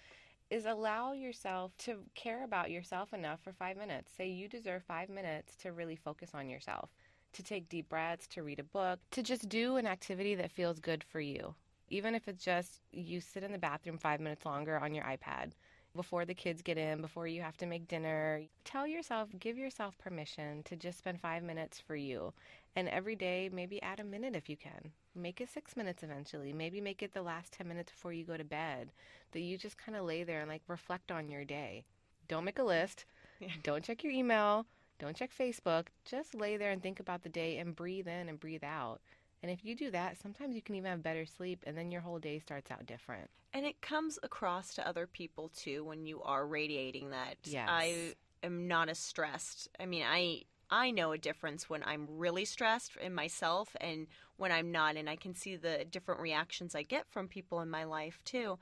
is 0.51 0.65
allow 0.65 1.13
yourself 1.13 1.77
to 1.79 1.99
care 2.15 2.45
about 2.45 2.71
yourself 2.71 3.13
enough 3.13 3.41
for 3.41 3.53
five 3.53 3.77
minutes. 3.77 4.11
Say 4.17 4.29
you 4.29 4.49
deserve 4.49 4.83
five 4.83 5.11
minutes 5.11 5.55
to 5.57 5.73
really 5.73 5.97
focus 5.97 6.31
on 6.35 6.49
yourself, 6.49 6.91
to 7.35 7.43
take 7.43 7.69
deep 7.69 7.89
breaths, 7.89 8.27
to 8.29 8.43
read 8.43 8.59
a 8.59 8.65
book, 8.65 8.99
to 9.11 9.23
just 9.23 9.49
do 9.49 9.77
an 9.77 9.87
activity 9.87 10.35
that 10.37 10.51
feels 10.51 10.81
good 10.81 11.05
for 11.05 11.21
you. 11.21 11.55
Even 11.91 12.15
if 12.15 12.29
it's 12.29 12.45
just 12.45 12.81
you 12.93 13.21
sit 13.21 13.43
in 13.43 13.53
the 13.53 13.59
bathroom 13.59 13.99
five 13.99 14.21
minutes 14.21 14.45
longer 14.47 14.79
on 14.79 14.95
your 14.95 15.05
iPad. 15.05 15.53
Before 15.97 16.25
the 16.25 16.35
kids 16.35 16.63
get 16.63 16.79
in, 16.79 17.01
before 17.01 17.27
you 17.27 17.43
have 17.43 17.57
to 17.59 17.67
make 17.67 17.89
dinner. 17.89 18.43
Tell 18.65 18.87
yourself, 18.87 19.29
give 19.39 19.59
yourself 19.59 19.99
permission 19.99 20.63
to 20.65 20.77
just 20.77 20.99
spend 20.99 21.21
five 21.21 21.43
minutes 21.43 21.81
for 21.81 21.97
you. 21.97 22.33
And 22.77 22.89
every 22.89 23.17
day, 23.17 23.51
maybe 23.53 23.83
add 23.83 24.01
a 24.01 24.05
minute 24.05 24.37
if 24.37 24.49
you 24.49 24.57
can. 24.57 24.93
Make 25.15 25.41
it 25.41 25.49
six 25.49 25.77
minutes 25.77 26.03
eventually. 26.03 26.53
Maybe 26.53 26.81
make 26.81 27.03
it 27.03 27.13
the 27.13 27.23
last 27.23 27.53
10 27.53 27.67
minutes 27.67 27.91
before 27.91 28.13
you 28.13 28.25
go 28.25 28.37
to 28.37 28.45
bed. 28.45 28.91
That 29.33 29.41
you 29.41 29.59
just 29.59 29.77
kind 29.79 29.97
of 29.97 30.05
lay 30.05 30.23
there 30.25 30.41
and 30.41 30.49
like 30.49 30.63
reflect 30.69 31.11
on 31.11 31.29
your 31.29 31.45
day. 31.45 31.85
Don't 32.29 32.45
make 32.45 32.59
a 32.59 32.65
list. 32.65 33.05
Yeah. 33.41 33.51
Don't 33.63 33.85
check 33.85 34.03
your 34.03 34.13
email. 34.13 34.67
Don't 34.99 35.15
check 35.15 35.31
Facebook. 35.33 35.87
Just 36.05 36.35
lay 36.35 36.57
there 36.57 36.73
and 36.73 36.83
think 36.83 36.99
about 36.99 37.23
the 37.23 37.29
day 37.29 37.59
and 37.59 37.77
breathe 37.77 38.09
in 38.09 38.29
and 38.29 38.41
breathe 38.41 38.65
out. 38.65 39.01
And 39.43 39.51
if 39.53 39.65
you 39.65 39.75
do 39.75 39.91
that, 39.93 40.21
sometimes 40.21 40.55
you 40.57 40.63
can 40.63 40.75
even 40.75 40.91
have 40.91 41.03
better 41.03 41.25
sleep 41.27 41.63
and 41.67 41.77
then 41.77 41.91
your 41.91 42.01
whole 42.01 42.19
day 42.19 42.39
starts 42.39 42.71
out 42.71 42.87
different. 42.87 43.31
And 43.53 43.65
it 43.65 43.81
comes 43.81 44.19
across 44.23 44.75
to 44.75 44.87
other 44.87 45.07
people 45.07 45.51
too 45.51 45.85
when 45.85 46.05
you 46.07 46.23
are 46.23 46.47
radiating 46.47 47.11
that. 47.11 47.37
Yes. 47.45 47.65
I 47.69 48.15
am 48.43 48.67
not 48.69 48.89
as 48.89 48.99
stressed. 48.99 49.69
I 49.79 49.87
mean, 49.87 50.05
I 50.07 50.43
I 50.71 50.91
know 50.91 51.13
a 51.13 51.19
difference 51.19 51.71
when 51.71 51.83
I'm 51.85 52.07
really 52.11 52.45
stressed 52.45 52.97
in 52.97 53.15
myself 53.15 53.75
and 53.81 54.07
when 54.37 54.53
I'm 54.53 54.71
not 54.71 54.97
and 54.97 55.09
I 55.09 55.17
can 55.17 55.35
see 55.35 55.57
the 55.57 55.87
different 55.91 56.21
reactions 56.21 56.75
I 56.75 56.83
get 56.83 57.07
from 57.09 57.27
people 57.27 57.61
in 57.61 57.71
my 57.71 57.85
life 57.85 58.21
too. 58.25 58.59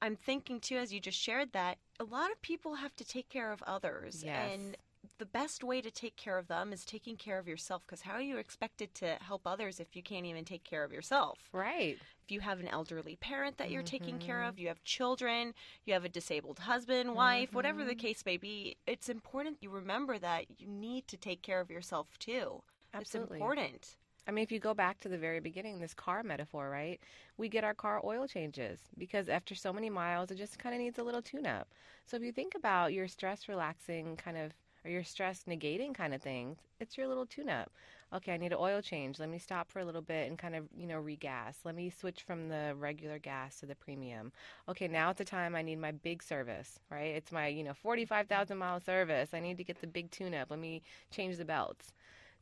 I'm 0.00 0.16
thinking 0.16 0.60
too 0.60 0.76
as 0.76 0.92
you 0.92 1.00
just 1.00 1.18
shared 1.18 1.52
that 1.52 1.78
a 1.98 2.04
lot 2.04 2.30
of 2.30 2.40
people 2.42 2.76
have 2.76 2.94
to 2.96 3.04
take 3.04 3.28
care 3.28 3.50
of 3.52 3.62
others 3.62 4.22
Yes. 4.24 4.52
and 4.54 4.76
the 5.22 5.26
best 5.26 5.62
way 5.62 5.80
to 5.80 5.88
take 5.88 6.16
care 6.16 6.36
of 6.36 6.48
them 6.48 6.72
is 6.72 6.84
taking 6.84 7.16
care 7.16 7.38
of 7.38 7.46
yourself 7.46 7.86
because 7.86 8.02
how 8.02 8.14
are 8.14 8.20
you 8.20 8.38
expected 8.38 8.92
to 8.92 9.16
help 9.20 9.46
others 9.46 9.78
if 9.78 9.94
you 9.94 10.02
can't 10.02 10.26
even 10.26 10.44
take 10.44 10.64
care 10.64 10.82
of 10.82 10.92
yourself? 10.92 11.38
Right. 11.52 12.02
If 12.24 12.32
you 12.32 12.40
have 12.40 12.58
an 12.58 12.66
elderly 12.66 13.14
parent 13.14 13.56
that 13.58 13.70
you're 13.70 13.84
taking 13.84 14.18
care 14.18 14.42
Mhm. 14.42 14.48
of, 14.48 14.58
you 14.58 14.66
have 14.66 14.82
children, 14.82 15.54
you 15.84 15.92
have 15.94 16.04
a 16.04 16.08
disabled 16.08 16.58
husband, 16.58 17.14
wife, 17.14 17.54
whatever 17.54 17.84
the 17.84 17.94
Mhm. 17.94 17.96
case 17.96 18.26
may 18.26 18.36
be, 18.36 18.76
it's 18.84 19.08
important 19.08 19.58
you 19.60 19.70
remember 19.70 20.18
that 20.18 20.60
you 20.60 20.66
need 20.66 21.06
to 21.06 21.16
take 21.16 21.42
care 21.42 21.60
of 21.60 21.70
yourself 21.70 22.18
too. 22.18 22.64
Absolutely. 22.94 23.02
It's 23.02 23.14
important. 23.14 23.96
I 24.26 24.30
mean, 24.30 24.42
if 24.44 24.52
you 24.52 24.60
go 24.60 24.74
back 24.74 25.00
to 25.00 25.08
the 25.08 25.18
very 25.18 25.40
beginning, 25.40 25.80
this 25.80 25.94
car 25.94 26.22
metaphor, 26.22 26.70
right? 26.70 27.00
We 27.36 27.48
get 27.48 27.64
our 27.64 27.74
car 27.74 28.00
oil 28.04 28.26
changes 28.28 28.80
because 28.96 29.28
after 29.28 29.54
so 29.54 29.72
many 29.72 29.90
miles, 29.90 30.30
it 30.30 30.36
just 30.36 30.58
kind 30.58 30.74
of 30.74 30.80
needs 30.80 30.98
a 30.98 31.02
little 31.02 31.22
tune 31.22 31.46
up. 31.46 31.74
So 32.06 32.16
if 32.16 32.22
you 32.22 32.32
think 32.32 32.54
about 32.54 32.92
your 32.92 33.08
stress 33.08 33.48
relaxing 33.48 34.16
kind 34.16 34.36
of, 34.36 34.52
or 34.84 34.90
your 34.90 35.04
stress 35.04 35.44
negating 35.48 35.94
kind 35.94 36.14
of 36.14 36.22
things, 36.22 36.58
it's 36.80 36.98
your 36.98 37.08
little 37.08 37.26
tune 37.26 37.48
up. 37.48 37.70
Okay, 38.14 38.34
I 38.34 38.36
need 38.36 38.52
an 38.52 38.58
oil 38.60 38.82
change. 38.82 39.18
Let 39.18 39.30
me 39.30 39.38
stop 39.38 39.70
for 39.70 39.78
a 39.78 39.84
little 39.84 40.02
bit 40.02 40.28
and 40.28 40.38
kind 40.38 40.54
of, 40.54 40.66
you 40.76 40.86
know, 40.86 41.00
regas. 41.00 41.56
Let 41.64 41.74
me 41.74 41.88
switch 41.88 42.22
from 42.22 42.48
the 42.48 42.74
regular 42.78 43.18
gas 43.18 43.60
to 43.60 43.66
the 43.66 43.74
premium. 43.74 44.32
Okay, 44.68 44.86
now 44.86 45.08
at 45.10 45.16
the 45.16 45.24
time 45.24 45.54
I 45.54 45.62
need 45.62 45.80
my 45.80 45.92
big 45.92 46.22
service, 46.22 46.78
right? 46.90 47.14
It's 47.14 47.32
my, 47.32 47.46
you 47.46 47.64
know, 47.64 47.72
45,000 47.74 48.58
mile 48.58 48.80
service. 48.80 49.30
I 49.32 49.40
need 49.40 49.56
to 49.56 49.64
get 49.64 49.80
the 49.80 49.86
big 49.86 50.10
tune 50.10 50.34
up. 50.34 50.50
Let 50.50 50.58
me 50.58 50.82
change 51.10 51.38
the 51.38 51.44
belts. 51.44 51.92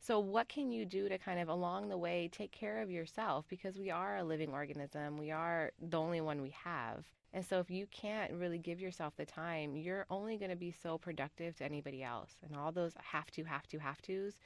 So, 0.03 0.19
what 0.19 0.49
can 0.49 0.71
you 0.71 0.83
do 0.83 1.07
to 1.09 1.19
kind 1.19 1.39
of 1.39 1.47
along 1.47 1.89
the 1.89 1.97
way 1.97 2.27
take 2.31 2.51
care 2.51 2.81
of 2.81 2.89
yourself? 2.89 3.45
Because 3.47 3.77
we 3.77 3.91
are 3.91 4.17
a 4.17 4.23
living 4.23 4.51
organism, 4.51 5.17
we 5.17 5.29
are 5.29 5.71
the 5.79 5.99
only 5.99 6.21
one 6.21 6.41
we 6.41 6.55
have. 6.63 7.05
And 7.33 7.45
so, 7.45 7.59
if 7.59 7.69
you 7.71 7.87
can't 7.87 8.33
really 8.33 8.57
give 8.57 8.79
yourself 8.81 9.15
the 9.15 9.25
time, 9.25 9.75
you're 9.75 10.05
only 10.09 10.37
going 10.37 10.51
to 10.51 10.57
be 10.57 10.71
so 10.71 10.97
productive 10.97 11.55
to 11.57 11.63
anybody 11.65 12.03
else. 12.03 12.35
And 12.43 12.55
all 12.55 12.71
those 12.71 12.93
have 13.01 13.31
to, 13.31 13.43
have 13.45 13.67
to, 13.67 13.79
have 13.79 14.01
to's, 14.01 14.37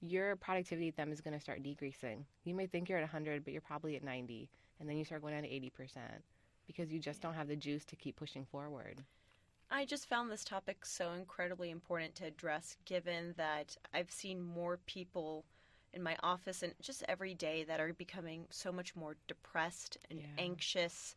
your 0.00 0.36
productivity 0.36 0.88
of 0.88 0.96
them 0.96 1.12
is 1.12 1.20
going 1.20 1.34
to 1.34 1.40
start 1.40 1.62
decreasing. 1.62 2.26
You 2.44 2.54
may 2.54 2.66
think 2.66 2.88
you're 2.88 2.98
at 2.98 3.02
100, 3.02 3.44
but 3.44 3.52
you're 3.52 3.62
probably 3.62 3.96
at 3.96 4.02
90. 4.04 4.48
And 4.80 4.88
then 4.88 4.96
you 4.96 5.04
start 5.04 5.22
going 5.22 5.34
down 5.34 5.44
to 5.44 5.48
80% 5.48 6.22
because 6.66 6.92
you 6.92 6.98
just 6.98 7.20
don't 7.20 7.34
have 7.34 7.48
the 7.48 7.56
juice 7.56 7.84
to 7.86 7.96
keep 7.96 8.16
pushing 8.16 8.44
forward. 8.44 9.04
I 9.70 9.84
just 9.86 10.08
found 10.08 10.30
this 10.30 10.44
topic 10.44 10.84
so 10.84 11.12
incredibly 11.12 11.70
important 11.70 12.14
to 12.16 12.26
address 12.26 12.76
given 12.84 13.34
that 13.36 13.76
I've 13.92 14.10
seen 14.10 14.42
more 14.42 14.78
people 14.86 15.46
in 15.94 16.02
my 16.02 16.16
office 16.22 16.62
and 16.62 16.74
just 16.80 17.02
every 17.08 17.34
day 17.34 17.64
that 17.64 17.80
are 17.80 17.92
becoming 17.92 18.46
so 18.50 18.70
much 18.72 18.94
more 18.94 19.16
depressed 19.26 19.96
and 20.10 20.20
Yeah. 20.20 20.26
anxious, 20.38 21.16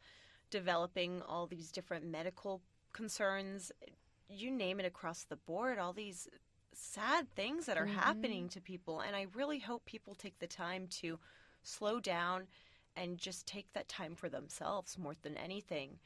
developing 0.55 1.21
all 1.21 1.47
these 1.47 1.69
different 1.69 2.05
medical 2.05 2.61
concerns. 2.93 3.73
You 4.29 4.49
name 4.49 4.79
it 4.79 4.85
across 4.85 5.25
the 5.25 5.35
board, 5.35 5.77
all 5.77 5.91
these 5.91 6.29
sad 6.71 7.29
things 7.35 7.65
that 7.65 7.77
are 7.77 7.85
Mhm. 7.87 7.95
happening 7.95 8.47
to 8.49 8.61
people. 8.61 9.01
And 9.01 9.17
I 9.17 9.23
really 9.33 9.59
hope 9.59 9.83
people 9.83 10.15
take 10.15 10.39
the 10.39 10.47
time 10.47 10.87
to 11.01 11.19
slow 11.61 11.99
down 11.99 12.47
and 12.95 13.17
just 13.17 13.45
take 13.45 13.73
that 13.73 13.89
time 13.89 14.15
for 14.15 14.29
themselves 14.29 14.97
more 14.97 15.15
than 15.21 15.35
anything. 15.35 15.99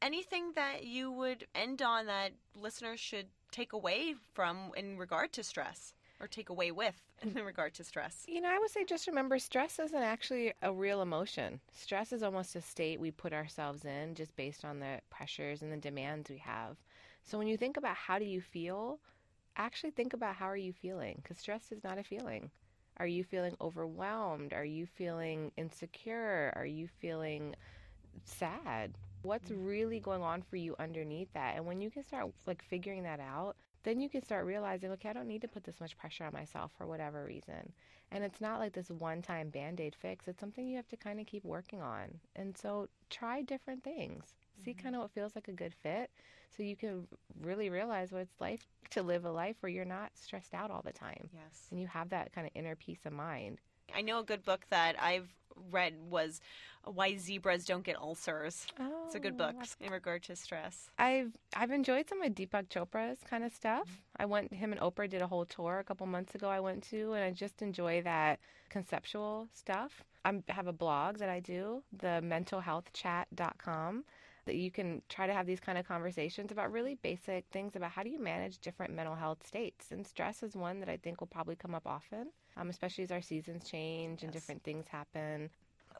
Anything 0.00 0.52
that 0.52 0.84
you 0.84 1.10
would 1.10 1.48
end 1.52 1.82
on 1.82 2.06
that 2.06 2.32
listeners 2.54 3.00
should 3.00 3.28
take 3.50 3.72
away 3.72 4.14
from 4.14 4.72
in 4.76 4.96
regard 4.98 5.32
to 5.32 5.42
stress 5.42 5.94
or 6.20 6.26
take 6.26 6.50
away 6.50 6.70
with 6.70 7.00
in 7.22 7.34
regard 7.44 7.74
to 7.74 7.84
stress? 7.84 8.24
You 8.28 8.40
know, 8.40 8.48
I 8.50 8.58
would 8.58 8.70
say 8.70 8.84
just 8.84 9.06
remember 9.06 9.38
stress 9.38 9.78
isn't 9.78 10.02
actually 10.02 10.52
a 10.62 10.72
real 10.72 11.02
emotion. 11.02 11.60
Stress 11.72 12.12
is 12.12 12.22
almost 12.22 12.56
a 12.56 12.60
state 12.60 13.00
we 13.00 13.10
put 13.10 13.32
ourselves 13.32 13.84
in 13.84 14.14
just 14.14 14.36
based 14.36 14.64
on 14.64 14.80
the 14.80 15.00
pressures 15.10 15.62
and 15.62 15.72
the 15.72 15.76
demands 15.76 16.30
we 16.30 16.38
have. 16.38 16.76
So 17.24 17.38
when 17.38 17.46
you 17.48 17.56
think 17.56 17.76
about 17.76 17.96
how 17.96 18.18
do 18.18 18.24
you 18.24 18.40
feel, 18.40 19.00
actually 19.56 19.90
think 19.90 20.12
about 20.14 20.36
how 20.36 20.46
are 20.46 20.56
you 20.56 20.72
feeling 20.72 21.18
because 21.22 21.38
stress 21.38 21.72
is 21.72 21.82
not 21.84 21.98
a 21.98 22.04
feeling. 22.04 22.50
Are 22.98 23.06
you 23.06 23.24
feeling 23.24 23.56
overwhelmed? 23.60 24.52
Are 24.52 24.64
you 24.64 24.86
feeling 24.86 25.52
insecure? 25.56 26.52
Are 26.56 26.66
you 26.66 26.88
feeling 27.00 27.54
sad? 28.24 28.92
What's 29.22 29.50
really 29.50 30.00
going 30.00 30.22
on 30.22 30.42
for 30.42 30.56
you 30.56 30.74
underneath 30.78 31.32
that? 31.34 31.56
And 31.56 31.66
when 31.66 31.80
you 31.80 31.90
can 31.90 32.04
start 32.04 32.26
like 32.46 32.62
figuring 32.62 33.02
that 33.04 33.20
out, 33.20 33.56
then 33.82 34.00
you 34.00 34.08
can 34.08 34.22
start 34.22 34.44
realizing, 34.46 34.90
okay, 34.92 35.08
I 35.08 35.12
don't 35.12 35.28
need 35.28 35.42
to 35.42 35.48
put 35.48 35.64
this 35.64 35.80
much 35.80 35.96
pressure 35.96 36.24
on 36.24 36.32
myself 36.32 36.72
for 36.76 36.86
whatever 36.86 37.24
reason. 37.24 37.72
And 38.12 38.24
it's 38.24 38.40
not 38.40 38.58
like 38.58 38.72
this 38.72 38.90
one 38.90 39.22
time 39.22 39.50
band 39.50 39.80
aid 39.80 39.94
fix, 39.94 40.28
it's 40.28 40.40
something 40.40 40.66
you 40.66 40.76
have 40.76 40.88
to 40.88 40.96
kind 40.96 41.20
of 41.20 41.26
keep 41.26 41.44
working 41.44 41.80
on. 41.80 42.18
And 42.36 42.56
so 42.56 42.88
try 43.08 43.42
different 43.42 43.84
things, 43.84 44.24
see 44.64 44.72
mm-hmm. 44.72 44.82
kind 44.82 44.94
of 44.94 45.02
what 45.02 45.12
feels 45.12 45.34
like 45.34 45.48
a 45.48 45.52
good 45.52 45.74
fit 45.82 46.10
so 46.56 46.62
you 46.62 46.76
can 46.76 47.06
really 47.40 47.70
realize 47.70 48.12
what 48.12 48.22
it's 48.22 48.40
like 48.40 48.60
to 48.90 49.02
live 49.02 49.24
a 49.24 49.30
life 49.30 49.56
where 49.60 49.70
you're 49.70 49.84
not 49.84 50.10
stressed 50.14 50.52
out 50.52 50.70
all 50.70 50.82
the 50.84 50.92
time 50.92 51.28
Yes. 51.32 51.66
and 51.70 51.80
you 51.80 51.86
have 51.86 52.08
that 52.10 52.32
kind 52.32 52.46
of 52.46 52.52
inner 52.56 52.74
peace 52.74 53.06
of 53.06 53.12
mind. 53.12 53.60
I 53.94 54.02
know 54.02 54.18
a 54.18 54.24
good 54.24 54.44
book 54.44 54.66
that 54.70 54.96
I've 55.00 55.28
read 55.70 55.94
was 56.08 56.40
Why 56.84 57.16
Zebras 57.16 57.64
Don't 57.64 57.84
Get 57.84 57.96
Ulcers. 57.96 58.66
Oh, 58.78 59.04
It's 59.06 59.14
a 59.14 59.20
good 59.20 59.34
oh, 59.34 59.52
book 59.52 59.56
in 59.80 59.92
regard 59.92 60.22
to 60.24 60.36
stress. 60.36 60.90
I've 60.98 61.32
I've 61.54 61.70
enjoyed 61.70 62.08
some 62.08 62.22
of 62.22 62.32
Deepak 62.32 62.68
Chopra's 62.68 63.18
kind 63.28 63.44
of 63.44 63.52
stuff. 63.52 63.88
I 64.16 64.26
went 64.26 64.52
him 64.52 64.72
and 64.72 64.80
Oprah 64.80 65.08
did 65.08 65.22
a 65.22 65.26
whole 65.26 65.44
tour 65.46 65.78
a 65.78 65.84
couple 65.84 66.06
months 66.06 66.34
ago. 66.34 66.48
I 66.48 66.60
went 66.60 66.82
to, 66.90 67.12
and 67.12 67.24
I 67.24 67.30
just 67.30 67.62
enjoy 67.62 68.02
that 68.02 68.40
conceptual 68.68 69.48
stuff. 69.54 70.04
I 70.24 70.42
have 70.48 70.66
a 70.66 70.72
blog 70.72 71.18
that 71.18 71.28
I 71.28 71.40
do, 71.40 71.82
the 71.92 72.20
mentalhealthchat.com, 72.22 74.04
that 74.46 74.56
you 74.56 74.70
can 74.70 75.02
try 75.08 75.26
to 75.26 75.32
have 75.32 75.46
these 75.46 75.60
kind 75.60 75.78
of 75.78 75.86
conversations 75.86 76.50
about 76.52 76.72
really 76.72 76.96
basic 76.96 77.46
things 77.50 77.76
about 77.76 77.90
how 77.90 78.02
do 78.02 78.10
you 78.10 78.18
manage 78.18 78.58
different 78.58 78.94
mental 78.94 79.14
health 79.14 79.46
states. 79.46 79.90
And 79.90 80.06
stress 80.06 80.42
is 80.42 80.54
one 80.54 80.80
that 80.80 80.88
I 80.88 80.96
think 80.96 81.20
will 81.20 81.28
probably 81.28 81.56
come 81.56 81.74
up 81.74 81.86
often, 81.86 82.28
um, 82.56 82.70
especially 82.70 83.04
as 83.04 83.12
our 83.12 83.22
seasons 83.22 83.68
change 83.68 84.22
and 84.22 84.32
different 84.32 84.62
things 84.62 84.86
happen. 84.88 85.50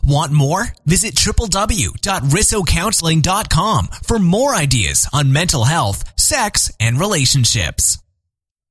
Want 0.04 0.32
more? 0.32 0.66
Visit 0.86 1.14
www.rissocounseling.com 1.14 3.88
for 4.06 4.18
more 4.18 4.54
ideas 4.54 5.06
on 5.12 5.30
mental 5.32 5.64
health, 5.64 6.18
sex, 6.18 6.72
and 6.80 6.98
relationships. 6.98 7.98